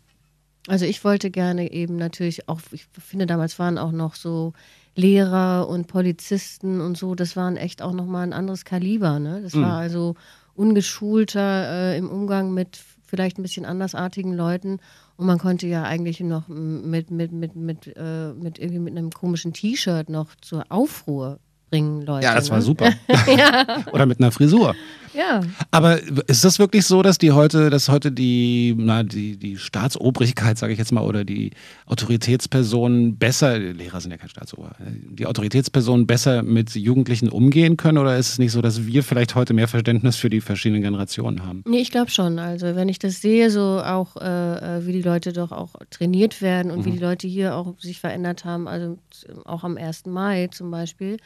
Also 0.68 0.86
ich 0.86 1.04
wollte 1.04 1.30
gerne 1.30 1.72
eben 1.72 1.96
natürlich 1.96 2.50
auch, 2.50 2.60
ich 2.72 2.88
finde 3.00 3.28
damals 3.28 3.60
waren 3.60 3.78
auch 3.78 3.92
noch 3.92 4.16
so 4.16 4.54
Lehrer 4.96 5.68
und 5.68 5.88
Polizisten 5.88 6.82
und 6.82 6.98
so, 6.98 7.16
das 7.16 7.36
waren 7.36 7.58
echt 7.58 7.82
auch 7.82 7.92
nochmal 7.92 8.24
ein 8.24 8.34
anderes 8.34 8.66
Kaliber. 8.66 9.20
Ne? 9.20 9.42
Das 9.44 9.56
war 9.56 9.78
also 9.78 10.16
ungeschulter 10.56 11.70
äh, 11.70 11.98
im 11.98 12.10
Umgang 12.10 12.54
mit 12.54 12.80
vielleicht 13.06 13.38
ein 13.38 13.44
bisschen 13.44 13.66
andersartigen 13.66 14.34
Leuten 14.34 14.80
und 15.18 15.28
man 15.28 15.38
konnte 15.38 15.68
ja 15.68 15.84
eigentlich 15.84 16.20
noch 16.20 16.48
mit, 16.48 17.12
mit, 17.12 17.32
mit, 17.32 17.56
mit, 17.56 17.96
äh, 17.96 18.34
mit 18.34 18.60
irgendwie 18.60 18.80
mit 18.80 18.98
einem 18.98 19.12
komischen 19.12 19.54
T-Shirt 19.54 20.10
noch 20.10 20.36
zur 20.42 20.66
Aufruhr 20.70 21.40
bringen, 21.70 22.02
Leute. 22.02 22.26
Ja, 22.26 22.36
das 22.36 22.50
war 22.50 22.58
ne? 22.58 22.64
super. 22.64 22.94
Oder 23.94 24.06
mit 24.06 24.20
einer 24.20 24.32
Frisur. 24.32 24.76
Ja. 25.16 25.42
Aber 25.72 26.00
ist 26.28 26.44
das 26.44 26.60
wirklich 26.60 26.86
so, 26.86 27.02
dass 27.02 27.18
die 27.18 27.32
heute, 27.32 27.70
dass 27.70 27.90
heute 27.90 28.12
die, 28.12 28.76
na, 28.78 29.04
die, 29.04 29.38
die 29.38 29.58
Staatsobrigkeit, 29.58 30.58
sage 30.58 30.74
ich 30.74 30.80
jetzt 30.80 30.92
mal, 30.92 31.04
oder 31.04 31.24
die 31.24 31.52
Autoritätspersonen 31.86 33.18
besser, 33.18 33.58
Lehrer 33.58 34.02
sind 34.02 34.12
ja 34.12 34.18
kein 34.18 34.30
Staatsober, 34.30 34.76
die 34.80 35.26
Autoritätspersonen 35.26 36.06
besser 36.06 36.44
mit 36.44 36.76
Jugendlichen 36.76 37.30
umgehen 37.30 37.78
können? 37.78 37.98
Oder 37.98 38.18
ist 38.18 38.34
es 38.34 38.40
nicht 38.40 38.52
so, 38.52 38.62
dass 38.62 38.86
wir 38.86 39.04
vielleicht 39.04 39.36
heute 39.36 39.54
mehr 39.54 39.68
Verständnis 39.68 40.18
für 40.18 40.30
die 40.30 40.42
verschiedenen 40.42 40.82
Generationen 40.82 41.46
haben? 41.46 41.64
Nee, 41.66 41.80
ich 41.80 41.92
glaube 41.92 42.12
schon. 42.12 42.40
Also 42.40 42.76
wenn 42.76 42.90
ich 42.90 43.00
das 43.00 43.22
sehe, 43.22 43.50
so 43.50 43.82
auch, 43.84 44.18
äh, 44.18 44.78
äh, 44.78 44.86
wie 44.86 44.94
die 44.94 45.02
Leute 45.02 45.34
doch 45.34 45.52
auch 45.52 45.76
trainiert 45.90 46.42
werden 46.42 46.72
und 46.72 46.86
wie 46.86 46.92
die 46.92 47.00
Leute 47.00 47.28
hier 47.28 47.56
auch 47.56 47.80
sich 47.80 48.00
verändert 48.00 48.46
haben, 48.46 48.68
also 48.68 48.98
auch 49.46 49.64
am 49.64 49.78
1. 49.78 50.08
Mai 50.08 50.48
zum 50.48 50.72
Beispiel. 50.72 51.18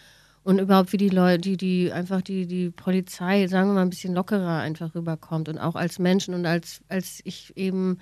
Und 0.50 0.58
überhaupt, 0.58 0.94
wie 0.94 0.98
die 0.98 1.10
Leute, 1.10 1.42
die, 1.42 1.58
die 1.58 1.92
einfach 1.92 2.24
die, 2.24 2.48
die 2.48 2.72
Polizei, 2.72 3.46
sagen 3.46 3.70
wir 3.70 3.76
mal, 3.76 3.82
ein 3.84 3.92
bisschen 3.92 4.16
lockerer 4.16 4.58
einfach 4.58 4.96
rüberkommt. 4.96 5.48
Und 5.48 5.60
auch 5.60 5.76
als 5.76 6.00
Menschen 6.00 6.34
und 6.34 6.48
als, 6.48 6.82
als 6.88 7.22
ich 7.24 7.56
eben 7.56 8.00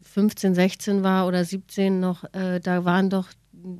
15, 0.00 0.54
16 0.54 1.02
war 1.02 1.26
oder 1.26 1.44
17 1.44 2.00
noch, 2.00 2.24
äh, 2.32 2.58
da 2.60 2.86
waren 2.86 3.10
doch, 3.10 3.28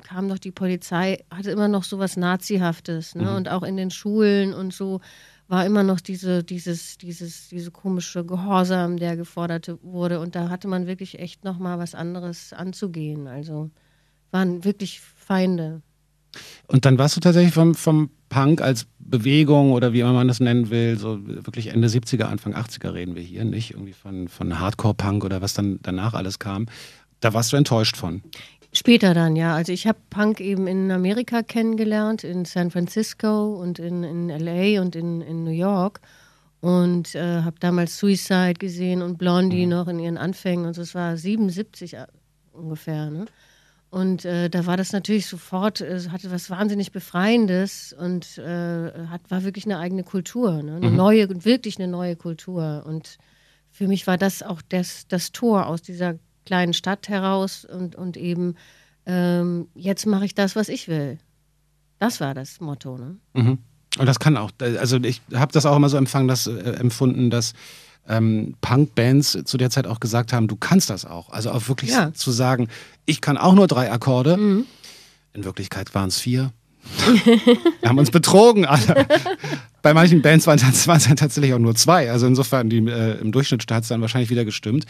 kam 0.03 0.29
doch 0.29 0.37
die 0.37 0.51
Polizei, 0.51 1.25
hatte 1.31 1.51
immer 1.51 1.67
noch 1.67 1.83
so 1.83 1.99
was 1.99 2.19
Nazihaftes, 2.19 3.15
ne? 3.15 3.35
Und 3.35 3.49
auch 3.49 3.63
in 3.63 3.79
den 3.79 3.91
Schulen 3.91 4.53
und 4.53 4.75
so 4.75 5.01
war 5.47 5.65
immer 5.65 5.83
noch 5.83 6.03
diese, 6.03 6.45
dieses, 6.45 6.99
dieses, 6.99 7.49
diese 7.49 7.71
komische 7.71 8.23
Gehorsam, 8.23 8.99
der 8.99 9.17
gefordert 9.17 9.79
wurde. 9.81 10.21
Und 10.21 10.35
da 10.35 10.51
hatte 10.51 10.69
man 10.69 10.87
wirklich 10.87 11.21
echt 11.21 11.43
noch 11.43 11.59
mal 11.59 11.79
was 11.79 11.95
anderes 11.95 12.53
anzugehen. 12.53 13.29
Also 13.29 13.71
waren 14.31 14.63
wirklich 14.63 15.01
Feinde. 15.01 15.81
Und 16.69 16.85
dann 16.85 16.99
warst 16.99 17.17
du 17.17 17.21
tatsächlich 17.21 17.55
vom, 17.55 17.75
vom 17.75 18.11
Punk 18.29 18.61
als 18.61 18.87
Bewegung 18.99 19.73
oder 19.73 19.95
wie 19.95 20.01
immer 20.01 20.13
man 20.13 20.29
das 20.29 20.39
nennen 20.39 20.69
will, 20.69 20.99
so 20.99 21.19
wirklich 21.27 21.69
Ende 21.69 21.89
70er, 21.89 22.25
Anfang 22.25 22.55
80er 22.55 22.93
reden 22.93 23.15
wir 23.15 23.23
hier, 23.23 23.45
nicht 23.45 23.73
irgendwie 23.73 23.95
von, 23.95 24.29
von 24.29 24.61
Hardcore-Punk 24.61 25.25
oder 25.25 25.41
was 25.41 25.55
dann 25.55 25.81
danach 25.83 26.13
alles 26.13 26.39
kam. 26.39 26.67
Da 27.21 27.33
warst 27.33 27.53
du 27.53 27.57
enttäuscht 27.57 27.97
von. 27.97 28.23
Später 28.73 29.15
dann, 29.15 29.35
ja. 29.35 29.55
Also 29.55 29.73
ich 29.73 29.87
habe 29.87 29.99
Punk 30.11 30.41
eben 30.41 30.67
in 30.67 30.91
Amerika 30.91 31.43
kennengelernt, 31.43 32.23
in 32.23 32.45
San 32.45 32.71
Francisco 32.71 33.55
und 33.55 33.79
in, 33.79 34.05
in 34.05 34.29
LA 34.29 34.83
und 34.83 34.95
in, 34.95 35.23
in 35.23 35.45
New 35.45 35.51
York. 35.51 36.01
Und 36.61 37.15
äh, 37.15 37.43
habe 37.43 37.57
damals 37.61 37.97
Suicide 37.99 38.55
gesehen 38.55 39.01
und 39.01 39.17
Blondie 39.17 39.65
noch 39.65 39.89
in 39.89 39.99
ihren 39.99 40.19
Anfängen. 40.19 40.67
Und 40.67 40.75
so, 40.75 40.83
es 40.83 40.95
war 40.95 41.17
77 41.17 41.97
ungefähr. 42.53 43.11
Ne? 43.11 43.25
Und 43.91 44.27
äh, 44.27 44.51
da 44.51 44.67
war 44.67 44.77
das 44.77 44.93
natürlich 44.93 45.27
sofort, 45.27 45.81
es 45.81 46.11
hatte 46.11 46.31
was 46.31 46.51
wahnsinnig 46.51 46.93
Befreiendes 46.93 47.95
und 47.99 48.37
äh, 48.37 49.07
hat, 49.09 49.23
war 49.31 49.45
wirklich 49.45 49.65
eine 49.65 49.79
eigene 49.79 50.05
Kultur, 50.05 50.63
ne? 50.63 50.77
eine 50.77 50.91
neue, 50.91 51.29
wirklich 51.45 51.79
eine 51.79 51.89
neue 51.89 52.15
Kultur. 52.15 52.85
Und 52.87 53.17
für 53.71 53.89
mich 53.89 54.07
war 54.07 54.19
das 54.19 54.43
auch 54.43 54.61
das, 54.69 55.09
das 55.09 55.33
Tor 55.33 55.67
aus 55.67 55.81
dieser 55.81 56.17
kleinen 56.45 56.75
Stadt 56.75 57.09
heraus 57.09 57.65
und, 57.65 57.97
und 57.97 58.19
eben 58.19 58.57
ähm, 59.07 59.69
jetzt 59.75 60.05
mache 60.05 60.27
ich 60.27 60.35
das, 60.35 60.55
was 60.55 60.69
ich 60.69 60.89
will. 60.89 61.19
Das 61.99 62.21
war 62.21 62.35
das 62.35 62.61
Motto. 62.61 62.99
Ne? 62.99 63.17
Mhm. 63.33 63.59
Und 63.99 64.07
das 64.07 64.19
kann 64.19 64.37
auch, 64.37 64.51
also 64.61 64.99
ich 64.99 65.23
habe 65.33 65.53
das 65.53 65.65
auch 65.65 65.77
immer 65.77 65.89
so 65.89 65.97
empfangen, 65.97 66.29
dass, 66.29 66.47
äh, 66.47 66.73
empfunden, 66.73 67.31
dass 67.31 67.55
ähm, 68.09 68.55
Punk-Bands 68.61 69.39
zu 69.45 69.57
der 69.59 69.71
Zeit 69.71 69.87
auch 69.87 70.01
gesagt 70.01 70.33
haben, 70.33 70.49
du 70.49 70.57
kannst 70.57 70.91
das 70.91 71.05
auch. 71.05 71.31
Also 71.31 71.51
auch 71.51 71.69
wirklich 71.69 71.91
Ja. 71.91 72.13
zu 72.15 72.31
sagen, 72.31 72.69
ich 73.07 73.21
kann 73.21 73.37
auch 73.39 73.55
nur 73.55 73.67
drei 73.67 73.91
Akkorde. 73.93 74.37
Mhm. 74.37 74.65
In 75.35 75.45
Wirklichkeit 75.45 75.95
waren 75.95 76.09
es 76.09 76.19
vier. 76.19 76.53
Wir 77.25 77.89
haben 77.89 77.99
uns 77.99 78.11
betrogen 78.11 78.65
alle. 78.65 79.07
Bei 79.83 79.93
manchen 79.95 80.23
Bands 80.23 80.47
waren 80.47 80.59
es 80.59 80.85
dann 80.87 81.17
tatsächlich 81.17 81.53
auch 81.53 81.59
nur 81.59 81.75
zwei. 81.75 82.11
Also 82.11 82.27
insofern, 82.27 82.71
die, 82.71 82.79
äh, 82.79 83.21
im 83.21 83.31
Durchschnitt 83.31 83.71
hat 83.71 83.83
es 83.83 83.89
dann 83.89 84.01
wahrscheinlich 84.01 84.31
wieder 84.31 84.45
gestimmt. 84.45 84.87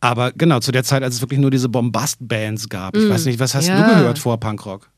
Aber 0.00 0.32
genau, 0.32 0.60
zu 0.60 0.72
der 0.72 0.82
Zeit, 0.82 1.02
als 1.02 1.16
es 1.16 1.20
wirklich 1.20 1.38
nur 1.40 1.50
diese 1.50 1.68
Bombast-Bands 1.68 2.68
gab. 2.68 2.96
Ich 2.96 3.08
weiß 3.08 3.26
nicht, 3.26 3.38
was 3.38 3.54
hast 3.54 3.68
Mhm. 3.68 3.74
Ja. 3.76 3.88
du 3.88 3.94
gehört 4.00 4.18
vor 4.18 4.40
Punkrock? 4.40 4.88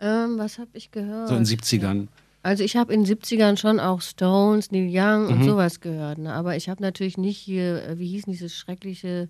Ähm, 0.00 0.34
was 0.38 0.58
habe 0.58 0.70
ich 0.74 0.90
gehört? 0.90 1.28
So 1.28 1.34
in 1.36 1.44
den 1.44 1.46
70ern. 1.46 2.08
Also 2.46 2.62
ich 2.62 2.76
habe 2.76 2.94
in 2.94 3.02
den 3.04 3.16
70ern 3.18 3.56
schon 3.56 3.80
auch 3.80 4.00
Stones, 4.00 4.70
Neil 4.70 4.88
Young 4.88 5.24
Mhm. 5.24 5.30
und 5.32 5.44
sowas 5.44 5.80
gehört. 5.80 6.18
Ne? 6.18 6.32
Aber 6.32 6.56
ich 6.56 6.68
habe 6.68 6.80
natürlich 6.80 7.18
nicht 7.18 7.38
hier, 7.38 7.82
äh, 7.82 7.98
wie 7.98 8.06
hieß 8.06 8.24
denn 8.26 8.32
dieses 8.32 8.54
schreckliche 8.54 9.28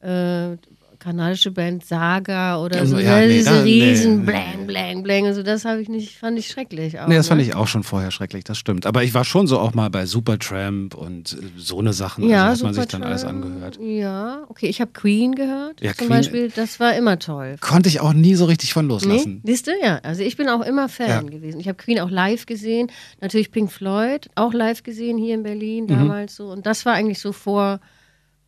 äh, 0.00 0.56
kanadische 1.02 1.50
Band 1.50 1.84
Saga 1.84 2.58
oder 2.62 2.78
Ja, 2.78 2.86
so, 2.86 2.98
ja, 2.98 3.18
ne, 3.20 3.26
nee, 3.26 3.32
diese 3.38 3.50
da- 3.50 3.62
nee, 3.64 3.82
riesen 3.90 4.20
nee. 4.20 4.26
Blang, 4.26 4.66
Blang, 4.66 5.02
Blang. 5.02 5.26
Also 5.26 5.42
das 5.42 5.64
habe 5.64 5.82
ich 5.82 5.88
nicht, 5.88 6.16
fand 6.16 6.38
ich 6.38 6.48
schrecklich. 6.48 7.00
Auch, 7.00 7.08
Nee, 7.08 7.16
das 7.16 7.28
fand 7.28 7.40
ne? 7.40 7.46
ich 7.46 7.54
auch 7.54 7.66
schon 7.66 7.82
vorher 7.82 8.10
schrecklich, 8.10 8.44
das 8.44 8.58
stimmt. 8.58 8.86
Aber 8.86 9.02
ich 9.02 9.12
war 9.14 9.24
schon 9.24 9.46
so 9.46 9.58
auch 9.58 9.74
mal 9.74 9.90
bei 9.90 10.06
Supertramp 10.06 10.94
und 10.94 11.32
äh, 11.32 11.36
so 11.56 11.78
eine 11.78 11.92
Sachen, 11.92 12.28
Ja, 12.28 12.48
also, 12.48 12.64
man 12.64 12.74
sich 12.74 12.86
dann 12.86 13.02
alles 13.02 13.24
angehört. 13.24 13.78
Ja, 13.80 14.44
okay. 14.48 14.66
Ich 14.68 14.80
habe 14.80 14.92
Queen 14.92 15.34
gehört 15.34 15.80
Ja, 15.80 15.90
zum 15.94 16.06
Queen- 16.06 16.08
Beispiel. 16.16 16.52
Das 16.54 16.78
war 16.80 16.94
immer 16.94 17.18
toll. 17.18 17.56
Konnte 17.60 17.88
ich 17.88 18.00
auch 18.00 18.12
nie 18.12 18.34
so 18.34 18.44
richtig 18.44 18.72
von 18.72 18.86
Nee, 18.86 18.92
loslassen. 18.92 19.40
siehst 19.44 19.66
du? 19.66 19.72
Ja, 19.82 19.98
also 20.02 20.22
ich 20.22 20.36
bin 20.36 20.48
auch 20.48 20.62
immer 20.64 20.88
Fan 20.88 21.08
Ja. 21.08 21.20
gewesen. 21.22 21.60
Ich 21.60 21.68
habe 21.68 21.76
Queen 21.78 22.00
auch 22.00 22.10
live 22.10 22.46
gesehen. 22.46 22.90
Natürlich 23.20 23.50
Pink 23.50 23.72
Floyd 23.72 24.28
auch 24.34 24.52
live 24.52 24.82
gesehen 24.82 25.18
hier 25.18 25.34
in 25.34 25.42
Berlin 25.42 25.84
Mhm. 25.84 25.88
damals 25.88 26.36
so. 26.36 26.48
Und 26.48 26.66
das 26.66 26.84
war 26.86 26.92
eigentlich 26.94 27.18
so 27.18 27.32
vor 27.32 27.80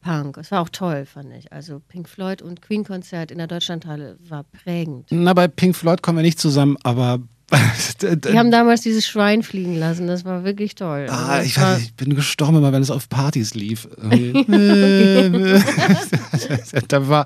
Punk. 0.04 0.36
Es 0.36 0.50
war 0.50 0.60
auch 0.60 0.68
toll, 0.68 1.06
fand 1.06 1.32
ich. 1.32 1.50
Also 1.52 1.80
Pink 1.88 2.08
Floyd 2.08 2.42
und 2.42 2.60
Queen-Konzert 2.60 3.30
in 3.30 3.38
der 3.38 3.46
Deutschlandhalle 3.46 4.18
war 4.28 4.44
prägend. 4.44 5.06
Na, 5.10 5.32
bei 5.32 5.48
Pink 5.48 5.74
Floyd 5.74 6.02
kommen 6.02 6.18
wir 6.18 6.22
nicht 6.22 6.38
zusammen, 6.38 6.76
aber. 6.82 7.20
Die 8.02 8.38
haben 8.38 8.50
damals 8.50 8.80
dieses 8.82 9.06
Schwein 9.06 9.42
fliegen 9.42 9.76
lassen. 9.76 10.06
Das 10.06 10.24
war 10.24 10.44
wirklich 10.44 10.74
toll. 10.74 11.06
Ah, 11.10 11.28
Also 11.28 11.46
ich, 11.46 11.60
weiß, 11.60 11.78
ich 11.82 11.94
bin 11.94 12.14
gestorben, 12.14 12.56
immer 12.56 12.72
wenn 12.72 12.82
es 12.82 12.90
auf 12.90 13.08
Partys 13.08 13.54
lief. 13.54 13.86
da 16.88 17.08
war 17.08 17.24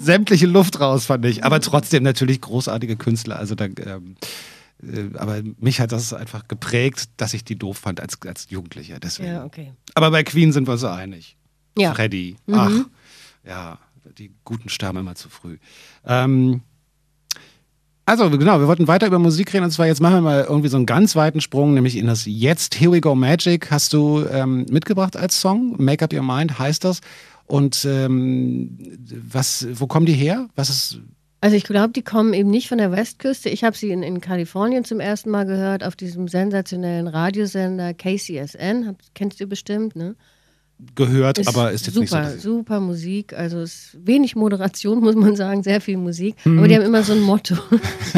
sämtliche 0.00 0.46
Luft 0.46 0.80
raus, 0.80 1.06
fand 1.06 1.24
ich. 1.26 1.44
Aber 1.44 1.60
trotzdem 1.60 2.02
natürlich 2.04 2.40
großartige 2.40 2.96
Künstler. 2.96 3.38
Also 3.38 3.54
da, 3.54 3.66
ähm, 3.66 4.16
äh, 4.82 5.16
aber 5.18 5.42
mich 5.58 5.80
hat 5.80 5.92
das 5.92 6.12
einfach 6.12 6.48
geprägt, 6.48 7.10
dass 7.16 7.34
ich 7.34 7.44
die 7.44 7.56
doof 7.58 7.78
fand 7.78 8.00
als, 8.00 8.18
als 8.24 8.46
Jugendlicher. 8.50 8.98
Deswegen. 9.00 9.28
ja, 9.28 9.44
okay. 9.44 9.72
Aber 9.94 10.10
bei 10.10 10.22
Queen 10.22 10.52
sind 10.52 10.66
wir 10.68 10.76
so 10.78 10.88
einig. 10.88 11.36
Ja. 11.76 11.90
Mhm. 11.90 11.94
Freddy. 11.94 12.36
Ach, 12.52 12.70
ja, 13.46 13.78
die 14.18 14.32
Guten 14.44 14.68
sterben 14.68 14.98
immer 14.98 15.14
zu 15.14 15.28
früh. 15.28 15.58
Ähm, 16.04 16.62
also, 18.08 18.30
genau, 18.30 18.60
wir 18.60 18.68
wollten 18.68 18.86
weiter 18.86 19.08
über 19.08 19.18
Musik 19.18 19.52
reden 19.52 19.64
und 19.64 19.72
zwar 19.72 19.88
jetzt 19.88 20.00
machen 20.00 20.14
wir 20.14 20.20
mal 20.20 20.46
irgendwie 20.48 20.68
so 20.68 20.76
einen 20.76 20.86
ganz 20.86 21.16
weiten 21.16 21.40
Sprung, 21.40 21.74
nämlich 21.74 21.96
in 21.96 22.06
das 22.06 22.24
Jetzt. 22.24 22.78
Here 22.78 22.92
We 22.92 23.00
Go 23.00 23.16
Magic 23.16 23.70
hast 23.72 23.92
du 23.92 24.24
ähm, 24.30 24.64
mitgebracht 24.70 25.16
als 25.16 25.40
Song. 25.40 25.74
Make 25.82 26.04
Up 26.04 26.12
Your 26.12 26.22
Mind 26.22 26.56
heißt 26.56 26.84
das. 26.84 27.00
Und 27.46 27.84
ähm, 27.84 28.78
was, 29.28 29.66
wo 29.72 29.88
kommen 29.88 30.06
die 30.06 30.12
her? 30.12 30.48
Was 30.54 30.70
ist. 30.70 31.00
Also 31.40 31.56
ich 31.56 31.64
glaube, 31.64 31.92
die 31.92 32.02
kommen 32.02 32.32
eben 32.32 32.50
nicht 32.50 32.68
von 32.68 32.78
der 32.78 32.92
Westküste. 32.92 33.48
Ich 33.50 33.64
habe 33.64 33.76
sie 33.76 33.90
in, 33.90 34.04
in 34.04 34.20
Kalifornien 34.20 34.84
zum 34.84 35.00
ersten 35.00 35.30
Mal 35.30 35.44
gehört, 35.44 35.82
auf 35.82 35.96
diesem 35.96 36.28
sensationellen 36.28 37.08
Radiosender 37.08 37.92
KCSN. 37.92 38.86
Hab, 38.86 38.96
kennst 39.14 39.40
du 39.40 39.48
bestimmt, 39.48 39.96
ne? 39.96 40.14
Gehört, 40.94 41.46
aber 41.48 41.72
ist 41.72 41.86
jetzt 41.86 41.94
super, 41.94 42.20
nicht 42.20 42.30
so. 42.32 42.36
ich- 42.36 42.42
super 42.42 42.80
Musik. 42.80 43.32
Also 43.32 43.60
es 43.60 43.94
ist 43.94 44.06
wenig 44.06 44.36
Moderation, 44.36 45.00
muss 45.00 45.14
man 45.14 45.34
sagen, 45.36 45.62
sehr 45.62 45.80
viel 45.80 45.96
Musik. 45.96 46.36
Aber 46.44 46.68
die 46.68 46.74
haben 46.76 46.84
immer 46.84 47.02
so 47.02 47.12
ein 47.12 47.20
Motto. 47.20 47.54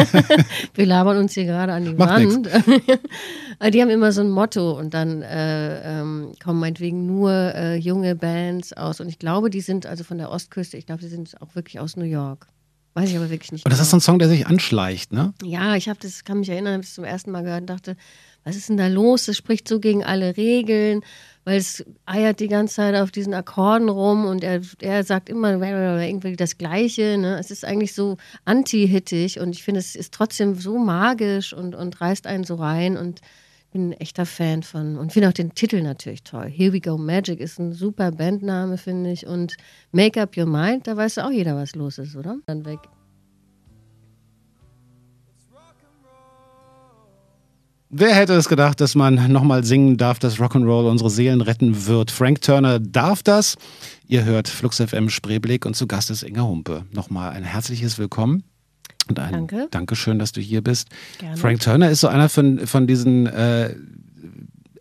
Wir 0.75 0.87
labern 0.87 1.19
uns 1.19 1.35
hier 1.35 1.45
gerade 1.45 1.73
an 1.73 1.85
die 1.85 1.95
Macht 1.95 2.11
Wand. 2.11 2.49
Die 3.75 3.83
haben 3.83 3.91
immer 3.91 4.13
so 4.13 4.21
ein 4.21 4.31
Motto 4.31 4.79
und 4.79 4.95
dann 4.95 5.21
äh, 5.23 6.01
ähm, 6.01 6.33
kommen 6.43 6.61
meinetwegen 6.61 7.07
nur 7.07 7.33
äh, 7.33 7.75
junge 7.77 8.15
Bands 8.15 8.73
aus. 8.73 9.01
Und 9.01 9.09
ich 9.09 9.19
glaube, 9.19 9.51
die 9.51 9.61
sind 9.61 9.85
also 9.85 10.05
von 10.05 10.17
der 10.19 10.31
Ostküste, 10.31 10.77
ich 10.77 10.87
glaube, 10.87 11.01
die 11.03 11.09
sind 11.09 11.35
auch 11.43 11.57
wirklich 11.57 11.81
aus 11.81 11.97
New 11.97 12.05
York. 12.05 12.47
Weiß 12.95 13.11
ich 13.11 13.17
aber 13.17 13.31
wirklich 13.31 13.51
nicht. 13.51 13.65
Und 13.65 13.73
das 13.73 13.81
ist 13.81 13.91
so 13.91 13.97
ein 13.97 14.01
Song, 14.01 14.21
der 14.21 14.29
sich 14.29 14.47
anschleicht, 14.47 15.13
ne? 15.13 15.35
Ja, 15.43 15.75
ich 15.75 15.89
habe 15.89 15.99
das, 16.01 16.25
kann 16.25 16.39
mich 16.39 16.49
erinnern, 16.51 16.75
habe 16.75 16.83
es 16.85 16.95
zum 16.95 17.03
ersten 17.05 17.33
Mal 17.33 17.43
gehört 17.43 17.63
und 17.63 17.67
dachte, 17.71 17.97
was 18.45 18.55
ist 18.55 18.69
denn 18.69 18.77
da 18.77 18.87
los? 18.87 19.27
Das 19.27 19.37
spricht 19.37 19.67
so 19.67 19.81
gegen 19.81 20.05
alle 20.05 20.37
Regeln, 20.37 21.01
weil 21.49 21.57
es 21.57 21.83
eiert 22.05 22.41
die 22.41 22.49
ganze 22.49 22.75
Zeit 22.75 22.95
auf 22.95 23.11
diesen 23.11 23.33
Akkorden 23.33 23.89
rum 23.89 24.27
und 24.27 24.45
er, 24.45 24.61
er 24.83 25.03
sagt 25.03 25.31
immer 25.31 25.53
irgendwie 25.53 26.37
das 26.37 26.59
Gleiche. 26.59 27.17
Ne? 27.17 27.39
Es 27.39 27.51
ist 27.51 27.65
eigentlich 27.65 27.95
so 27.95 28.19
anti-hittig 28.45 29.41
und 29.41 29.57
ich 29.57 29.63
finde, 29.63 29.79
es 29.79 29.97
ist 29.97 30.13
trotzdem 30.13 30.57
so 30.57 30.77
magisch 30.77 31.55
und, 31.55 31.75
und 31.75 31.99
reißt 32.03 32.27
einen 32.27 32.45
so 32.45 32.57
rein 32.57 32.99
und 32.99 33.23
bin 33.73 33.89
ein 33.89 33.93
echter 33.95 34.27
Fan 34.27 34.63
von 34.63 34.99
und 34.99 35.15
finde 35.15 35.31
auch 35.31 35.33
den 35.33 35.55
Titel 35.55 35.81
natürlich 35.81 36.23
toll. 36.23 36.51
Here 36.51 36.75
We 36.75 36.83
Go 36.83 36.99
Magic 36.99 37.41
ist 37.41 37.59
ein 37.59 37.73
super 37.73 38.13
Bandname, 38.13 38.77
finde 38.77 39.11
ich. 39.11 39.27
Und 39.27 39.57
Make 39.91 40.21
Up 40.21 40.37
Your 40.37 40.45
Mind, 40.45 40.87
da 40.87 40.99
weiß 40.99 41.17
auch 41.17 41.31
jeder, 41.31 41.57
was 41.57 41.75
los 41.75 41.97
ist, 41.97 42.15
oder? 42.15 42.37
Dann 42.45 42.67
weg. 42.67 42.81
Wer 47.91 48.15
hätte 48.15 48.35
es 48.35 48.51
gedacht, 48.51 48.83
dass 48.83 48.95
man 48.95 49.33
nochmal 49.33 49.65
singen 49.65 49.97
darf, 49.97 50.19
dass 50.19 50.39
Rock'n'Roll 50.39 50.91
unsere 50.91 51.09
Seelen 51.09 51.41
retten 51.41 51.87
wird? 51.87 52.11
Frank 52.11 52.43
Turner 52.43 52.79
darf 52.79 53.23
das. 53.23 53.57
Ihr 54.07 54.27
hört 54.27 54.47
Flux 54.49 54.77
FM 54.77 55.09
Spreeblick 55.09 55.65
und 55.65 55.75
zu 55.75 55.87
Gast 55.87 56.11
ist 56.11 56.23
Inga 56.23 56.43
Humpe. 56.43 56.85
Nochmal 56.93 57.31
ein 57.31 57.45
herzliches 57.45 57.99
Willkommen 57.99 58.45
und 59.09 59.19
ein 59.19 59.33
Danke. 59.33 59.69
Dankeschön, 59.71 60.19
dass 60.19 60.33
du 60.33 60.43
hier 60.43 60.63
bist. 60.63 60.89
Gerne. 61.19 61.39
Frank 61.39 61.61
Turner 61.61 61.91
ist 61.91 62.01
so 62.01 62.09
einer 62.09 62.29
von, 62.29 62.67
von 62.67 62.87
diesen 62.87 63.27
äh, 63.27 63.75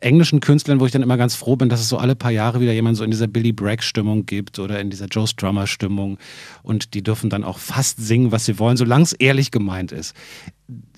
englischen 0.01 0.41
Künstlern, 0.41 0.79
wo 0.79 0.85
ich 0.85 0.91
dann 0.91 1.01
immer 1.01 1.17
ganz 1.17 1.35
froh 1.35 1.55
bin, 1.55 1.69
dass 1.69 1.79
es 1.79 1.89
so 1.89 1.97
alle 1.97 2.15
paar 2.15 2.31
Jahre 2.31 2.59
wieder 2.59 2.73
jemand 2.73 2.97
so 2.97 3.05
in 3.05 3.11
dieser 3.11 3.27
Billy 3.27 3.53
Bragg-Stimmung 3.53 4.25
gibt 4.25 4.59
oder 4.59 4.79
in 4.79 4.89
dieser 4.89 5.05
Joe 5.05 5.27
Strummer-Stimmung 5.27 6.17
und 6.61 6.93
die 6.93 7.03
dürfen 7.03 7.29
dann 7.29 7.43
auch 7.43 7.57
fast 7.57 8.05
singen, 8.05 8.31
was 8.31 8.45
sie 8.45 8.59
wollen, 8.59 8.77
solange 8.77 9.03
es 9.03 9.13
ehrlich 9.13 9.51
gemeint 9.51 9.91
ist. 9.91 10.13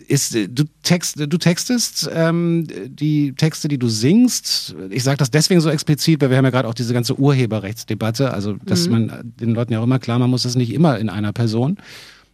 Ist, 0.09 0.35
äh, 0.35 0.47
du, 0.49 0.63
text, 0.83 1.19
du 1.19 1.37
textest 1.37 2.09
ähm, 2.11 2.67
die 2.87 3.33
Texte, 3.33 3.67
die 3.67 3.77
du 3.77 3.87
singst. 3.87 4.75
Ich 4.89 5.03
sage 5.03 5.17
das 5.17 5.29
deswegen 5.29 5.61
so 5.61 5.69
explizit, 5.69 6.19
weil 6.21 6.31
wir 6.31 6.37
haben 6.37 6.45
ja 6.45 6.51
gerade 6.51 6.67
auch 6.67 6.73
diese 6.73 6.93
ganze 6.93 7.17
Urheberrechtsdebatte. 7.17 8.33
Also, 8.33 8.55
dass 8.65 8.89
man 8.89 9.33
den 9.39 9.53
Leuten 9.53 9.73
ja 9.73 9.79
auch 9.79 9.83
immer 9.83 9.99
klar 9.99 10.19
machen 10.19 10.31
muss, 10.31 10.45
ist 10.45 10.55
nicht 10.55 10.73
immer 10.73 10.97
in 10.97 11.09
einer 11.09 11.31
Person. 11.31 11.77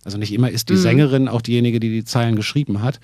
Also 0.06 0.18
nicht 0.20 0.32
immer 0.32 0.52
ist 0.52 0.70
die 0.70 0.78
Sängerin 0.78 1.28
auch 1.28 1.42
diejenige, 1.42 1.80
die 1.80 1.90
die 1.90 2.06
Zeilen 2.06 2.36
geschrieben 2.36 2.82
hat. 2.82 3.00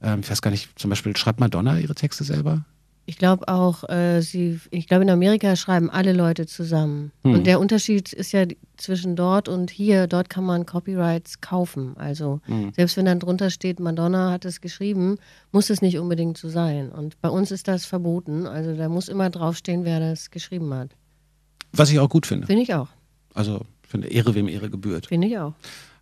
Ähm, 0.00 0.20
ich 0.20 0.30
weiß 0.30 0.40
gar 0.42 0.50
nicht, 0.50 0.78
zum 0.78 0.90
Beispiel 0.90 1.16
schreibt 1.16 1.40
Madonna 1.40 1.78
ihre 1.78 1.94
Texte 1.94 2.24
selber? 2.24 2.64
Ich 3.08 3.18
glaube 3.18 3.46
auch, 3.46 3.88
äh, 3.88 4.20
sie, 4.20 4.58
ich 4.70 4.88
glaube 4.88 5.04
in 5.04 5.10
Amerika 5.10 5.54
schreiben 5.54 5.90
alle 5.90 6.12
Leute 6.12 6.46
zusammen. 6.46 7.12
Hm. 7.22 7.34
Und 7.34 7.46
der 7.46 7.60
Unterschied 7.60 8.12
ist 8.12 8.32
ja 8.32 8.44
zwischen 8.76 9.14
dort 9.14 9.48
und 9.48 9.70
hier, 9.70 10.08
dort 10.08 10.28
kann 10.28 10.44
man 10.44 10.66
Copyrights 10.66 11.40
kaufen. 11.40 11.96
Also 11.96 12.40
Hm. 12.46 12.72
selbst 12.74 12.96
wenn 12.96 13.06
dann 13.06 13.20
drunter 13.20 13.50
steht, 13.50 13.78
Madonna 13.78 14.32
hat 14.32 14.44
es 14.44 14.60
geschrieben, 14.60 15.18
muss 15.52 15.70
es 15.70 15.82
nicht 15.82 15.98
unbedingt 15.98 16.36
so 16.36 16.48
sein. 16.48 16.90
Und 16.90 17.20
bei 17.20 17.28
uns 17.28 17.52
ist 17.52 17.68
das 17.68 17.86
verboten. 17.86 18.46
Also 18.46 18.76
da 18.76 18.88
muss 18.88 19.08
immer 19.08 19.30
draufstehen, 19.30 19.84
wer 19.84 20.00
das 20.00 20.30
geschrieben 20.30 20.74
hat. 20.74 20.90
Was 21.72 21.90
ich 21.90 22.00
auch 22.00 22.08
gut 22.08 22.26
finde. 22.26 22.46
Finde 22.46 22.62
ich 22.62 22.74
auch. 22.74 22.88
Also, 23.34 23.60
ich 23.82 23.88
finde 23.88 24.08
Ehre, 24.08 24.34
wem 24.34 24.48
Ehre 24.48 24.70
gebührt. 24.70 25.06
Finde 25.06 25.28
ich 25.28 25.38
auch. 25.38 25.52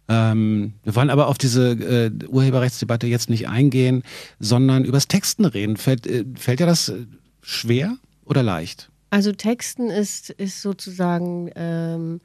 Ähm, 0.08 0.74
wir 0.82 0.94
wollen 0.94 1.10
aber 1.10 1.28
auf 1.28 1.38
diese 1.38 1.70
äh, 1.70 2.10
Urheberrechtsdebatte 2.26 3.06
jetzt 3.06 3.30
nicht 3.30 3.48
eingehen, 3.48 4.02
sondern 4.38 4.84
übers 4.84 5.08
Texten 5.08 5.44
reden. 5.44 5.76
Fällt, 5.76 6.06
äh, 6.06 6.24
fällt 6.36 6.60
dir 6.60 6.66
das 6.66 6.90
äh, 6.90 7.06
schwer 7.42 7.96
oder 8.24 8.42
leicht? 8.42 8.90
Also 9.10 9.32
Texten 9.32 9.90
ist, 9.90 10.30
ist 10.30 10.60
sozusagen, 10.60 11.50
ähm, 11.54 12.20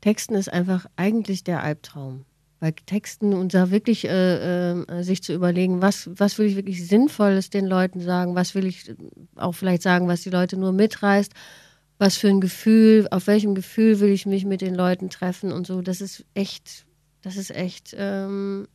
Texten 0.00 0.34
ist 0.34 0.52
einfach 0.52 0.86
eigentlich 0.96 1.44
der 1.44 1.62
Albtraum. 1.62 2.24
Weil 2.58 2.72
Texten 2.72 3.34
und 3.34 3.52
da 3.52 3.70
wirklich 3.70 4.06
äh, 4.06 4.72
äh, 4.72 5.02
sich 5.02 5.22
zu 5.22 5.34
überlegen, 5.34 5.82
was, 5.82 6.08
was 6.14 6.38
will 6.38 6.46
ich 6.46 6.56
wirklich 6.56 6.86
Sinnvolles 6.86 7.50
den 7.50 7.66
Leuten 7.66 8.00
sagen, 8.00 8.34
was 8.34 8.54
will 8.54 8.64
ich 8.64 8.94
auch 9.36 9.52
vielleicht 9.52 9.82
sagen, 9.82 10.08
was 10.08 10.22
die 10.22 10.30
Leute 10.30 10.56
nur 10.56 10.72
mitreißt, 10.72 11.32
was 11.98 12.16
für 12.16 12.28
ein 12.28 12.40
Gefühl, 12.40 13.08
auf 13.10 13.26
welchem 13.26 13.54
Gefühl 13.54 14.00
will 14.00 14.08
ich 14.08 14.24
mich 14.24 14.46
mit 14.46 14.62
den 14.62 14.74
Leuten 14.74 15.10
treffen 15.10 15.52
und 15.52 15.66
so, 15.66 15.82
das 15.82 16.00
ist 16.00 16.24
echt, 16.34 16.86
das 17.26 17.36
ist 17.36 17.50
echt, 17.50 17.94
ähm, 17.98 18.68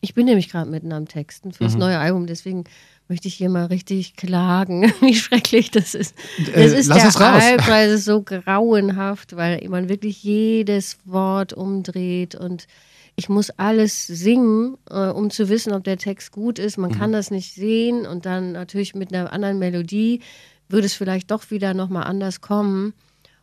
ich 0.00 0.14
bin 0.14 0.26
nämlich 0.26 0.48
gerade 0.48 0.70
mitten 0.70 0.92
am 0.92 1.08
Texten 1.08 1.52
für 1.52 1.64
das 1.64 1.74
neue 1.76 1.98
Album, 1.98 2.26
deswegen 2.28 2.64
möchte 3.08 3.26
ich 3.26 3.34
hier 3.34 3.50
mal 3.50 3.66
richtig 3.66 4.14
klagen, 4.14 4.82
wie 5.00 5.14
schrecklich 5.16 5.72
das 5.72 5.96
ist. 5.96 6.14
Äh, 6.54 6.62
Es 6.62 6.72
ist 6.72 6.86
lass 6.86 6.98
der 6.98 7.06
es 7.08 7.92
ist 7.92 8.04
so 8.04 8.22
grauenhaft, 8.22 9.34
weil 9.34 9.66
man 9.68 9.88
wirklich 9.88 10.22
jedes 10.22 10.98
Wort 11.04 11.52
umdreht 11.52 12.36
und 12.36 12.68
ich 13.16 13.28
muss 13.28 13.50
alles 13.50 14.06
singen, 14.06 14.78
äh, 14.88 15.08
um 15.08 15.30
zu 15.30 15.48
wissen, 15.48 15.72
ob 15.72 15.82
der 15.82 15.98
Text 15.98 16.30
gut 16.30 16.60
ist. 16.60 16.78
Man 16.78 16.92
Mhm. 16.92 16.94
kann 16.94 17.12
das 17.12 17.32
nicht 17.32 17.52
sehen 17.54 18.06
und 18.06 18.24
dann 18.24 18.52
natürlich 18.52 18.94
mit 18.94 19.12
einer 19.12 19.32
anderen 19.32 19.58
Melodie 19.58 20.20
würde 20.68 20.86
es 20.86 20.94
vielleicht 20.94 21.32
doch 21.32 21.50
wieder 21.50 21.74
nochmal 21.74 22.04
anders 22.04 22.40
kommen. 22.40 22.94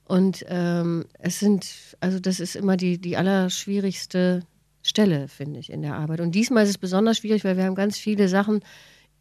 Und 0.07 0.45
ähm, 0.47 1.05
es 1.19 1.39
sind, 1.39 1.67
also 1.99 2.19
das 2.19 2.39
ist 2.39 2.55
immer 2.55 2.77
die, 2.77 2.97
die 2.97 3.17
allerschwierigste 3.17 4.43
Stelle, 4.81 5.27
finde 5.27 5.59
ich, 5.59 5.69
in 5.69 5.81
der 5.81 5.95
Arbeit. 5.95 6.21
Und 6.21 6.33
diesmal 6.33 6.63
ist 6.63 6.69
es 6.69 6.77
besonders 6.77 7.17
schwierig, 7.17 7.43
weil 7.43 7.57
wir 7.57 7.65
haben 7.65 7.75
ganz 7.75 7.97
viele 7.97 8.29
Sachen 8.29 8.61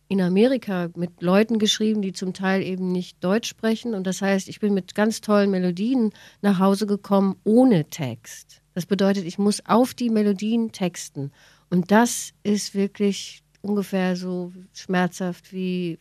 in 0.06 0.20
Amerika 0.20 0.88
mit 0.94 1.20
Leuten 1.20 1.58
geschrieben, 1.58 2.02
die 2.02 2.12
zum 2.12 2.32
Teil 2.32 2.62
eben 2.62 2.92
nicht 2.92 3.22
Deutsch 3.24 3.48
sprechen. 3.48 3.94
Und 3.94 4.06
das 4.06 4.22
heißt, 4.22 4.48
ich 4.48 4.60
bin 4.60 4.74
mit 4.74 4.94
ganz 4.94 5.20
tollen 5.20 5.50
Melodien 5.50 6.12
nach 6.40 6.60
Hause 6.60 6.86
gekommen 6.86 7.34
ohne 7.42 7.86
Text. 7.86 8.62
Das 8.74 8.86
bedeutet, 8.86 9.24
ich 9.24 9.38
muss 9.38 9.66
auf 9.66 9.92
die 9.92 10.10
Melodien 10.10 10.70
texten. 10.70 11.32
Und 11.68 11.90
das 11.90 12.30
ist 12.44 12.76
wirklich 12.76 13.42
ungefähr 13.60 14.14
so 14.14 14.52
schmerzhaft 14.72 15.52
wie, 15.52 15.98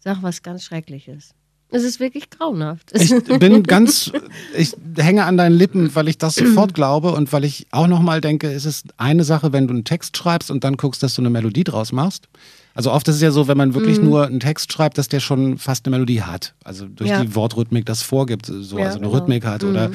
sag 0.00 0.22
was 0.22 0.42
ganz 0.42 0.64
Schreckliches. 0.64 1.34
Es 1.70 1.82
ist 1.84 2.00
wirklich 2.00 2.30
grauenhaft. 2.30 2.92
Ich 2.94 3.10
bin 3.38 3.62
ganz, 3.62 4.10
ich 4.56 4.74
hänge 4.96 5.24
an 5.24 5.36
deinen 5.36 5.54
Lippen, 5.56 5.94
weil 5.94 6.08
ich 6.08 6.16
das 6.16 6.34
sofort 6.36 6.72
glaube 6.74 7.12
und 7.12 7.32
weil 7.32 7.44
ich 7.44 7.66
auch 7.72 7.86
nochmal 7.86 8.20
denke, 8.22 8.50
es 8.50 8.64
ist 8.64 8.86
eine 8.96 9.22
Sache, 9.24 9.52
wenn 9.52 9.66
du 9.68 9.74
einen 9.74 9.84
Text 9.84 10.16
schreibst 10.16 10.50
und 10.50 10.64
dann 10.64 10.76
guckst, 10.78 11.02
dass 11.02 11.14
du 11.14 11.22
eine 11.22 11.30
Melodie 11.30 11.64
draus 11.64 11.92
machst. 11.92 12.28
Also 12.74 12.92
oft 12.92 13.06
ist 13.08 13.16
es 13.16 13.20
ja 13.22 13.30
so, 13.32 13.48
wenn 13.48 13.58
man 13.58 13.74
wirklich 13.74 13.98
Mhm. 13.98 14.04
nur 14.04 14.26
einen 14.26 14.40
Text 14.40 14.72
schreibt, 14.72 14.96
dass 14.98 15.08
der 15.08 15.20
schon 15.20 15.58
fast 15.58 15.84
eine 15.86 15.96
Melodie 15.96 16.22
hat. 16.22 16.54
Also 16.64 16.86
durch 16.86 17.10
Ja. 17.10 17.22
die 17.22 17.34
Wortrhythmik 17.34 17.84
das 17.84 18.02
vorgibt, 18.02 18.46
so 18.46 18.78
Ja, 18.78 18.86
also 18.86 18.98
eine 18.98 19.06
genau. 19.08 19.18
Rhythmik 19.18 19.44
hat 19.44 19.64
oder 19.64 19.90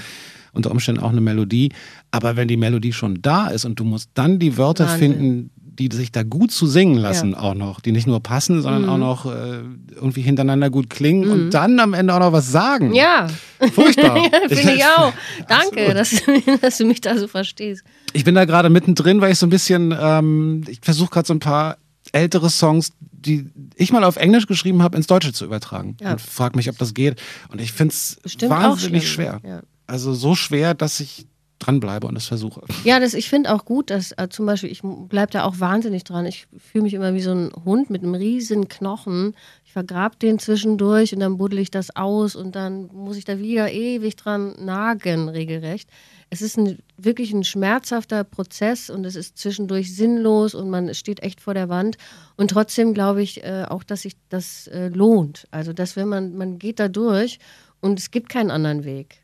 unter 0.51 0.69
Umständen 0.69 1.01
auch 1.01 1.09
eine 1.11 1.21
Melodie. 1.21 1.71
Aber 2.11 2.35
wenn 2.35 2.47
die 2.47 2.57
Melodie 2.57 2.93
schon 2.93 3.21
da 3.21 3.47
ist 3.47 3.65
und 3.65 3.79
du 3.79 3.83
musst 3.85 4.09
dann 4.13 4.37
die 4.37 4.57
Wörter 4.57 4.85
Wahnsinn. 4.87 5.13
finden, 5.13 5.49
die 5.79 5.89
sich 5.91 6.11
da 6.11 6.23
gut 6.23 6.51
zu 6.51 6.67
singen 6.67 6.95
lassen 6.97 7.31
Ja. 7.31 7.37
Mhm. 7.39 7.43
auch 7.43 7.53
noch, 7.55 7.79
die 7.81 7.91
nicht 7.91 8.05
nur 8.07 8.21
passen, 8.21 8.61
sondern 8.61 8.87
auch 8.87 8.97
noch 8.97 9.25
äh, 9.25 9.61
irgendwie 9.95 10.21
hintereinander 10.21 10.69
gut 10.69 10.89
klingen 10.89 11.29
und 11.29 11.49
dann 11.51 11.79
am 11.79 11.93
Ende 11.93 12.13
auch 12.13 12.19
noch 12.19 12.31
was 12.31 12.51
sagen. 12.51 12.93
Ja, 12.93 13.27
Furchtbar. 13.73 14.29
finde 14.49 14.73
ich 14.75 14.83
auch. 14.85 15.13
Danke, 15.47 15.93
dass, 15.93 16.11
du- 16.11 16.57
dass 16.61 16.77
du 16.77 16.85
mich 16.85 17.01
da 17.01 17.17
so 17.17 17.27
verstehst. 17.27 17.83
Ich 18.13 18.23
bin 18.23 18.35
da 18.35 18.45
gerade 18.45 18.69
mittendrin, 18.69 19.19
weil 19.21 19.31
ich 19.31 19.39
so 19.39 19.47
ein 19.47 19.49
bisschen, 19.49 19.93
ähm, 19.99 20.63
ich 20.67 20.79
versuche 20.81 21.09
gerade 21.09 21.27
so 21.27 21.33
ein 21.33 21.39
paar 21.39 21.77
ältere 22.11 22.49
Songs, 22.49 22.91
die 22.99 23.49
ich 23.75 23.91
mal 23.91 24.03
auf 24.03 24.17
Englisch 24.17 24.45
geschrieben 24.47 24.83
habe, 24.83 24.97
ins 24.97 25.07
Deutsche 25.07 25.33
zu 25.33 25.45
übertragen. 25.45 25.95
Ja. 26.01 26.11
Und 26.11 26.21
frage 26.21 26.55
mich, 26.57 26.69
ob 26.69 26.77
das 26.77 26.93
geht. 26.93 27.21
Und 27.49 27.61
ich 27.61 27.71
finde 27.71 27.93
es 27.93 28.17
wahnsinnig 28.47 29.09
schwer. 29.09 29.39
ja. 29.43 29.61
Also 29.87 30.13
so 30.13 30.35
schwer, 30.35 30.73
dass 30.75 30.99
ich 30.99 31.25
dranbleibe 31.65 32.07
und 32.07 32.15
es 32.15 32.27
versuche. 32.27 32.61
Ja, 32.83 32.99
das, 32.99 33.13
ich 33.13 33.29
finde 33.29 33.53
auch 33.53 33.65
gut, 33.65 33.89
dass 33.89 34.11
äh, 34.13 34.27
zum 34.29 34.45
Beispiel, 34.45 34.71
ich 34.71 34.81
bleibe 34.83 35.31
da 35.31 35.43
auch 35.43 35.59
wahnsinnig 35.59 36.03
dran. 36.03 36.25
Ich 36.25 36.47
fühle 36.57 36.83
mich 36.83 36.93
immer 36.93 37.13
wie 37.13 37.21
so 37.21 37.31
ein 37.31 37.51
Hund 37.65 37.89
mit 37.89 38.03
einem 38.03 38.15
riesen 38.15 38.67
Knochen. 38.67 39.35
Ich 39.65 39.73
vergrab 39.73 40.19
den 40.19 40.39
zwischendurch 40.39 41.13
und 41.13 41.19
dann 41.19 41.37
buddel 41.37 41.59
ich 41.59 41.71
das 41.71 41.95
aus 41.95 42.35
und 42.35 42.55
dann 42.55 42.89
muss 42.93 43.17
ich 43.17 43.25
da 43.25 43.39
wieder 43.39 43.71
ewig 43.71 44.15
dran 44.15 44.55
nagen, 44.59 45.29
regelrecht. 45.29 45.89
Es 46.29 46.41
ist 46.41 46.57
ein, 46.57 46.79
wirklich 46.97 47.31
ein 47.31 47.43
schmerzhafter 47.43 48.23
Prozess 48.23 48.89
und 48.89 49.05
es 49.05 49.15
ist 49.15 49.37
zwischendurch 49.37 49.95
sinnlos 49.95 50.55
und 50.55 50.69
man 50.69 50.93
steht 50.93 51.21
echt 51.21 51.41
vor 51.41 51.53
der 51.53 51.69
Wand. 51.69 51.97
Und 52.37 52.51
trotzdem 52.51 52.93
glaube 52.93 53.21
ich 53.21 53.43
äh, 53.43 53.65
auch, 53.69 53.83
dass 53.83 54.01
sich 54.01 54.13
das 54.29 54.67
äh, 54.67 54.89
lohnt. 54.89 55.47
Also, 55.51 55.73
dass 55.73 55.95
wenn 55.95 56.07
man, 56.07 56.35
man 56.35 56.59
geht 56.59 56.79
da 56.79 56.87
durch 56.87 57.39
und 57.81 57.99
es 57.99 58.11
gibt 58.11 58.29
keinen 58.29 58.49
anderen 58.49 58.83
Weg. 58.83 59.22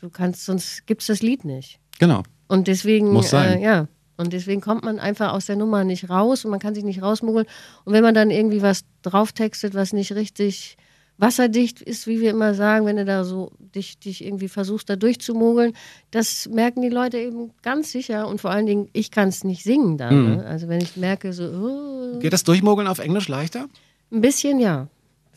Du 0.00 0.10
kannst, 0.10 0.44
sonst 0.44 0.86
gibt 0.86 1.00
es 1.02 1.06
das 1.06 1.22
Lied 1.22 1.44
nicht. 1.44 1.78
Genau. 1.98 2.22
Und 2.48 2.68
deswegen, 2.68 3.12
Muss 3.12 3.30
sein. 3.30 3.58
Äh, 3.58 3.64
ja. 3.64 3.88
Und 4.16 4.32
deswegen 4.32 4.60
kommt 4.60 4.84
man 4.84 4.98
einfach 4.98 5.32
aus 5.32 5.46
der 5.46 5.56
Nummer 5.56 5.84
nicht 5.84 6.08
raus 6.08 6.44
und 6.44 6.50
man 6.50 6.60
kann 6.60 6.74
sich 6.74 6.84
nicht 6.84 7.02
rausmogeln. 7.02 7.46
Und 7.84 7.92
wenn 7.92 8.02
man 8.02 8.14
dann 8.14 8.30
irgendwie 8.30 8.62
was 8.62 8.84
drauftextet, 9.02 9.74
was 9.74 9.92
nicht 9.92 10.12
richtig 10.12 10.76
wasserdicht 11.18 11.80
ist, 11.80 12.06
wie 12.06 12.20
wir 12.20 12.30
immer 12.30 12.54
sagen, 12.54 12.86
wenn 12.86 12.96
du 12.96 13.04
da 13.04 13.24
so 13.24 13.52
dich, 13.58 13.98
dich 13.98 14.24
irgendwie 14.24 14.48
versuchst, 14.48 14.88
da 14.88 14.96
durchzumogeln, 14.96 15.72
das 16.10 16.48
merken 16.48 16.82
die 16.82 16.88
Leute 16.88 17.18
eben 17.18 17.50
ganz 17.62 17.92
sicher. 17.92 18.28
Und 18.28 18.40
vor 18.40 18.50
allen 18.50 18.66
Dingen, 18.66 18.88
ich 18.92 19.10
kann 19.10 19.28
es 19.28 19.44
nicht 19.44 19.64
singen 19.64 19.96
dann. 19.98 20.18
Mhm. 20.18 20.36
Ne? 20.36 20.46
Also 20.46 20.68
wenn 20.68 20.80
ich 20.80 20.96
merke, 20.96 21.32
so, 21.32 21.44
oh, 21.44 22.18
Geht 22.18 22.32
das 22.32 22.44
Durchmogeln 22.44 22.88
auf 22.88 22.98
Englisch 22.98 23.28
leichter? 23.28 23.66
ein 24.12 24.20
bisschen 24.20 24.60
ja. 24.60 24.88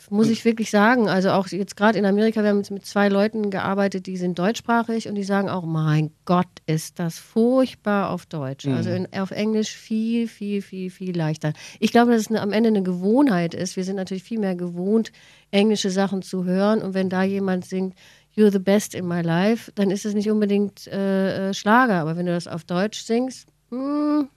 Muss 0.10 0.30
ich 0.30 0.46
wirklich 0.46 0.70
sagen. 0.70 1.08
Also 1.08 1.32
auch 1.32 1.48
jetzt 1.48 1.78
gerade 1.78 1.98
in 1.98 2.06
Amerika, 2.06 2.42
wir 2.42 2.50
haben 2.50 2.58
jetzt 2.58 2.72
mit 2.72 2.86
zwei 2.86 3.10
Leuten 3.10 3.50
gearbeitet, 3.50 4.08
die 4.08 4.18
sind 4.18 4.40
deutschsprachig 4.40 5.08
und 5.08 5.16
die 5.16 5.24
sagen 5.24 5.50
auch, 5.50 5.66
mein 5.66 6.12
Gott, 6.26 6.48
ist 6.66 7.00
das 7.00 7.20
furchtbar 7.20 8.10
auf 8.10 8.26
Deutsch. 8.26 8.66
Also 8.68 8.90
in, 8.90 9.08
auf 9.14 9.32
Englisch 9.32 9.70
viel, 9.70 10.28
viel, 10.28 10.62
viel, 10.62 10.90
viel 10.90 11.16
leichter. 11.16 11.54
Ich 11.80 11.92
glaube, 11.92 12.12
dass 12.12 12.22
es 12.22 12.30
eine, 12.30 12.42
am 12.42 12.52
Ende 12.52 12.70
eine 12.70 12.84
Gewohnheit 12.84 13.54
ist. 13.54 13.76
Wir 13.76 13.84
sind 13.84 13.96
natürlich 13.98 14.24
viel 14.24 14.40
mehr 14.40 14.56
gewohnt, 14.56 15.12
englische 15.52 15.90
Sachen 15.90 16.22
zu 16.22 16.44
hören. 16.44 16.82
Und 16.82 16.94
wenn 16.94 17.10
da 17.10 17.24
jemand 17.24 17.66
singt, 17.66 17.96
You're 18.36 18.52
the 18.52 18.60
best 18.60 18.94
in 18.96 19.08
my 19.08 19.22
life, 19.22 19.72
dann 19.76 19.92
ist 19.92 20.06
es 20.06 20.14
nicht 20.14 20.30
unbedingt 20.30 20.88
äh, 20.88 21.50
äh, 21.50 21.54
Schlager. 21.54 21.96
Aber 21.96 22.16
wenn 22.16 22.26
du 22.26 22.32
das 22.32 22.48
auf 22.48 22.64
Deutsch 22.64 23.02
singst, 23.02 23.48
hm, 23.70 24.30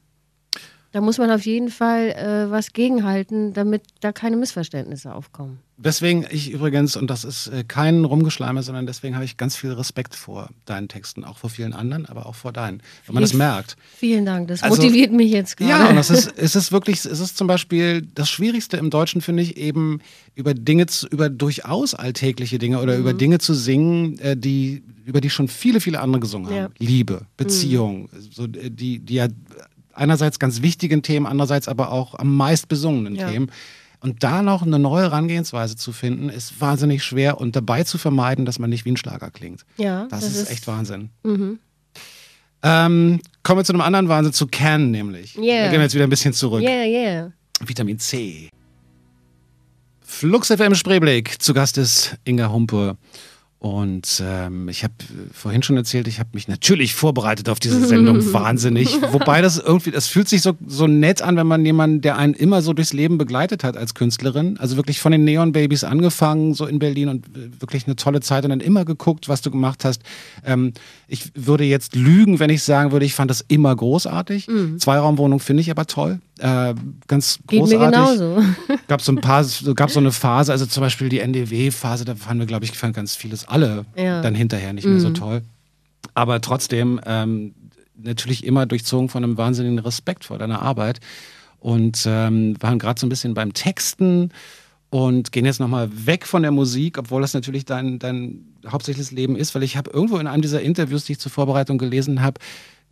da 0.92 1.00
muss 1.00 1.18
man 1.18 1.30
auf 1.30 1.44
jeden 1.46 1.70
Fall 1.70 2.10
äh, 2.10 2.50
was 2.50 2.72
gegenhalten, 2.72 3.52
damit 3.54 3.82
da 4.00 4.12
keine 4.12 4.36
Missverständnisse 4.36 5.14
aufkommen. 5.14 5.58
Deswegen, 5.78 6.24
ich 6.30 6.52
übrigens, 6.52 6.94
und 6.96 7.08
das 7.10 7.24
ist 7.24 7.48
äh, 7.48 7.64
kein 7.66 8.04
Rumgeschleime, 8.04 8.62
sondern 8.62 8.86
deswegen 8.86 9.16
habe 9.16 9.24
ich 9.24 9.36
ganz 9.36 9.56
viel 9.56 9.72
Respekt 9.72 10.14
vor 10.14 10.50
deinen 10.64 10.86
Texten, 10.86 11.24
auch 11.24 11.38
vor 11.38 11.50
vielen 11.50 11.72
anderen, 11.72 12.06
aber 12.06 12.26
auch 12.26 12.36
vor 12.36 12.52
deinen, 12.52 12.82
wenn 13.06 13.14
man 13.14 13.22
das 13.22 13.32
merkt. 13.34 13.76
Vielen 13.96 14.24
Dank, 14.24 14.46
das 14.48 14.62
Also- 14.62 14.76
motiviert 14.80 15.10
mich 15.12 15.32
jetzt 15.32 15.56
gerade. 15.56 15.70
Ja, 15.70 15.88
und 15.88 15.96
das 15.96 16.10
ist, 16.10 16.32
es 16.36 16.54
ist 16.54 16.70
wirklich, 16.70 17.04
es 17.04 17.18
ist 17.18 17.36
zum 17.36 17.48
Beispiel 17.48 18.02
das 18.14 18.30
Schwierigste 18.30 18.76
im 18.76 18.90
Deutschen, 18.90 19.22
finde 19.22 19.42
ich, 19.42 19.56
eben 19.56 20.00
über 20.36 20.54
Dinge, 20.54 20.86
zu, 20.86 21.08
über 21.08 21.28
durchaus 21.28 21.94
alltägliche 21.94 22.58
Dinge 22.58 22.80
oder 22.80 22.94
Mhm. 22.94 23.00
über 23.00 23.12
Dinge 23.14 23.38
zu 23.38 23.52
singen, 23.54 24.18
äh, 24.20 24.36
die, 24.36 24.84
über 25.04 25.20
die 25.20 25.30
schon 25.30 25.48
viele, 25.48 25.80
viele 25.80 25.98
andere 26.00 26.20
gesungen 26.20 26.46
haben. 26.48 26.54
Ja. 26.56 26.68
Mhm. 26.68 26.74
Liebe, 26.78 27.26
Beziehung, 27.36 28.08
so, 28.30 28.44
äh, 28.44 28.70
die, 28.70 29.00
die 29.00 29.14
ja 29.14 29.26
einerseits 29.94 30.38
ganz 30.38 30.62
wichtigen 30.62 31.02
Themen, 31.02 31.26
andererseits 31.26 31.68
aber 31.68 31.90
auch 31.92 32.14
am 32.18 32.36
meist 32.36 32.68
besungenen 32.68 33.14
Ja. 33.16 33.28
Themen. 33.30 33.50
Und 34.00 34.24
da 34.24 34.42
noch 34.42 34.62
eine 34.62 34.80
neue 34.80 35.02
Herangehensweise 35.04 35.76
zu 35.76 35.92
finden, 35.92 36.28
ist 36.28 36.60
wahnsinnig 36.60 37.04
schwer 37.04 37.40
und 37.40 37.54
dabei 37.54 37.84
zu 37.84 37.98
vermeiden, 37.98 38.44
dass 38.44 38.58
man 38.58 38.68
nicht 38.68 38.84
wie 38.84 38.90
ein 38.90 38.96
Schlager 38.96 39.30
klingt. 39.30 39.64
Ja, 39.76 40.06
Das, 40.10 40.20
das 40.20 40.30
ist, 40.30 40.36
ist- 40.42 40.50
echt 40.50 40.66
Wahnsinn. 40.66 41.10
Mhm. 41.22 41.60
Ähm, 42.64 43.20
kommen 43.42 43.58
wir 43.60 43.64
zu 43.64 43.72
einem 43.72 43.80
anderen 43.80 44.08
Wahnsinn, 44.08 44.32
zu 44.32 44.46
Can 44.48 44.90
nämlich. 44.90 45.36
Yeah. 45.36 45.64
Wir 45.64 45.70
gehen 45.70 45.80
jetzt 45.80 45.94
wieder 45.94 46.04
ein 46.04 46.10
bisschen 46.10 46.32
zurück. 46.32 46.62
Yeah, 46.62 46.84
yeah. 46.84 47.32
Vitamin 47.60 47.98
C. 47.98 48.48
Flux 50.00 50.48
FM 50.48 50.74
Spreeblick. 50.74 51.40
Zu 51.42 51.54
Gast 51.54 51.78
ist 51.78 52.16
Inga 52.24 52.50
Humpe. 52.50 52.96
Und 53.62 54.20
ähm, 54.26 54.68
ich 54.68 54.82
habe 54.82 54.94
vorhin 55.32 55.62
schon 55.62 55.76
erzählt, 55.76 56.08
ich 56.08 56.18
habe 56.18 56.30
mich 56.32 56.48
natürlich 56.48 56.94
vorbereitet 56.94 57.48
auf 57.48 57.60
diese 57.60 57.86
Sendung, 57.86 58.16
wahnsinnig. 58.32 58.88
Wobei 59.12 59.40
das 59.40 59.56
irgendwie, 59.56 59.92
das 59.92 60.08
fühlt 60.08 60.28
sich 60.28 60.42
so, 60.42 60.54
so 60.66 60.88
nett 60.88 61.22
an, 61.22 61.36
wenn 61.36 61.46
man 61.46 61.64
jemanden, 61.64 62.00
der 62.00 62.18
einen 62.18 62.34
immer 62.34 62.60
so 62.60 62.72
durchs 62.72 62.92
Leben 62.92 63.18
begleitet 63.18 63.62
hat 63.62 63.76
als 63.76 63.94
Künstlerin. 63.94 64.58
Also 64.58 64.76
wirklich 64.76 64.98
von 64.98 65.12
den 65.12 65.22
Neon 65.22 65.52
Babies 65.52 65.84
angefangen, 65.84 66.54
so 66.54 66.66
in 66.66 66.80
Berlin 66.80 67.08
und 67.08 67.24
äh, 67.36 67.60
wirklich 67.60 67.86
eine 67.86 67.94
tolle 67.94 68.20
Zeit 68.20 68.42
und 68.42 68.50
dann 68.50 68.58
immer 68.58 68.84
geguckt, 68.84 69.28
was 69.28 69.42
du 69.42 69.52
gemacht 69.52 69.84
hast. 69.84 70.02
Ähm, 70.44 70.72
ich 71.06 71.30
würde 71.36 71.62
jetzt 71.62 71.94
lügen, 71.94 72.40
wenn 72.40 72.50
ich 72.50 72.64
sagen 72.64 72.90
würde, 72.90 73.06
ich 73.06 73.14
fand 73.14 73.30
das 73.30 73.44
immer 73.46 73.76
großartig. 73.76 74.48
Zweiraumwohnung 74.78 75.38
finde 75.38 75.60
ich 75.60 75.70
aber 75.70 75.86
toll. 75.86 76.18
Äh, 76.42 76.74
ganz 77.06 77.38
Geht 77.46 77.60
großartig 77.60 77.78
mir 77.78 77.90
genauso. 77.92 78.42
gab 78.88 79.00
so 79.00 79.12
ein 79.12 79.20
paar, 79.20 79.46
gab 79.76 79.90
so 79.90 80.00
eine 80.00 80.10
Phase, 80.10 80.50
also 80.50 80.66
zum 80.66 80.80
Beispiel 80.80 81.08
die 81.08 81.20
NDW-Phase, 81.20 82.04
da 82.04 82.16
fanden 82.16 82.40
wir, 82.40 82.46
glaube 82.48 82.64
ich, 82.64 82.72
fanden 82.72 82.96
ganz 82.96 83.14
vieles 83.14 83.46
alle 83.46 83.86
Ja. 83.96 84.22
dann 84.22 84.34
hinterher 84.34 84.72
nicht 84.72 84.84
mehr 84.84 84.98
so 84.98 85.10
toll. 85.10 85.42
Aber 86.14 86.40
trotzdem 86.40 87.00
ähm, 87.06 87.54
natürlich 87.96 88.44
immer 88.44 88.66
durchzogen 88.66 89.08
von 89.08 89.22
einem 89.22 89.38
wahnsinnigen 89.38 89.78
Respekt 89.78 90.24
vor 90.24 90.38
deiner 90.38 90.62
Arbeit 90.62 90.98
und 91.60 92.04
ähm, 92.06 92.56
waren 92.60 92.80
gerade 92.80 92.98
so 92.98 93.06
ein 93.06 93.10
bisschen 93.10 93.34
beim 93.34 93.52
Texten 93.52 94.30
und 94.90 95.30
gehen 95.30 95.44
jetzt 95.44 95.60
nochmal 95.60 95.88
weg 95.92 96.26
von 96.26 96.42
der 96.42 96.50
Musik, 96.50 96.98
obwohl 96.98 97.22
das 97.22 97.34
natürlich 97.34 97.64
dein, 97.66 98.00
dein 98.00 98.44
hauptsächliches 98.66 99.12
Leben 99.12 99.36
ist, 99.36 99.54
weil 99.54 99.62
ich 99.62 99.76
habe 99.76 99.92
irgendwo 99.92 100.18
in 100.18 100.26
einem 100.26 100.42
dieser 100.42 100.60
Interviews, 100.60 101.04
die 101.04 101.12
ich 101.12 101.20
zur 101.20 101.30
Vorbereitung 101.30 101.78
gelesen 101.78 102.20
habe, 102.20 102.40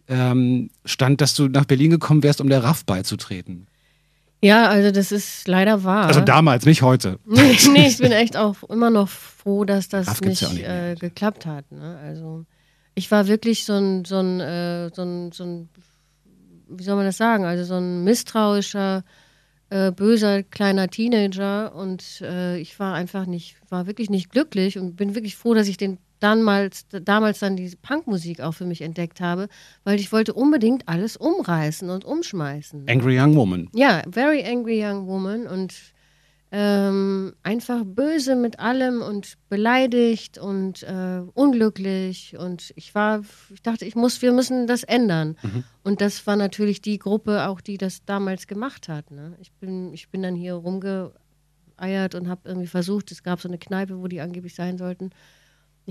ähm, 0.08 0.70
stand, 0.84 1.20
dass 1.20 1.34
du 1.34 1.48
nach 1.48 1.64
Berlin 1.64 1.90
gekommen 1.90 2.22
wärst, 2.22 2.40
um 2.40 2.48
der 2.48 2.64
RAF 2.64 2.84
beizutreten. 2.84 3.66
Ja, 4.42 4.68
also 4.68 4.90
das 4.90 5.12
ist 5.12 5.46
leider 5.48 5.84
wahr. 5.84 6.06
Also 6.06 6.20
damals, 6.20 6.64
nicht 6.64 6.82
heute. 6.82 7.18
nee, 7.26 7.56
nee, 7.72 7.88
ich 7.88 7.98
bin 7.98 8.12
echt 8.12 8.36
auch 8.36 8.62
immer 8.64 8.88
noch 8.90 9.08
froh, 9.08 9.64
dass 9.64 9.88
das 9.88 10.20
nicht, 10.22 10.40
ja 10.40 10.48
nicht 10.48 10.64
äh, 10.64 10.94
geklappt 10.98 11.44
hat. 11.44 11.70
Ne? 11.70 11.98
Also 12.02 12.46
ich 12.94 13.10
war 13.10 13.26
wirklich 13.26 13.64
so 13.64 13.74
ein, 13.74 14.04
so 14.04 14.18
ein, 14.18 14.40
äh, 14.40 14.90
so 14.94 15.02
ein, 15.02 15.32
so 15.32 15.44
ein, 15.44 15.68
wie 16.68 16.82
soll 16.82 16.96
man 16.96 17.04
das 17.04 17.18
sagen? 17.18 17.44
Also 17.44 17.64
so 17.64 17.74
ein 17.74 18.02
misstrauischer, 18.04 19.04
äh, 19.68 19.92
böser 19.92 20.42
kleiner 20.42 20.88
Teenager 20.88 21.74
und 21.74 22.22
äh, 22.22 22.58
ich 22.58 22.78
war 22.80 22.94
einfach 22.94 23.26
nicht, 23.26 23.56
war 23.68 23.86
wirklich 23.86 24.08
nicht 24.08 24.30
glücklich 24.30 24.78
und 24.78 24.96
bin 24.96 25.14
wirklich 25.14 25.36
froh, 25.36 25.54
dass 25.54 25.68
ich 25.68 25.76
den 25.76 25.98
damals, 26.20 26.86
damals 26.88 27.40
dann 27.40 27.56
die 27.56 27.74
Punkmusik 27.82 28.40
auch 28.40 28.52
für 28.52 28.66
mich 28.66 28.82
entdeckt 28.82 29.20
habe, 29.20 29.48
weil 29.84 29.98
ich 29.98 30.12
wollte 30.12 30.34
unbedingt 30.34 30.88
alles 30.88 31.16
umreißen 31.16 31.90
und 31.90 32.04
umschmeißen. 32.04 32.86
Angry 32.88 33.18
Young 33.18 33.34
Woman. 33.34 33.68
Ja, 33.74 34.02
very 34.10 34.44
angry 34.44 34.84
young 34.84 35.06
woman 35.06 35.46
und 35.46 35.74
ähm, 36.52 37.34
einfach 37.44 37.84
böse 37.84 38.34
mit 38.34 38.58
allem 38.58 39.02
und 39.02 39.34
beleidigt 39.48 40.36
und 40.36 40.82
äh, 40.82 41.22
unglücklich 41.34 42.36
und 42.36 42.72
ich 42.74 42.94
war, 42.94 43.22
ich 43.54 43.62
dachte, 43.62 43.84
ich 43.84 43.94
muss, 43.94 44.20
wir 44.20 44.32
müssen 44.32 44.66
das 44.66 44.82
ändern. 44.82 45.36
Und 45.84 46.00
das 46.00 46.26
war 46.26 46.34
natürlich 46.36 46.82
die 46.82 46.98
Gruppe 46.98 47.46
auch, 47.46 47.60
die 47.60 47.78
das 47.78 48.04
damals 48.04 48.48
gemacht 48.48 48.88
hat. 48.88 49.12
Ne? 49.12 49.36
Ich 49.40 49.52
bin, 49.52 49.92
ich 49.94 50.08
bin 50.10 50.22
dann 50.22 50.34
hier 50.34 50.54
rumgeeiert 50.54 52.14
und 52.16 52.28
habe 52.28 52.40
irgendwie 52.48 52.66
versucht, 52.66 53.12
es 53.12 53.22
gab 53.22 53.40
so 53.40 53.48
eine 53.48 53.58
Kneipe, 53.58 54.00
wo 54.00 54.08
die 54.08 54.20
angeblich 54.20 54.56
sein 54.56 54.76
sollten. 54.76 55.10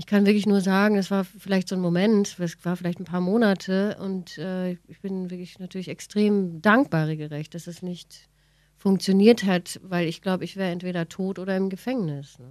Ich 0.00 0.06
kann 0.06 0.24
wirklich 0.24 0.46
nur 0.46 0.62
sagen, 0.62 0.96
es 0.96 1.10
war 1.10 1.24
vielleicht 1.24 1.68
so 1.68 1.76
ein 1.76 1.82
Moment, 1.82 2.38
es 2.38 2.64
war 2.64 2.74
vielleicht 2.74 3.00
ein 3.00 3.04
paar 3.04 3.20
Monate 3.20 3.98
und 4.00 4.38
äh, 4.38 4.70
ich 4.88 5.02
bin 5.02 5.28
wirklich 5.28 5.58
natürlich 5.58 5.88
extrem 5.88 6.62
dankbar, 6.62 7.06
regelrecht, 7.06 7.54
dass 7.54 7.66
es 7.66 7.82
nicht 7.82 8.30
funktioniert 8.78 9.44
hat, 9.44 9.78
weil 9.82 10.08
ich 10.08 10.22
glaube, 10.22 10.44
ich 10.44 10.56
wäre 10.56 10.70
entweder 10.70 11.10
tot 11.10 11.38
oder 11.38 11.54
im 11.54 11.68
Gefängnis. 11.68 12.38
Ne? 12.38 12.46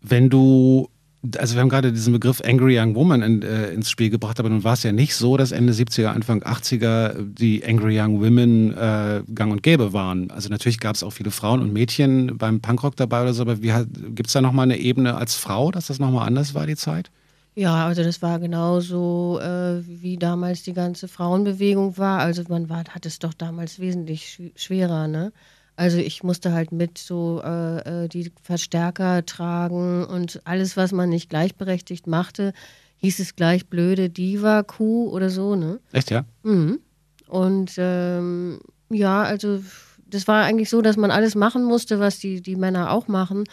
Wenn 0.00 0.30
du, 0.30 0.88
also 1.36 1.54
wir 1.54 1.60
haben 1.60 1.68
gerade 1.68 1.92
diesen 1.92 2.12
Begriff 2.12 2.42
Angry 2.44 2.78
Young 2.78 2.94
Woman 2.94 3.22
in, 3.22 3.42
äh, 3.42 3.70
ins 3.72 3.90
Spiel 3.90 4.10
gebracht, 4.10 4.40
aber 4.40 4.48
nun 4.48 4.64
war 4.64 4.74
es 4.74 4.82
ja 4.82 4.92
nicht 4.92 5.14
so, 5.14 5.36
dass 5.36 5.52
Ende 5.52 5.72
70er, 5.72 6.08
Anfang 6.08 6.42
80er 6.42 7.14
die 7.18 7.64
Angry 7.64 8.00
Young 8.00 8.20
Women 8.20 8.76
äh, 8.76 9.22
gang 9.32 9.52
und 9.52 9.62
gäbe 9.62 9.92
waren. 9.92 10.30
Also 10.30 10.48
natürlich 10.48 10.80
gab 10.80 10.96
es 10.96 11.02
auch 11.02 11.12
viele 11.12 11.30
Frauen 11.30 11.60
und 11.60 11.72
Mädchen 11.72 12.36
beim 12.38 12.60
Punkrock 12.60 12.96
dabei 12.96 13.22
oder 13.22 13.34
so, 13.34 13.42
aber 13.42 13.56
gibt 13.56 14.26
es 14.26 14.32
da 14.32 14.40
nochmal 14.40 14.64
eine 14.64 14.78
Ebene 14.78 15.14
als 15.14 15.34
Frau, 15.36 15.70
dass 15.70 15.86
das 15.86 15.98
nochmal 16.00 16.26
anders 16.26 16.54
war, 16.54 16.66
die 16.66 16.76
Zeit? 16.76 17.10
Ja, 17.54 17.86
also 17.86 18.02
das 18.02 18.22
war 18.22 18.38
genauso, 18.38 19.38
äh, 19.40 19.86
wie 19.86 20.16
damals 20.16 20.62
die 20.62 20.72
ganze 20.72 21.06
Frauenbewegung 21.06 21.98
war. 21.98 22.20
Also 22.20 22.42
man 22.48 22.70
war, 22.70 22.84
hat 22.88 23.04
es 23.04 23.18
doch 23.18 23.34
damals 23.34 23.78
wesentlich 23.78 24.52
schwerer, 24.56 25.06
ne? 25.06 25.32
Also 25.76 25.98
ich 25.98 26.22
musste 26.22 26.52
halt 26.52 26.72
mit 26.72 26.98
so 26.98 27.40
äh, 27.42 28.04
äh, 28.04 28.08
die 28.08 28.30
Verstärker 28.42 29.24
tragen 29.24 30.04
und 30.04 30.40
alles, 30.44 30.76
was 30.76 30.92
man 30.92 31.08
nicht 31.08 31.30
gleichberechtigt 31.30 32.06
machte, 32.06 32.52
hieß 32.98 33.18
es 33.18 33.36
gleich 33.36 33.66
blöde 33.66 34.10
Diva, 34.10 34.62
Kuh 34.62 35.08
oder 35.08 35.30
so, 35.30 35.56
ne? 35.56 35.80
Echt, 35.92 36.10
ja? 36.10 36.24
Mhm. 36.42 36.80
Und 37.26 37.72
ähm, 37.78 38.60
ja, 38.90 39.22
also 39.22 39.62
das 40.06 40.28
war 40.28 40.44
eigentlich 40.44 40.68
so, 40.68 40.82
dass 40.82 40.96
man 40.96 41.10
alles 41.10 41.34
machen 41.34 41.64
musste, 41.64 41.98
was 41.98 42.18
die, 42.18 42.42
die 42.42 42.56
Männer 42.56 42.92
auch 42.92 43.08
machen. 43.08 43.44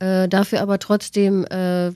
Äh, 0.00 0.28
dafür 0.28 0.62
aber 0.62 0.80
trotzdem 0.80 1.44
äh, 1.44 1.88
äh, 1.88 1.92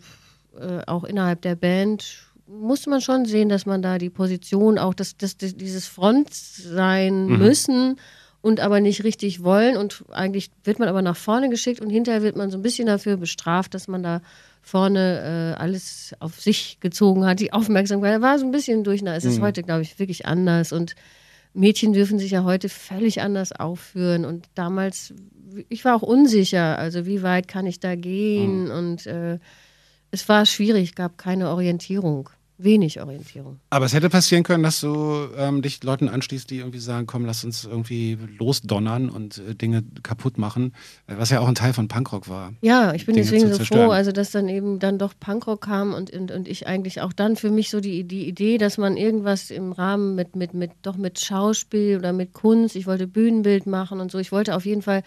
auch 0.86 1.04
innerhalb 1.04 1.42
der 1.42 1.56
Band 1.56 2.24
musste 2.46 2.90
man 2.90 3.00
schon 3.00 3.24
sehen, 3.24 3.48
dass 3.48 3.66
man 3.66 3.82
da 3.82 3.98
die 3.98 4.10
Position, 4.10 4.78
auch 4.78 4.94
das, 4.94 5.16
das, 5.16 5.36
das 5.36 5.56
dieses 5.56 5.86
Front 5.86 6.32
sein 6.32 7.26
mhm. 7.26 7.38
müssen 7.38 7.96
und 8.44 8.60
aber 8.60 8.80
nicht 8.80 9.04
richtig 9.04 9.42
wollen. 9.42 9.78
Und 9.78 10.04
eigentlich 10.10 10.50
wird 10.64 10.78
man 10.78 10.88
aber 10.88 11.00
nach 11.00 11.16
vorne 11.16 11.48
geschickt 11.48 11.80
und 11.80 11.88
hinterher 11.88 12.22
wird 12.22 12.36
man 12.36 12.50
so 12.50 12.58
ein 12.58 12.62
bisschen 12.62 12.86
dafür 12.86 13.16
bestraft, 13.16 13.72
dass 13.72 13.88
man 13.88 14.02
da 14.02 14.20
vorne 14.60 15.54
äh, 15.56 15.60
alles 15.60 16.14
auf 16.20 16.38
sich 16.38 16.78
gezogen 16.80 17.24
hat. 17.24 17.40
Die 17.40 17.54
Aufmerksamkeit 17.54 18.20
war 18.20 18.38
so 18.38 18.44
ein 18.44 18.50
bisschen 18.50 18.84
durch. 18.84 19.00
Es 19.02 19.24
ist 19.24 19.38
mhm. 19.38 19.44
heute, 19.44 19.62
glaube 19.62 19.80
ich, 19.80 19.98
wirklich 19.98 20.26
anders. 20.26 20.72
Und 20.72 20.94
Mädchen 21.54 21.94
dürfen 21.94 22.18
sich 22.18 22.32
ja 22.32 22.44
heute 22.44 22.68
völlig 22.68 23.22
anders 23.22 23.52
aufführen. 23.52 24.26
Und 24.26 24.44
damals, 24.54 25.14
ich 25.70 25.86
war 25.86 25.96
auch 25.96 26.02
unsicher, 26.02 26.76
also 26.76 27.06
wie 27.06 27.22
weit 27.22 27.48
kann 27.48 27.64
ich 27.64 27.80
da 27.80 27.94
gehen? 27.94 28.64
Mhm. 28.64 28.70
Und 28.70 29.06
äh, 29.06 29.38
es 30.10 30.28
war 30.28 30.44
schwierig, 30.44 30.94
gab 30.94 31.16
keine 31.16 31.48
Orientierung 31.48 32.28
wenig 32.56 33.00
Orientierung. 33.00 33.58
Aber 33.70 33.86
es 33.86 33.94
hätte 33.94 34.08
passieren 34.08 34.44
können, 34.44 34.62
dass 34.62 34.80
du 34.80 35.28
ähm, 35.36 35.60
dich 35.60 35.82
Leuten 35.82 36.08
anschließt, 36.08 36.48
die 36.50 36.58
irgendwie 36.58 36.78
sagen, 36.78 37.06
komm, 37.06 37.24
lass 37.24 37.44
uns 37.44 37.64
irgendwie 37.64 38.16
losdonnern 38.38 39.10
und 39.10 39.38
äh, 39.38 39.54
Dinge 39.54 39.82
kaputt 40.02 40.38
machen, 40.38 40.72
äh, 41.06 41.14
was 41.16 41.30
ja 41.30 41.40
auch 41.40 41.48
ein 41.48 41.56
Teil 41.56 41.72
von 41.72 41.88
Punkrock 41.88 42.28
war. 42.28 42.52
Ja, 42.60 42.94
ich 42.94 43.06
bin 43.06 43.16
Dinge 43.16 43.26
deswegen 43.26 43.52
so 43.52 43.64
froh, 43.64 43.90
also 43.90 44.12
dass 44.12 44.30
dann 44.30 44.48
eben 44.48 44.78
dann 44.78 44.98
doch 44.98 45.14
Punkrock 45.18 45.62
kam 45.62 45.94
und, 45.94 46.10
und, 46.12 46.30
und 46.30 46.46
ich 46.46 46.66
eigentlich 46.66 47.00
auch 47.00 47.12
dann 47.12 47.36
für 47.36 47.50
mich 47.50 47.70
so 47.70 47.80
die, 47.80 48.04
die 48.04 48.28
Idee, 48.28 48.58
dass 48.58 48.78
man 48.78 48.96
irgendwas 48.96 49.50
im 49.50 49.72
Rahmen 49.72 50.14
mit, 50.14 50.36
mit, 50.36 50.54
mit, 50.54 50.70
doch 50.82 50.96
mit 50.96 51.18
Schauspiel 51.18 51.98
oder 51.98 52.12
mit 52.12 52.32
Kunst, 52.32 52.76
ich 52.76 52.86
wollte 52.86 53.06
Bühnenbild 53.06 53.66
machen 53.66 54.00
und 54.00 54.12
so, 54.12 54.18
ich 54.18 54.30
wollte 54.30 54.54
auf 54.54 54.64
jeden 54.64 54.82
Fall 54.82 55.02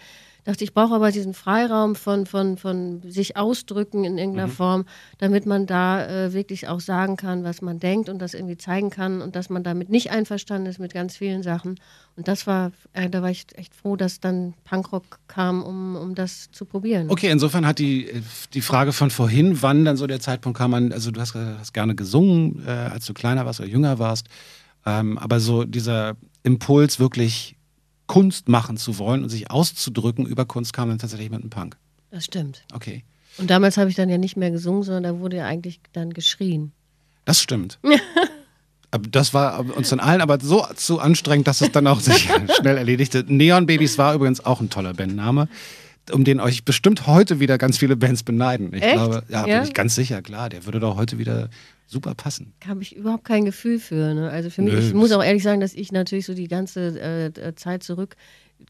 dachte, 0.48 0.64
ich 0.64 0.72
brauche 0.72 0.94
aber 0.94 1.12
diesen 1.12 1.34
Freiraum 1.34 1.94
von, 1.94 2.24
von, 2.24 2.56
von 2.56 3.02
sich 3.02 3.36
ausdrücken 3.36 4.04
in 4.04 4.16
irgendeiner 4.16 4.46
mhm. 4.46 4.52
Form, 4.52 4.84
damit 5.18 5.44
man 5.44 5.66
da 5.66 6.06
äh, 6.06 6.32
wirklich 6.32 6.68
auch 6.68 6.80
sagen 6.80 7.16
kann, 7.16 7.44
was 7.44 7.60
man 7.60 7.78
denkt 7.78 8.08
und 8.08 8.18
das 8.18 8.32
irgendwie 8.32 8.56
zeigen 8.56 8.88
kann 8.88 9.20
und 9.20 9.36
dass 9.36 9.50
man 9.50 9.62
damit 9.62 9.90
nicht 9.90 10.10
einverstanden 10.10 10.66
ist 10.66 10.78
mit 10.78 10.94
ganz 10.94 11.18
vielen 11.18 11.42
Sachen. 11.42 11.78
Und 12.16 12.28
das 12.28 12.46
war, 12.46 12.72
äh, 12.94 13.10
da 13.10 13.20
war 13.20 13.30
ich 13.30 13.44
echt 13.56 13.74
froh, 13.74 13.96
dass 13.96 14.20
dann 14.20 14.54
Punkrock 14.64 15.18
kam, 15.28 15.62
um, 15.62 15.96
um 15.96 16.14
das 16.14 16.50
zu 16.50 16.64
probieren. 16.64 17.10
Okay, 17.10 17.30
insofern 17.30 17.66
hat 17.66 17.78
die, 17.78 18.08
die 18.54 18.62
Frage 18.62 18.92
von 18.92 19.10
vorhin, 19.10 19.60
wann 19.60 19.84
dann 19.84 19.98
so 19.98 20.06
der 20.06 20.20
Zeitpunkt 20.20 20.56
kam, 20.56 20.72
an, 20.72 20.92
also 20.92 21.10
du 21.10 21.20
hast, 21.20 21.34
hast 21.34 21.74
gerne 21.74 21.94
gesungen, 21.94 22.64
äh, 22.66 22.70
als 22.70 23.04
du 23.04 23.12
kleiner 23.12 23.44
warst 23.44 23.60
oder 23.60 23.68
jünger 23.68 23.98
warst, 23.98 24.28
ähm, 24.86 25.18
aber 25.18 25.40
so 25.40 25.64
dieser 25.64 26.16
Impuls 26.42 26.98
wirklich 26.98 27.57
Kunst 28.08 28.48
machen 28.48 28.76
zu 28.76 28.98
wollen 28.98 29.22
und 29.22 29.28
sich 29.28 29.50
auszudrücken 29.52 30.26
über 30.26 30.44
Kunst 30.44 30.72
kam 30.72 30.88
dann 30.88 30.98
tatsächlich 30.98 31.30
mit 31.30 31.42
dem 31.42 31.50
Punk. 31.50 31.76
Das 32.10 32.24
stimmt. 32.24 32.64
Okay. 32.72 33.04
Und 33.36 33.50
damals 33.50 33.76
habe 33.76 33.88
ich 33.88 33.94
dann 33.94 34.08
ja 34.08 34.18
nicht 34.18 34.36
mehr 34.36 34.50
gesungen, 34.50 34.82
sondern 34.82 35.02
da 35.04 35.20
wurde 35.20 35.36
ja 35.36 35.44
eigentlich 35.46 35.80
dann 35.92 36.12
geschrien. 36.12 36.72
Das 37.24 37.40
stimmt. 37.40 37.78
das 39.10 39.34
war 39.34 39.60
uns 39.76 39.90
dann 39.90 40.00
allen 40.00 40.20
aber 40.20 40.40
so 40.40 40.66
zu 40.74 40.98
anstrengend, 40.98 41.46
dass 41.46 41.60
es 41.60 41.70
dann 41.70 41.86
auch 41.86 42.00
sich 42.00 42.28
schnell 42.60 42.78
erledigte. 42.78 43.24
Neon 43.28 43.66
Babies 43.66 43.98
war 43.98 44.14
übrigens 44.14 44.44
auch 44.44 44.60
ein 44.60 44.70
toller 44.70 44.94
Bandname, 44.94 45.48
um 46.10 46.24
den 46.24 46.40
euch 46.40 46.64
bestimmt 46.64 47.06
heute 47.06 47.38
wieder 47.38 47.58
ganz 47.58 47.78
viele 47.78 47.96
Bands 47.96 48.22
beneiden. 48.22 48.72
Ich 48.74 48.82
Echt? 48.82 48.94
glaube, 48.94 49.22
ja, 49.28 49.46
ja, 49.46 49.58
bin 49.58 49.68
ich 49.68 49.74
ganz 49.74 49.94
sicher, 49.94 50.22
klar, 50.22 50.48
der 50.48 50.64
würde 50.64 50.80
doch 50.80 50.96
heute 50.96 51.18
wieder 51.18 51.50
super 51.88 52.14
passen. 52.14 52.52
Habe 52.66 52.82
ich 52.82 52.94
überhaupt 52.94 53.24
kein 53.24 53.44
Gefühl 53.44 53.80
für. 53.80 54.14
Ne? 54.14 54.30
Also 54.30 54.50
für 54.50 54.62
mich, 54.62 54.74
Nö. 54.74 54.80
ich 54.80 54.94
muss 54.94 55.10
auch 55.10 55.24
ehrlich 55.24 55.42
sagen, 55.42 55.60
dass 55.60 55.74
ich 55.74 55.90
natürlich 55.90 56.26
so 56.26 56.34
die 56.34 56.48
ganze 56.48 57.00
äh, 57.00 57.54
Zeit 57.56 57.82
zurück 57.82 58.16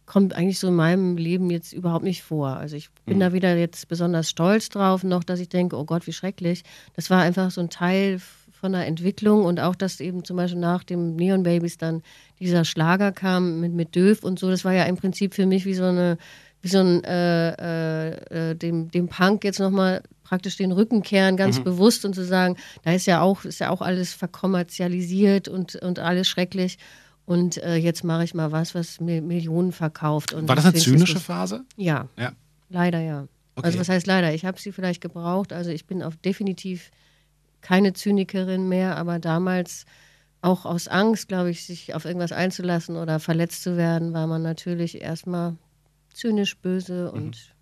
kommt 0.06 0.34
eigentlich 0.34 0.58
so 0.58 0.68
in 0.68 0.74
meinem 0.74 1.16
Leben 1.16 1.50
jetzt 1.50 1.72
überhaupt 1.72 2.04
nicht 2.04 2.22
vor. 2.22 2.48
Also 2.48 2.76
ich 2.76 2.90
bin 3.06 3.16
mhm. 3.16 3.20
da 3.20 3.32
wieder 3.32 3.56
jetzt 3.56 3.88
besonders 3.88 4.28
stolz 4.28 4.68
drauf, 4.68 5.04
noch, 5.04 5.24
dass 5.24 5.40
ich 5.40 5.48
denke, 5.48 5.76
oh 5.76 5.84
Gott, 5.84 6.06
wie 6.06 6.12
schrecklich. 6.12 6.62
Das 6.94 7.10
war 7.10 7.22
einfach 7.22 7.50
so 7.50 7.60
ein 7.60 7.70
Teil 7.70 8.20
von 8.52 8.72
der 8.72 8.86
Entwicklung 8.86 9.44
und 9.44 9.60
auch, 9.60 9.76
dass 9.76 10.00
eben 10.00 10.24
zum 10.24 10.36
Beispiel 10.36 10.60
nach 10.60 10.82
dem 10.82 11.14
Neon 11.14 11.44
Babies 11.44 11.78
dann 11.78 12.02
dieser 12.40 12.64
Schlager 12.64 13.12
kam 13.12 13.60
mit, 13.60 13.72
mit 13.72 13.94
Döf 13.94 14.24
und 14.24 14.38
so. 14.38 14.50
Das 14.50 14.64
war 14.64 14.72
ja 14.72 14.84
im 14.84 14.96
Prinzip 14.96 15.34
für 15.34 15.46
mich 15.46 15.64
wie 15.64 15.74
so 15.74 15.84
eine 15.84 16.18
wie 16.62 16.68
so 16.68 16.78
ein 16.78 17.04
äh, 17.04 17.50
äh, 17.52 18.50
äh 18.50 18.54
dem, 18.54 18.90
dem 18.90 19.08
Punk 19.08 19.44
jetzt 19.44 19.60
nochmal 19.60 20.02
praktisch 20.24 20.56
den 20.56 20.72
Rücken 20.72 21.02
kehren, 21.02 21.36
ganz 21.36 21.58
mhm. 21.58 21.64
bewusst 21.64 22.04
und 22.04 22.14
zu 22.14 22.24
sagen, 22.24 22.56
da 22.82 22.92
ist 22.92 23.06
ja 23.06 23.22
auch, 23.22 23.44
ist 23.44 23.60
ja 23.60 23.70
auch 23.70 23.80
alles 23.80 24.12
verkommerzialisiert 24.12 25.48
und, 25.48 25.76
und 25.76 25.98
alles 25.98 26.28
schrecklich. 26.28 26.78
Und 27.24 27.58
äh, 27.58 27.76
jetzt 27.76 28.04
mache 28.04 28.24
ich 28.24 28.34
mal 28.34 28.52
was, 28.52 28.74
was 28.74 29.00
Millionen 29.00 29.72
verkauft. 29.72 30.32
Und 30.32 30.48
War 30.48 30.56
das 30.56 30.66
eine 30.66 30.74
zynische 30.74 31.20
Phase? 31.20 31.64
Ja. 31.76 32.08
ja. 32.18 32.32
Leider 32.68 33.00
ja. 33.00 33.26
Okay. 33.54 33.66
Also 33.66 33.78
was 33.78 33.88
heißt 33.88 34.06
leider? 34.06 34.32
Ich 34.34 34.44
habe 34.44 34.60
sie 34.60 34.72
vielleicht 34.72 35.00
gebraucht. 35.00 35.52
Also 35.52 35.70
ich 35.70 35.86
bin 35.86 36.02
auf 36.02 36.16
definitiv 36.16 36.90
keine 37.60 37.92
Zynikerin 37.92 38.68
mehr, 38.68 38.96
aber 38.96 39.18
damals 39.18 39.84
auch 40.40 40.64
aus 40.64 40.88
Angst, 40.88 41.28
glaube 41.28 41.50
ich, 41.50 41.64
sich 41.64 41.94
auf 41.94 42.04
irgendwas 42.04 42.32
einzulassen 42.32 42.96
oder 42.96 43.18
verletzt 43.18 43.62
zu 43.62 43.76
werden, 43.76 44.12
war 44.12 44.26
man 44.26 44.42
natürlich 44.42 45.00
erstmal 45.00 45.56
zynisch, 46.18 46.58
böse 46.58 47.10
und 47.10 47.36
mhm. 47.36 47.58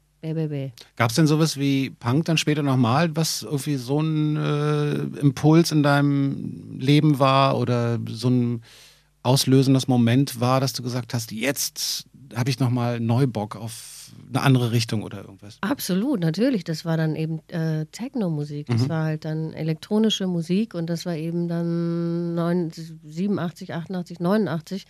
Gab 0.97 1.11
es 1.11 1.17
denn 1.17 1.29
sowas 1.29 1.57
wie 1.57 1.91
Punk 1.91 2.25
dann 2.25 2.37
später 2.37 2.65
nochmal, 2.65 3.15
was 3.15 3.43
irgendwie 3.43 3.77
so 3.77 4.01
ein 4.01 4.37
äh, 4.37 4.95
Impuls 5.21 5.71
in 5.71 5.85
deinem 5.85 6.81
Leben 6.81 7.21
war 7.21 7.57
oder 7.57 8.01
so 8.09 8.29
ein 8.29 8.63
auslösendes 9.23 9.87
Moment 9.87 10.41
war, 10.41 10.61
dass 10.61 10.73
du 10.73 10.83
gesagt 10.83 11.15
hast, 11.15 11.31
jetzt 11.31 12.07
habe 12.35 12.51
ich 12.51 12.59
nochmal 12.59 12.99
neu 12.99 13.29
Bock 13.29 13.55
auf 13.55 14.11
eine 14.29 14.43
andere 14.43 14.73
Richtung 14.73 15.03
oder 15.03 15.19
irgendwas? 15.19 15.59
Absolut, 15.61 16.21
natürlich. 16.21 16.65
Das 16.65 16.85
war 16.85 16.97
dann 16.97 17.15
eben 17.15 17.41
äh, 17.49 17.87
Techno-Musik. 17.87 18.67
Das 18.67 18.83
mhm. 18.83 18.89
war 18.89 19.05
halt 19.05 19.25
dann 19.25 19.53
elektronische 19.53 20.27
Musik 20.27 20.75
und 20.75 20.89
das 20.89 21.07
war 21.07 21.15
eben 21.15 21.47
dann 21.47 22.35
9, 22.35 22.73
87, 22.73 23.75
88, 23.75 24.19
89 24.19 24.87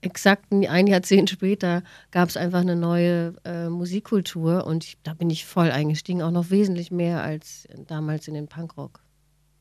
exakt 0.00 0.52
ein 0.52 0.86
Jahrzehnt 0.86 1.30
später 1.30 1.82
gab 2.10 2.28
es 2.28 2.36
einfach 2.36 2.60
eine 2.60 2.76
neue 2.76 3.34
äh, 3.44 3.68
Musikkultur 3.68 4.66
und 4.66 4.84
ich, 4.84 4.98
da 5.02 5.14
bin 5.14 5.30
ich 5.30 5.44
voll 5.44 5.70
eingestiegen, 5.70 6.22
auch 6.22 6.30
noch 6.30 6.50
wesentlich 6.50 6.90
mehr 6.90 7.22
als 7.22 7.66
damals 7.86 8.28
in 8.28 8.34
den 8.34 8.48
Punkrock. 8.48 9.00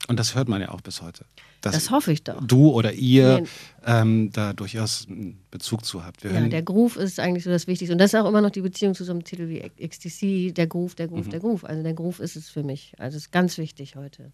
Und 0.07 0.19
das 0.19 0.35
hört 0.35 0.47
man 0.47 0.61
ja 0.61 0.69
auch 0.69 0.81
bis 0.81 1.01
heute. 1.01 1.25
Das 1.61 1.89
hoffe 1.89 2.11
ich 2.11 2.23
doch. 2.23 2.45
Du 2.45 2.69
oder 2.69 2.93
ihr 2.93 3.43
ähm, 3.85 4.29
da 4.31 4.53
durchaus 4.53 5.07
einen 5.09 5.41
Bezug 5.49 5.83
zu 5.83 6.05
habt. 6.05 6.23
Wir 6.23 6.31
ja, 6.31 6.41
der 6.41 6.61
Groove 6.61 6.97
ist 6.97 7.19
eigentlich 7.19 7.43
so 7.43 7.49
das 7.49 7.65
Wichtigste. 7.65 7.91
Und 7.91 7.97
das 7.97 8.13
ist 8.13 8.19
auch 8.19 8.27
immer 8.27 8.41
noch 8.41 8.51
die 8.51 8.61
Beziehung 8.61 8.93
zu 8.93 9.03
so 9.03 9.11
einem 9.11 9.23
Titel 9.23 9.49
wie 9.49 9.61
XTC, 9.87 10.53
der 10.53 10.67
Groove, 10.67 10.93
der 10.93 11.07
Groove, 11.07 11.25
mhm. 11.25 11.31
der 11.31 11.39
Groove. 11.39 11.63
Also 11.63 11.81
der 11.81 11.95
Groove 11.95 12.19
ist 12.19 12.35
es 12.35 12.49
für 12.49 12.61
mich. 12.61 12.93
Also 12.99 13.17
ist 13.17 13.31
ganz 13.31 13.57
wichtig 13.57 13.95
heute 13.95 14.31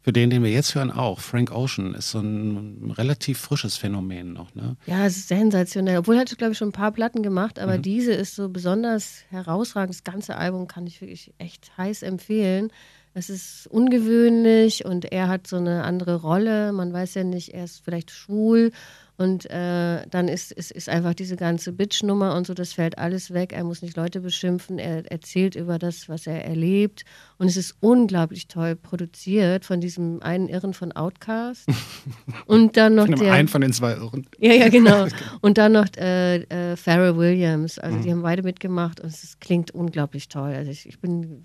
für 0.00 0.12
den, 0.12 0.30
den 0.30 0.42
wir 0.42 0.50
jetzt 0.50 0.74
hören, 0.74 0.90
auch. 0.90 1.20
Frank 1.20 1.50
Ocean 1.50 1.94
ist 1.94 2.10
so 2.10 2.20
ein 2.20 2.92
relativ 2.96 3.38
frisches 3.38 3.76
Phänomen 3.76 4.32
noch. 4.32 4.54
Ne? 4.54 4.76
Ja, 4.86 5.06
es 5.06 5.16
ist 5.16 5.28
sensationell. 5.28 5.98
Obwohl 5.98 6.14
er 6.14 6.20
hat, 6.22 6.38
glaube 6.38 6.52
ich, 6.52 6.58
schon 6.58 6.68
ein 6.68 6.72
paar 6.72 6.92
Platten 6.92 7.22
gemacht, 7.22 7.58
aber 7.58 7.78
mhm. 7.78 7.82
diese 7.82 8.12
ist 8.12 8.34
so 8.34 8.48
besonders 8.48 9.24
herausragend. 9.30 9.94
Das 9.94 10.04
ganze 10.04 10.36
Album 10.36 10.66
kann 10.68 10.86
ich 10.86 11.00
wirklich 11.00 11.32
echt 11.38 11.76
heiß 11.76 12.02
empfehlen. 12.02 12.70
Es 13.14 13.30
ist 13.30 13.66
ungewöhnlich 13.66 14.84
und 14.84 15.06
er 15.06 15.28
hat 15.28 15.46
so 15.46 15.56
eine 15.56 15.82
andere 15.82 16.16
Rolle. 16.16 16.72
Man 16.72 16.92
weiß 16.92 17.14
ja 17.14 17.24
nicht, 17.24 17.52
er 17.52 17.64
ist 17.64 17.84
vielleicht 17.84 18.10
schwul 18.10 18.70
und 19.18 19.50
äh, 19.50 20.06
dann 20.08 20.28
ist, 20.28 20.52
ist, 20.52 20.70
ist 20.70 20.88
einfach 20.88 21.12
diese 21.12 21.34
ganze 21.34 21.72
Bitch-Nummer 21.72 22.36
und 22.36 22.46
so, 22.46 22.54
das 22.54 22.72
fällt 22.72 22.98
alles 22.98 23.34
weg. 23.34 23.52
Er 23.52 23.64
muss 23.64 23.82
nicht 23.82 23.96
Leute 23.96 24.20
beschimpfen, 24.20 24.78
er 24.78 25.10
erzählt 25.10 25.56
über 25.56 25.80
das, 25.80 26.08
was 26.08 26.28
er 26.28 26.44
erlebt. 26.44 27.04
Und 27.36 27.48
es 27.48 27.56
ist 27.56 27.74
unglaublich 27.80 28.46
toll 28.46 28.76
produziert 28.76 29.64
von 29.64 29.80
diesem 29.80 30.22
einen 30.22 30.48
Irren 30.48 30.72
von 30.72 30.92
Outcast. 30.92 31.66
und 32.46 32.76
dann 32.76 32.94
noch 32.94 33.06
von 33.06 33.18
der. 33.18 33.32
einen 33.32 33.48
von 33.48 33.60
den 33.60 33.72
zwei 33.72 33.94
Irren. 33.94 34.24
Ja, 34.38 34.52
ja, 34.52 34.68
genau. 34.68 35.08
Und 35.40 35.58
dann 35.58 35.72
noch 35.72 35.88
äh, 35.96 36.36
äh, 36.44 36.76
Pharrell 36.76 37.16
Williams. 37.16 37.78
Also 37.78 37.96
mhm. 37.96 38.02
die 38.02 38.10
haben 38.12 38.22
beide 38.22 38.42
mitgemacht 38.42 39.00
und 39.00 39.08
es 39.08 39.38
klingt 39.40 39.72
unglaublich 39.72 40.28
toll. 40.28 40.54
Also 40.54 40.70
ich, 40.70 40.88
ich 40.88 41.00
bin 41.00 41.44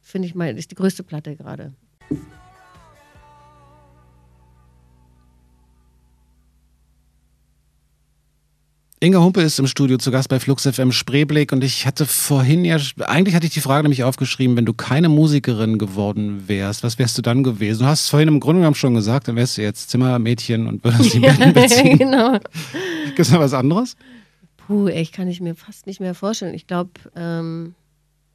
finde 0.00 0.28
ich 0.28 0.34
mal, 0.34 0.56
ist 0.58 0.70
die 0.70 0.74
größte 0.74 1.02
Platte 1.04 1.36
gerade. 1.36 1.72
Inga 9.02 9.18
Humpe 9.18 9.42
ist 9.42 9.58
im 9.58 9.66
Studio 9.66 9.98
zu 9.98 10.12
Gast 10.12 10.28
bei 10.28 10.38
Flux 10.38 10.62
FM 10.62 10.92
Spreeblick 10.92 11.50
und 11.50 11.64
ich 11.64 11.86
hatte 11.86 12.06
vorhin 12.06 12.64
ja, 12.64 12.76
eigentlich 13.00 13.34
hatte 13.34 13.46
ich 13.46 13.52
die 13.52 13.60
Frage 13.60 13.82
nämlich 13.82 14.04
aufgeschrieben, 14.04 14.56
wenn 14.56 14.64
du 14.64 14.74
keine 14.74 15.08
Musikerin 15.08 15.76
geworden 15.76 16.44
wärst, 16.46 16.84
was 16.84 17.00
wärst 17.00 17.18
du 17.18 17.22
dann 17.22 17.42
gewesen? 17.42 17.80
Du 17.80 17.86
hast 17.86 18.02
es 18.02 18.08
vorhin 18.10 18.28
im 18.28 18.38
Grunde 18.38 18.60
genommen 18.60 18.76
schon 18.76 18.94
gesagt, 18.94 19.26
dann 19.26 19.34
wärst 19.34 19.58
du 19.58 19.62
jetzt 19.62 19.90
Zimmermädchen 19.90 20.68
und 20.68 20.84
würdest 20.84 21.14
die 21.14 21.18
Betten 21.18 21.52
beziehen. 21.52 21.98
genau. 21.98 22.38
Gibt 23.06 23.18
es 23.18 23.32
noch 23.32 23.40
was 23.40 23.54
anderes? 23.54 23.96
Puh, 24.56 24.86
echt, 24.86 25.12
kann 25.12 25.26
ich 25.26 25.40
mir 25.40 25.56
fast 25.56 25.88
nicht 25.88 25.98
mehr 25.98 26.14
vorstellen. 26.14 26.54
Ich 26.54 26.68
glaube, 26.68 26.92
ähm, 27.16 27.74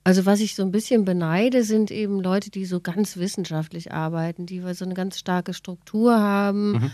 also 0.04 0.26
was 0.26 0.42
ich 0.42 0.54
so 0.54 0.64
ein 0.64 0.74
bisschen 0.74 1.06
beneide, 1.06 1.64
sind 1.64 1.92
eben 1.92 2.20
Leute, 2.20 2.52
die 2.52 2.66
so 2.66 2.82
ganz 2.82 3.16
wissenschaftlich 3.16 3.94
arbeiten, 3.94 4.46
die 4.46 4.62
so 4.74 4.84
eine 4.84 4.96
ganz 4.96 5.18
starke 5.18 5.54
Struktur 5.54 6.20
haben. 6.20 6.72
Mhm 6.74 6.92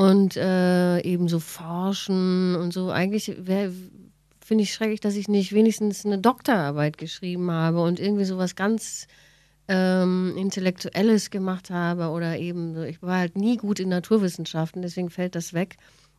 und 0.00 0.34
äh, 0.34 1.02
eben 1.02 1.28
so 1.28 1.40
forschen 1.40 2.56
und 2.56 2.72
so. 2.72 2.88
Eigentlich 2.88 3.26
finde 3.26 4.62
ich 4.62 4.72
schrecklich, 4.72 5.00
dass 5.00 5.14
ich 5.14 5.28
nicht 5.28 5.52
wenigstens 5.52 6.06
eine 6.06 6.16
Doktorarbeit 6.16 6.96
geschrieben 6.96 7.50
habe 7.50 7.82
und 7.82 8.00
irgendwie 8.00 8.24
so 8.24 8.38
was 8.38 8.56
ganz 8.56 9.08
ähm, 9.68 10.34
Intellektuelles 10.38 11.28
gemacht 11.28 11.68
habe 11.68 12.08
oder 12.08 12.38
eben, 12.38 12.74
so. 12.74 12.82
ich 12.82 13.02
war 13.02 13.18
halt 13.18 13.36
nie 13.36 13.58
gut 13.58 13.78
in 13.78 13.90
Naturwissenschaften, 13.90 14.80
deswegen 14.80 15.10
fällt 15.10 15.34
das 15.34 15.52
weg. 15.52 15.76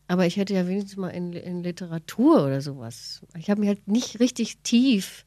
Aber 0.08 0.28
ich 0.28 0.38
hätte 0.38 0.54
ja 0.54 0.68
wenigstens 0.68 0.98
mal 0.98 1.10
in, 1.10 1.34
in 1.34 1.64
Literatur 1.64 2.46
oder 2.46 2.62
sowas. 2.62 3.22
Ich 3.36 3.50
habe 3.50 3.62
mich 3.62 3.70
halt 3.70 3.88
nicht 3.88 4.20
richtig 4.20 4.60
tief 4.60 5.26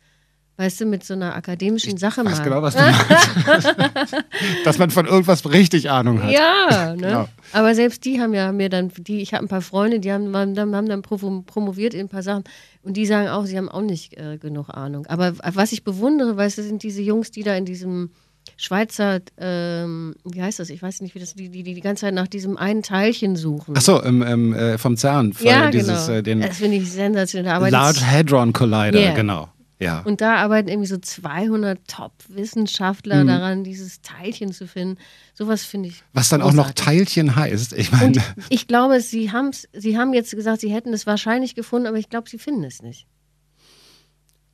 weißt 0.57 0.81
du, 0.81 0.87
mit 0.87 1.05
so 1.05 1.15
einer 1.15 1.35
akademischen 1.35 1.97
Sache 1.99 2.21
ich 2.21 2.25
mal. 2.25 2.33
weiß 2.33 2.43
genau, 2.43 2.63
was 2.63 2.75
du 2.75 2.83
meinst. 3.95 4.25
Dass 4.65 4.79
man 4.79 4.91
von 4.91 5.07
irgendwas 5.07 5.51
richtig 5.51 5.91
Ahnung 5.91 6.23
hat. 6.23 6.31
Ja, 6.31 6.95
ne? 6.95 6.97
Genau. 6.97 7.29
aber 7.53 7.75
selbst 7.75 8.05
die 8.05 8.21
haben 8.21 8.35
ja 8.35 8.53
mir 8.53 8.69
dann, 8.69 8.91
die, 8.97 9.21
ich 9.21 9.35
habe 9.35 9.45
ein 9.45 9.49
paar 9.49 9.63
Freunde, 9.63 10.01
die 10.01 10.13
haben, 10.13 10.35
haben 10.37 10.89
dann 10.89 11.03
promoviert 11.03 11.95
in 11.95 12.01
ein 12.01 12.09
paar 12.09 12.23
Sachen 12.23 12.45
und 12.83 12.97
die 12.97 13.07
sagen 13.07 13.29
auch, 13.29 13.47
sie 13.47 13.57
haben 13.57 13.69
auch 13.69 13.83
nicht 13.83 14.17
äh, 14.17 14.39
genug 14.39 14.69
Ahnung. 14.69 15.07
Aber 15.07 15.35
was 15.39 15.73
ich 15.73 15.83
bewundere, 15.83 16.37
weißt 16.37 16.59
du, 16.59 16.63
sind 16.63 16.83
diese 16.83 17.03
Jungs, 17.03 17.31
die 17.31 17.43
da 17.43 17.57
in 17.57 17.65
diesem 17.65 18.11
Schweizer, 18.57 19.21
ähm, 19.39 20.15
wie 20.25 20.43
heißt 20.43 20.61
das? 20.61 20.71
Ich 20.71 20.83
weiß 20.83 21.01
nicht, 21.01 21.15
wie 21.15 21.19
das, 21.19 21.35
die, 21.35 21.49
die, 21.49 21.63
die 21.63 21.81
ganze 21.81 22.03
Zeit 22.03 22.15
nach 22.15 22.29
diesem 22.29 22.57
einen 22.57 22.83
Teilchen 22.83 23.37
suchen. 23.37 23.75
Ach 23.77 23.81
so, 23.81 24.03
ähm, 24.05 24.23
ähm, 24.23 24.79
vom 24.79 24.97
CERN. 24.97 25.35
Ja, 25.41 25.71
dieses, 25.71 26.07
genau. 26.07 26.43
Äh, 26.43 26.49
das 26.49 26.59
finde 26.59 26.77
ich 26.77 26.93
sensationell. 26.93 27.71
Large 27.71 28.07
Hadron 28.07 28.53
Collider, 28.53 29.01
yeah. 29.01 29.15
genau. 29.15 29.49
Ja. 29.81 30.01
Und 30.03 30.21
da 30.21 30.37
arbeiten 30.37 30.69
irgendwie 30.69 30.89
so 30.89 30.99
200 30.99 31.87
Top-Wissenschaftler 31.89 33.25
mhm. 33.25 33.29
daran, 33.29 33.65
dieses 33.65 34.03
Teilchen 34.03 34.53
zu 34.53 34.67
finden. 34.67 34.99
Sowas 35.35 35.65
finde 35.65 35.89
ich. 35.89 36.03
Was 36.13 36.29
dann 36.29 36.41
großartig. 36.41 36.61
auch 36.61 36.67
noch 36.67 36.75
Teilchen 36.75 37.37
heißt. 37.37 37.73
Ich 37.73 37.91
meine. 37.91 38.23
ich 38.49 38.67
glaube, 38.67 39.01
sie, 39.01 39.33
haben's, 39.33 39.69
sie 39.73 39.99
haben 39.99 40.15
jetzt 40.15 40.31
gesagt, 40.31 40.61
sie 40.61 40.73
hätten 40.73 40.93
es 40.93 41.07
wahrscheinlich 41.07 41.55
gefunden, 41.55 41.87
aber 41.89 41.99
ich 41.99 42.09
glaube, 42.09 42.31
sie 42.31 42.39
finden 42.39 42.65
es 42.65 42.83
nicht. 42.83 43.07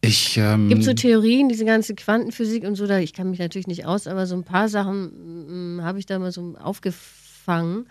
Ich. 0.01 0.39
Ähm, 0.39 0.69
Gibt 0.69 0.85
so 0.85 0.95
Theorien, 0.95 1.49
diese 1.49 1.67
ganze 1.67 1.95
Quantenphysik 1.95 2.65
und 2.65 2.75
so, 2.77 2.87
da 2.87 2.99
ich 2.99 3.13
kann 3.13 3.31
mich 3.31 3.39
natürlich 3.39 3.67
nicht 3.67 3.85
aus, 3.85 4.07
aber 4.07 4.27
so 4.27 4.35
ein 4.35 4.45
paar 4.45 4.69
Sachen 4.69 5.77
mm, 5.77 5.83
habe 5.83 5.99
ich 5.99 6.07
da 6.07 6.19
mal 6.19 6.33
so 6.33 6.55
aufgefangen. 6.59 7.87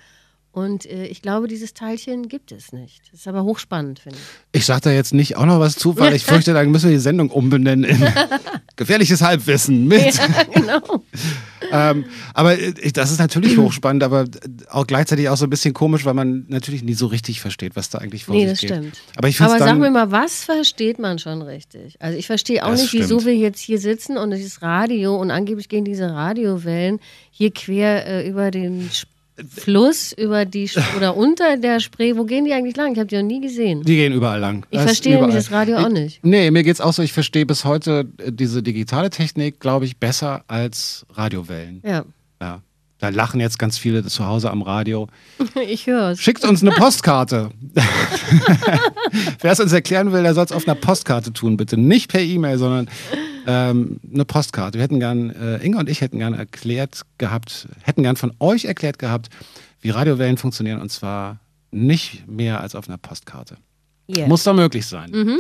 Und 0.51 0.87
äh, 0.87 1.05
ich 1.05 1.21
glaube, 1.21 1.47
dieses 1.47 1.75
Teilchen 1.75 2.27
gibt 2.27 2.51
es 2.51 2.73
nicht. 2.73 3.01
Das 3.11 3.21
ist 3.21 3.27
aber 3.27 3.43
hochspannend, 3.43 3.99
finde 3.99 4.17
ich. 4.17 4.59
Ich 4.59 4.65
sage 4.65 4.81
da 4.81 4.91
jetzt 4.91 5.13
nicht 5.13 5.37
auch 5.37 5.45
noch 5.45 5.59
was 5.59 5.75
zu, 5.75 5.97
weil 5.97 6.15
ich 6.15 6.25
fürchte, 6.25 6.53
dann 6.53 6.71
müssen 6.71 6.89
wir 6.89 6.95
die 6.95 7.01
Sendung 7.01 7.29
umbenennen 7.29 7.83
in 7.83 8.07
gefährliches 8.75 9.21
Halbwissen 9.21 9.87
mit. 9.87 10.15
Ja, 10.15 10.43
genau. 10.51 11.03
ähm, 11.71 12.05
aber 12.33 12.57
ich, 12.57 12.93
das 12.93 13.11
ist 13.11 13.19
natürlich 13.19 13.57
hochspannend, 13.59 14.01
aber 14.01 14.25
auch 14.69 14.87
gleichzeitig 14.87 15.29
auch 15.29 15.37
so 15.37 15.45
ein 15.45 15.51
bisschen 15.51 15.75
komisch, 15.75 16.03
weil 16.05 16.15
man 16.15 16.45
natürlich 16.47 16.81
nie 16.81 16.95
so 16.95 17.05
richtig 17.05 17.41
versteht, 17.41 17.75
was 17.75 17.91
da 17.91 17.99
eigentlich 17.99 18.25
vor 18.25 18.35
nee, 18.35 18.47
sich 18.47 18.61
geht. 18.61 18.71
Nee, 18.71 18.75
das 18.75 18.85
stimmt. 18.87 19.17
Aber, 19.17 19.27
ich 19.27 19.39
aber 19.39 19.59
sag 19.59 19.77
mir 19.77 19.91
mal, 19.91 20.09
was 20.09 20.45
versteht 20.45 20.97
man 20.97 21.19
schon 21.19 21.43
richtig? 21.43 21.95
Also 21.99 22.17
ich 22.17 22.25
verstehe 22.25 22.65
auch 22.65 22.71
nicht, 22.71 22.87
stimmt. 22.87 23.03
wieso 23.03 23.23
wir 23.23 23.35
jetzt 23.35 23.59
hier 23.59 23.79
sitzen 23.79 24.17
und 24.17 24.31
dieses 24.31 24.63
Radio 24.63 25.15
und 25.15 25.29
angeblich 25.29 25.69
gehen 25.69 25.85
diese 25.85 26.09
Radiowellen 26.09 26.99
hier 27.29 27.51
quer 27.51 28.07
äh, 28.07 28.27
über 28.27 28.49
den 28.49 28.89
Sp 28.89 29.18
Fluss 29.47 30.13
über 30.13 30.45
die 30.45 30.69
oder 30.97 31.15
unter 31.15 31.57
der 31.57 31.79
Spree. 31.79 32.15
Wo 32.15 32.25
gehen 32.25 32.45
die 32.45 32.53
eigentlich 32.53 32.75
lang? 32.75 32.93
Ich 32.93 32.99
habe 32.99 33.07
die 33.07 33.15
noch 33.15 33.23
nie 33.23 33.41
gesehen. 33.41 33.83
Die 33.83 33.95
gehen 33.95 34.13
überall 34.13 34.39
lang. 34.39 34.65
Ich 34.69 34.79
verstehe 34.79 35.15
nämlich 35.15 35.35
das 35.35 35.51
Radio 35.51 35.77
auch 35.77 35.89
nicht. 35.89 36.23
Nee, 36.23 36.51
mir 36.51 36.63
geht 36.63 36.73
es 36.73 36.81
auch 36.81 36.93
so, 36.93 37.01
ich 37.01 37.13
verstehe 37.13 37.45
bis 37.45 37.65
heute 37.65 38.07
äh, 38.17 38.31
diese 38.31 38.63
digitale 38.63 39.09
Technik, 39.09 39.59
glaube 39.59 39.85
ich, 39.85 39.97
besser 39.97 40.43
als 40.47 41.05
Radiowellen. 41.13 41.81
Ja. 41.85 42.05
Ja. 42.41 42.61
Da 42.99 43.07
lachen 43.09 43.39
jetzt 43.39 43.57
ganz 43.57 43.77
viele 43.77 44.03
zu 44.03 44.25
Hause 44.25 44.51
am 44.51 44.61
Radio. 44.61 45.07
Ich 45.67 45.87
höre 45.87 46.11
es. 46.11 46.19
Schickt 46.21 46.43
uns 46.43 46.61
eine 46.61 46.71
Postkarte. 46.71 47.49
Wer 49.41 49.51
es 49.51 49.59
uns 49.59 49.71
erklären 49.71 50.11
will, 50.11 50.23
der 50.23 50.33
soll 50.33 50.45
es 50.45 50.51
auf 50.51 50.67
einer 50.67 50.75
Postkarte 50.75 51.31
tun, 51.31 51.57
bitte. 51.57 51.77
Nicht 51.77 52.11
per 52.11 52.21
E-Mail, 52.21 52.57
sondern 52.57 52.89
ähm, 53.49 53.99
eine 54.13 54.25
Postkarte. 54.25 54.77
Wir 54.77 54.83
hätten 54.83 54.99
gern, 54.99 55.31
äh, 55.31 55.57
Inge 55.57 55.77
und 55.77 55.89
ich 55.89 56.01
hätten 56.01 56.19
gern 56.19 56.35
erklärt 56.35 57.01
gehabt, 57.17 57.67
hätten 57.81 58.03
gern 58.03 58.15
von 58.15 58.31
euch 58.39 58.65
erklärt 58.65 58.99
gehabt, 58.99 59.29
wie 59.81 59.89
Radiowellen 59.89 60.37
funktionieren 60.37 60.79
und 60.79 60.91
zwar 60.91 61.39
nicht 61.71 62.27
mehr 62.27 62.61
als 62.61 62.75
auf 62.75 62.87
einer 62.87 62.97
Postkarte. 62.97 63.57
Yeah. 64.07 64.27
Muss 64.27 64.43
doch 64.43 64.53
möglich 64.53 64.85
sein. 64.85 65.11
Mhm. 65.11 65.39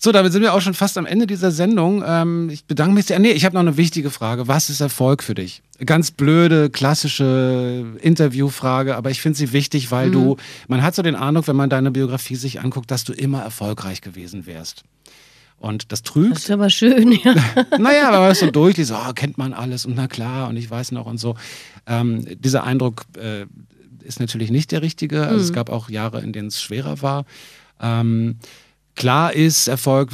So, 0.00 0.12
damit 0.12 0.32
sind 0.32 0.42
wir 0.42 0.54
auch 0.54 0.60
schon 0.60 0.74
fast 0.74 0.96
am 0.96 1.06
Ende 1.06 1.26
dieser 1.26 1.50
Sendung. 1.50 2.04
Ähm, 2.06 2.50
ich 2.50 2.66
bedanke 2.66 2.94
mich 2.94 3.06
sehr. 3.06 3.18
Nee, 3.18 3.32
ich 3.32 3.44
habe 3.44 3.54
noch 3.54 3.62
eine 3.62 3.76
wichtige 3.76 4.10
Frage. 4.10 4.46
Was 4.46 4.70
ist 4.70 4.80
Erfolg 4.80 5.24
für 5.24 5.34
dich? 5.34 5.62
Ganz 5.84 6.12
blöde, 6.12 6.70
klassische 6.70 7.84
Interviewfrage, 8.00 8.94
aber 8.94 9.10
ich 9.10 9.20
finde 9.20 9.38
sie 9.38 9.52
wichtig, 9.52 9.90
weil 9.90 10.08
mhm. 10.08 10.12
du, 10.12 10.36
man 10.68 10.82
hat 10.82 10.94
so 10.94 11.02
den 11.02 11.16
Eindruck, 11.16 11.48
wenn 11.48 11.56
man 11.56 11.68
deine 11.68 11.90
Biografie 11.90 12.36
sich 12.36 12.60
anguckt, 12.60 12.90
dass 12.90 13.04
du 13.04 13.12
immer 13.12 13.42
erfolgreich 13.42 14.00
gewesen 14.00 14.46
wärst. 14.46 14.84
Und 15.60 15.90
das 15.90 16.02
trügt. 16.02 16.32
Das 16.32 16.44
ist 16.44 16.50
aber 16.50 16.70
schön, 16.70 17.12
ja. 17.24 17.34
naja, 17.78 18.12
wenn 18.12 18.20
man 18.20 18.28
das 18.28 18.40
so 18.40 18.50
durchliest, 18.50 18.92
oh, 18.92 19.12
kennt 19.12 19.38
man 19.38 19.52
alles 19.52 19.86
und 19.86 19.96
na 19.96 20.06
klar 20.06 20.48
und 20.48 20.56
ich 20.56 20.70
weiß 20.70 20.92
noch 20.92 21.06
und 21.06 21.18
so. 21.18 21.34
Ähm, 21.86 22.24
dieser 22.38 22.64
Eindruck 22.64 23.06
äh, 23.20 23.46
ist 24.04 24.20
natürlich 24.20 24.50
nicht 24.50 24.70
der 24.72 24.82
richtige. 24.82 25.22
Also 25.22 25.36
mhm. 25.36 25.42
Es 25.42 25.52
gab 25.52 25.70
auch 25.70 25.90
Jahre, 25.90 26.20
in 26.20 26.32
denen 26.32 26.48
es 26.48 26.62
schwerer 26.62 27.02
war. 27.02 27.24
Ähm, 27.80 28.36
klar 28.94 29.32
ist, 29.32 29.68
Erfolg 29.68 30.10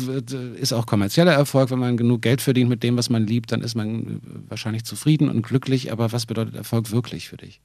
ist 0.60 0.72
auch 0.72 0.86
kommerzieller 0.86 1.32
Erfolg. 1.32 1.70
Wenn 1.70 1.78
man 1.78 1.96
genug 1.96 2.22
Geld 2.22 2.40
verdient 2.40 2.70
mit 2.70 2.82
dem, 2.82 2.96
was 2.96 3.10
man 3.10 3.26
liebt, 3.26 3.52
dann 3.52 3.60
ist 3.60 3.74
man 3.74 4.20
wahrscheinlich 4.48 4.84
zufrieden 4.84 5.28
und 5.28 5.42
glücklich. 5.42 5.92
Aber 5.92 6.12
was 6.12 6.26
bedeutet 6.26 6.54
Erfolg 6.54 6.90
wirklich 6.90 7.28
für 7.28 7.36
dich? 7.36 7.60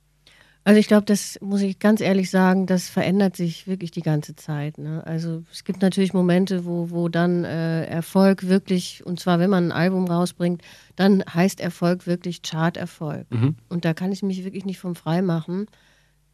Also 0.66 0.80
ich 0.80 0.88
glaube, 0.88 1.05
das 1.05 1.39
muss 1.41 1.62
ich 1.62 1.80
ganz 1.80 2.01
ehrlich 2.01 2.30
sagen, 2.30 2.66
das 2.68 2.89
verändert 2.89 3.36
sich 3.36 3.66
wirklich 3.66 3.91
die 3.91 4.01
ganze 4.01 4.36
Zeit. 4.36 4.78
Ne? 4.78 5.01
Also 5.05 5.43
es 5.51 5.64
gibt 5.64 5.82
natürlich 5.82 6.14
Momente, 6.14 6.66
wo, 6.66 6.91
wo 6.91 7.07
dann 7.10 7.43
äh, 7.43 7.86
Erfolg 7.86 8.47
wirklich, 8.47 9.05
und 9.05 9.20
zwar 9.20 9.39
wenn 9.39 9.49
man 9.49 9.68
ein 9.68 9.72
Album 9.72 10.05
rausbringt, 10.05 10.62
dann 10.95 11.24
heißt 11.34 11.60
Erfolg 11.60 12.05
wirklich 12.07 12.41
Chart-Erfolg. 12.41 13.26
Mhm. 13.32 13.55
Und 13.70 13.86
da 13.86 13.93
kann 13.93 14.12
ich 14.12 14.22
mich 14.22 14.43
wirklich 14.43 14.66
nicht 14.66 14.80
vom 14.80 14.95
frei 14.95 15.22
machen. 15.22 15.68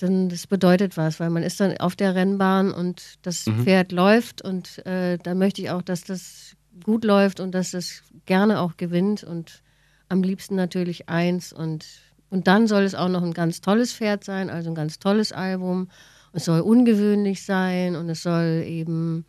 Denn 0.01 0.27
das 0.27 0.47
bedeutet 0.47 0.97
was, 0.97 1.19
weil 1.19 1.29
man 1.29 1.43
ist 1.43 1.59
dann 1.61 1.77
auf 1.77 1.95
der 1.95 2.15
Rennbahn 2.15 2.71
und 2.71 3.15
das 3.21 3.45
mhm. 3.45 3.63
Pferd 3.63 3.91
läuft 3.93 4.41
und 4.41 4.85
äh, 4.85 5.17
da 5.17 5.35
möchte 5.35 5.61
ich 5.61 5.69
auch, 5.69 5.81
dass 5.81 6.03
das 6.03 6.57
gut 6.83 7.05
läuft 7.05 7.39
und 7.39 7.53
dass 7.53 7.71
das 7.71 8.03
gerne 8.25 8.59
auch 8.59 8.75
gewinnt 8.75 9.23
und 9.23 9.61
am 10.09 10.21
liebsten 10.21 10.55
natürlich 10.55 11.07
eins 11.07 11.53
und 11.53 11.85
und 12.29 12.47
dann 12.47 12.67
soll 12.67 12.83
es 12.83 12.95
auch 12.95 13.09
noch 13.09 13.23
ein 13.23 13.33
ganz 13.33 13.61
tolles 13.61 13.93
Pferd 13.93 14.23
sein, 14.23 14.49
also 14.49 14.69
ein 14.69 14.75
ganz 14.75 14.99
tolles 14.99 15.31
Album. 15.31 15.89
Es 16.33 16.45
soll 16.45 16.61
ungewöhnlich 16.61 17.45
sein 17.45 17.95
und 17.95 18.09
es 18.09 18.23
soll 18.23 18.63
eben 18.67 19.25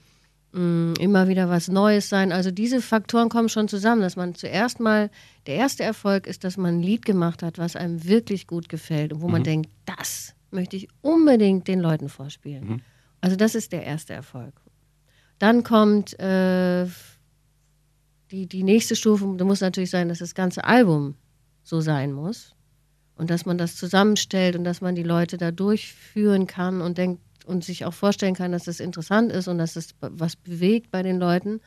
mh, 0.52 0.60
mm, 0.60 0.94
immer 0.98 1.28
wieder 1.28 1.48
was 1.48 1.68
Neues 1.68 2.08
sein. 2.08 2.32
Also 2.32 2.50
diese 2.50 2.80
Faktoren 2.80 3.28
kommen 3.28 3.48
schon 3.48 3.68
zusammen, 3.68 4.00
dass 4.00 4.16
man 4.16 4.34
zuerst 4.34 4.80
mal, 4.80 5.10
der 5.46 5.56
erste 5.56 5.84
Erfolg 5.84 6.26
ist, 6.26 6.42
dass 6.42 6.56
man 6.56 6.78
ein 6.78 6.82
Lied 6.82 7.04
gemacht 7.04 7.42
hat, 7.42 7.58
was 7.58 7.76
einem 7.76 8.04
wirklich 8.04 8.46
gut 8.46 8.68
gefällt 8.68 9.12
und 9.12 9.20
wo 9.20 9.26
mhm. 9.26 9.32
man 9.32 9.44
denkt, 9.44 9.70
das 9.84 10.34
möchte 10.50 10.76
ich 10.76 10.88
unbedingt 11.02 11.68
den 11.68 11.80
Leuten 11.80 12.08
vorspielen. 12.08 12.68
Mhm. 12.68 12.80
Also 13.20 13.36
das 13.36 13.54
ist 13.54 13.72
der 13.72 13.84
erste 13.84 14.14
Erfolg. 14.14 14.54
Dann 15.38 15.64
kommt 15.64 16.18
äh, 16.18 16.86
die, 18.30 18.46
die 18.46 18.62
nächste 18.62 18.96
Stufe, 18.96 19.34
da 19.36 19.44
muss 19.44 19.60
natürlich 19.60 19.90
sein, 19.90 20.08
dass 20.08 20.18
das 20.18 20.34
ganze 20.34 20.64
Album 20.64 21.14
so 21.62 21.80
sein 21.80 22.12
muss 22.12 22.55
und 23.16 23.30
dass 23.30 23.46
man 23.46 23.58
das 23.58 23.76
zusammenstellt 23.76 24.56
und 24.56 24.64
dass 24.64 24.80
man 24.80 24.94
die 24.94 25.02
Leute 25.02 25.36
da 25.36 25.50
durchführen 25.50 26.46
kann 26.46 26.80
und 26.80 26.98
denkt 26.98 27.20
und 27.46 27.64
sich 27.64 27.84
auch 27.84 27.94
vorstellen 27.94 28.34
kann, 28.34 28.52
dass 28.52 28.64
das 28.64 28.80
interessant 28.80 29.32
ist 29.32 29.48
und 29.48 29.58
dass 29.58 29.76
es 29.76 29.94
was 30.00 30.36
bewegt 30.36 30.90
bei 30.90 31.02
den 31.02 31.18
Leuten. 31.18 31.60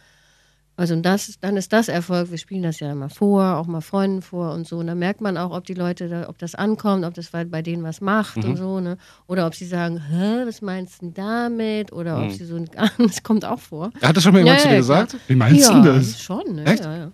Also 0.76 0.95
das, 0.95 1.38
dann 1.41 1.58
ist 1.58 1.74
das 1.74 1.89
Erfolg. 1.89 2.32
Wir 2.32 2.38
spielen 2.38 2.64
das 2.64 2.80
ja 2.80 2.89
immer 2.89 3.10
vor, 3.10 3.58
auch 3.58 3.68
mal 3.68 3.82
Freunden 3.82 4.22
vor 4.22 4.54
und 4.54 4.66
so. 4.66 4.78
Und 4.78 4.88
dann 4.88 4.97
merkt 4.97 5.20
man 5.20 5.36
auch, 5.36 5.52
ob 5.52 5.66
die 5.66 5.74
Leute, 5.74 6.08
da, 6.08 6.30
ob 6.30 6.38
das 6.38 6.56
ankommt, 6.56 7.04
ob 7.04 7.14
das 7.14 7.32
bei 7.32 7.62
denen 7.62 7.84
was 7.84 8.00
macht 8.00 8.38
mhm. 8.38 8.43
und 8.45 8.56
so. 8.56 8.80
Ne? 8.80 8.97
Oder 9.28 9.45
ob 9.45 9.56
sie 9.56 9.66
sagen, 9.66 10.02
Hä, 10.10 10.45
was 10.45 10.62
meinst 10.62 11.02
du 11.02 11.12
damit? 11.12 11.91
Oder 11.91 12.18
mhm. 12.18 12.28
ob 12.28 12.32
sie 12.32 12.45
so, 12.45 12.64
das 12.97 13.24
kommt 13.24 13.43
auch 13.43 13.60
vor. 13.60 13.91
Hat 14.02 14.16
das 14.16 14.24
schon 14.24 14.32
mal 14.32 14.39
jemand 14.39 14.60
ja, 14.60 14.64
zu 14.64 14.70
dir 14.70 14.78
gesagt? 14.78 15.18
Wie 15.28 15.36
meinst 15.36 15.70
ja, 15.70 15.82
du 15.82 15.93
das? 15.93 16.22
Schon, 16.22 16.56
ne? 16.56 16.66
Echt? 16.66 16.86
Ja, 16.86 16.95
ja. 16.95 17.12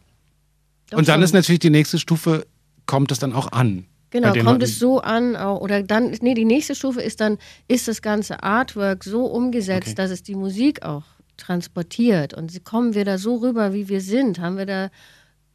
Und 0.91 1.07
dann 1.07 1.15
schon. 1.15 1.23
ist 1.23 1.33
natürlich 1.33 1.59
die 1.59 1.71
nächste 1.71 1.97
Stufe, 1.97 2.45
kommt 2.85 3.11
es 3.11 3.17
dann 3.17 3.33
auch 3.33 3.51
an? 3.51 3.87
Genau, 4.15 4.33
kommt 4.43 4.63
es 4.63 4.79
so 4.79 4.99
an, 5.01 5.35
oder 5.35 5.83
dann, 5.83 6.11
nee, 6.21 6.33
die 6.33 6.45
nächste 6.45 6.73
Stufe 6.73 7.01
ist 7.01 7.19
dann, 7.19 7.37
ist 7.67 7.87
das 7.89 8.01
ganze 8.01 8.43
Artwork 8.43 9.03
so 9.03 9.25
umgesetzt, 9.25 9.87
Okay. 9.89 9.95
dass 9.95 10.11
es 10.11 10.23
die 10.23 10.35
Musik 10.35 10.83
auch 10.83 11.03
transportiert 11.35 12.33
und 12.33 12.63
kommen 12.63 12.93
wir 12.95 13.03
da 13.03 13.17
so 13.17 13.35
rüber, 13.35 13.73
wie 13.73 13.89
wir 13.89 13.99
sind, 13.99 14.39
haben 14.39 14.57
wir 14.57 14.65
da, 14.65 14.89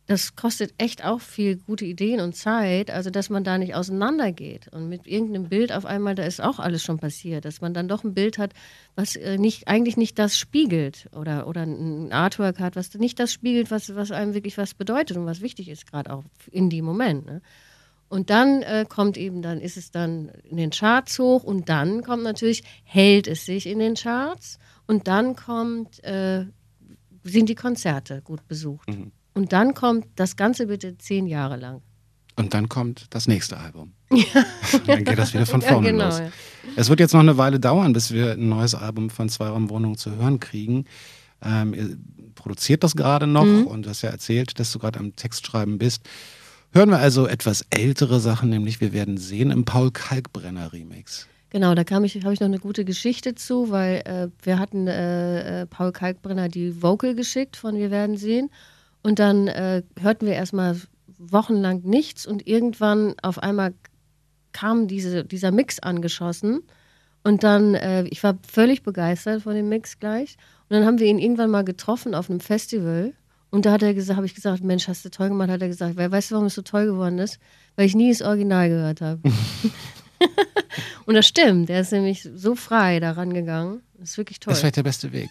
das 0.06 0.36
kostet 0.36 0.74
echt 0.76 1.04
auch 1.04 1.20
viel 1.20 1.56
gute 1.56 1.86
Ideen 1.86 2.20
und 2.20 2.34
Zeit, 2.36 2.90
also 2.90 3.08
dass 3.08 3.30
man 3.30 3.44
da 3.44 3.56
nicht 3.56 3.74
auseinandergeht 3.74 4.68
und 4.72 4.90
mit 4.90 5.06
irgendeinem 5.06 5.48
Bild 5.48 5.72
auf 5.72 5.86
einmal, 5.86 6.14
da 6.14 6.24
ist 6.24 6.42
auch 6.42 6.58
alles 6.58 6.82
schon 6.82 6.98
passiert, 6.98 7.46
dass 7.46 7.62
man 7.62 7.72
dann 7.72 7.88
doch 7.88 8.04
ein 8.04 8.12
Bild 8.12 8.36
hat, 8.36 8.52
was 8.94 9.16
äh, 9.16 9.38
nicht, 9.38 9.68
eigentlich 9.68 9.96
nicht 9.96 10.18
das 10.18 10.36
spiegelt 10.36 11.06
oder, 11.16 11.46
oder 11.46 11.62
ein 11.62 12.12
Artwork 12.12 12.58
hat, 12.58 12.76
was 12.76 12.92
nicht 12.94 13.18
das 13.20 13.32
spiegelt, 13.32 13.70
was, 13.70 13.94
was 13.94 14.10
einem 14.10 14.34
wirklich 14.34 14.58
was 14.58 14.74
bedeutet 14.74 15.16
und 15.16 15.24
was 15.24 15.40
wichtig 15.40 15.68
ist, 15.70 15.86
gerade 15.90 16.12
auch 16.12 16.24
in 16.50 16.68
dem 16.68 16.84
Moment. 16.84 17.24
Ne? 17.24 17.40
Und 18.10 18.28
dann 18.28 18.60
äh, 18.62 18.84
kommt 18.88 19.16
eben, 19.16 19.40
dann 19.40 19.60
ist 19.60 19.76
es 19.78 19.90
dann 19.92 20.28
in 20.44 20.56
den 20.58 20.70
Charts 20.70 21.18
hoch 21.20 21.44
und 21.44 21.68
dann 21.68 22.02
kommt 22.02 22.22
natürlich, 22.24 22.62
hält 22.84 23.26
es 23.28 23.46
sich 23.46 23.66
in 23.66 23.78
den 23.78 23.94
Charts 23.94 24.58
und 24.86 25.06
dann 25.08 25.36
kommt, 25.36 26.02
äh, 26.04 26.44
sind 27.22 27.48
die 27.48 27.54
Konzerte 27.54 28.20
gut 28.22 28.46
besucht. 28.48 28.88
Und 29.34 29.52
dann 29.52 29.74
kommt 29.74 30.06
das 30.16 30.36
Ganze 30.36 30.66
bitte 30.66 30.98
zehn 30.98 31.26
Jahre 31.28 31.56
lang. 31.56 31.82
Und 32.36 32.52
dann 32.52 32.68
kommt 32.68 33.06
das 33.10 33.28
nächste 33.28 33.58
Album. 33.58 33.92
dann 34.86 35.04
geht 35.04 35.18
das 35.18 35.32
wieder 35.32 35.46
von 35.46 35.60
Ja, 35.60 35.68
vorne 35.68 35.92
genau, 35.92 36.06
los. 36.06 36.18
ja. 36.18 36.30
Es 36.74 36.88
wird 36.88 36.98
jetzt 37.00 37.12
noch 37.12 37.20
eine 37.20 37.36
Weile 37.38 37.60
dauern, 37.60 37.92
bis 37.92 38.10
wir 38.12 38.32
ein 38.32 38.48
neues 38.48 38.74
Album 38.74 39.10
von 39.10 39.28
Zweiraumwohnung 39.28 39.96
zu 39.96 40.16
hören 40.16 40.40
kriegen. 40.40 40.84
Ähm, 41.42 41.74
ihr 41.74 41.96
produziert 42.34 42.82
das 42.82 42.96
gerade 42.96 43.26
noch 43.28 43.44
Mhm. 43.44 43.66
und 43.68 43.86
du 43.86 43.90
hast 43.90 44.02
ja 44.02 44.10
erzählt, 44.10 44.58
dass 44.58 44.72
du 44.72 44.78
gerade 44.80 44.98
am 44.98 45.14
Textschreiben 45.14 45.78
bist. 45.78 46.02
Hören 46.72 46.90
wir 46.90 46.98
also 46.98 47.26
etwas 47.26 47.66
ältere 47.70 48.20
Sachen, 48.20 48.48
nämlich 48.48 48.80
wir 48.80 48.92
werden 48.92 49.16
sehen 49.16 49.50
im 49.50 49.64
Paul 49.64 49.90
Kalkbrenner 49.90 50.72
Remix. 50.72 51.26
Genau, 51.50 51.74
da 51.74 51.82
kam 51.82 52.04
ich, 52.04 52.14
habe 52.22 52.32
ich 52.32 52.38
noch 52.38 52.46
eine 52.46 52.60
gute 52.60 52.84
Geschichte 52.84 53.34
zu, 53.34 53.70
weil 53.70 54.02
äh, 54.04 54.28
wir 54.44 54.60
hatten 54.60 54.86
äh, 54.86 55.62
äh, 55.62 55.66
Paul 55.66 55.90
Kalkbrenner 55.90 56.48
die 56.48 56.80
Vocal 56.80 57.16
geschickt 57.16 57.56
von 57.56 57.76
Wir 57.76 57.90
werden 57.90 58.16
sehen. 58.16 58.50
Und 59.02 59.18
dann 59.18 59.48
äh, 59.48 59.82
hörten 59.98 60.26
wir 60.26 60.34
erstmal 60.34 60.80
wochenlang 61.18 61.82
nichts 61.82 62.24
und 62.24 62.46
irgendwann 62.46 63.14
auf 63.20 63.40
einmal 63.40 63.74
kam 64.52 64.86
diese, 64.86 65.24
dieser 65.24 65.50
Mix 65.50 65.80
angeschossen. 65.80 66.60
Und 67.24 67.42
dann, 67.42 67.74
äh, 67.74 68.04
ich 68.04 68.22
war 68.22 68.38
völlig 68.48 68.84
begeistert 68.84 69.42
von 69.42 69.54
dem 69.54 69.68
Mix 69.68 69.98
gleich. 69.98 70.36
Und 70.68 70.76
dann 70.76 70.86
haben 70.86 71.00
wir 71.00 71.08
ihn 71.08 71.18
irgendwann 71.18 71.50
mal 71.50 71.64
getroffen 71.64 72.14
auf 72.14 72.30
einem 72.30 72.38
Festival. 72.38 73.12
Und 73.50 73.66
da 73.66 73.72
hat 73.72 73.82
er 73.82 73.94
gesagt, 73.94 74.16
habe 74.16 74.26
ich 74.26 74.34
gesagt, 74.34 74.62
Mensch, 74.62 74.86
hast 74.88 75.04
du 75.04 75.10
toll 75.10 75.28
gemacht, 75.28 75.50
hat 75.50 75.60
er 75.60 75.68
gesagt, 75.68 75.96
weil 75.96 76.10
weißt 76.10 76.30
du, 76.30 76.34
warum 76.36 76.46
es 76.46 76.54
so 76.54 76.62
toll 76.62 76.86
geworden 76.86 77.18
ist? 77.18 77.38
Weil 77.76 77.86
ich 77.86 77.94
nie 77.94 78.10
das 78.10 78.22
Original 78.22 78.68
gehört 78.68 79.00
habe. 79.00 79.20
Und 81.06 81.14
das 81.14 81.26
stimmt, 81.26 81.68
der 81.68 81.80
ist 81.80 81.92
nämlich 81.92 82.28
so 82.34 82.54
frei 82.54 83.00
daran 83.00 83.32
gegangen. 83.32 83.80
Das 83.98 84.10
ist 84.10 84.18
wirklich 84.18 84.38
toll. 84.38 84.52
Das 84.52 84.58
ist 84.58 84.60
vielleicht 84.60 84.76
der 84.76 84.82
beste 84.84 85.12
Weg. 85.12 85.30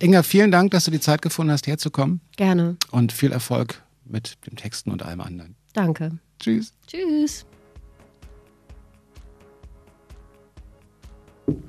Inga, 0.00 0.22
vielen 0.22 0.50
Dank, 0.50 0.72
dass 0.72 0.84
du 0.84 0.90
die 0.90 1.00
Zeit 1.00 1.22
gefunden 1.22 1.52
hast, 1.52 1.66
herzukommen 1.66 2.20
Gerne. 2.36 2.76
und 2.90 3.12
viel 3.12 3.32
Erfolg 3.32 3.82
mit 4.04 4.36
dem 4.46 4.56
Texten 4.56 4.90
und 4.90 5.02
allem 5.02 5.20
anderen. 5.20 5.56
Danke. 5.72 6.18
Tschüss. 6.38 6.74
Tschüss. 6.86 7.46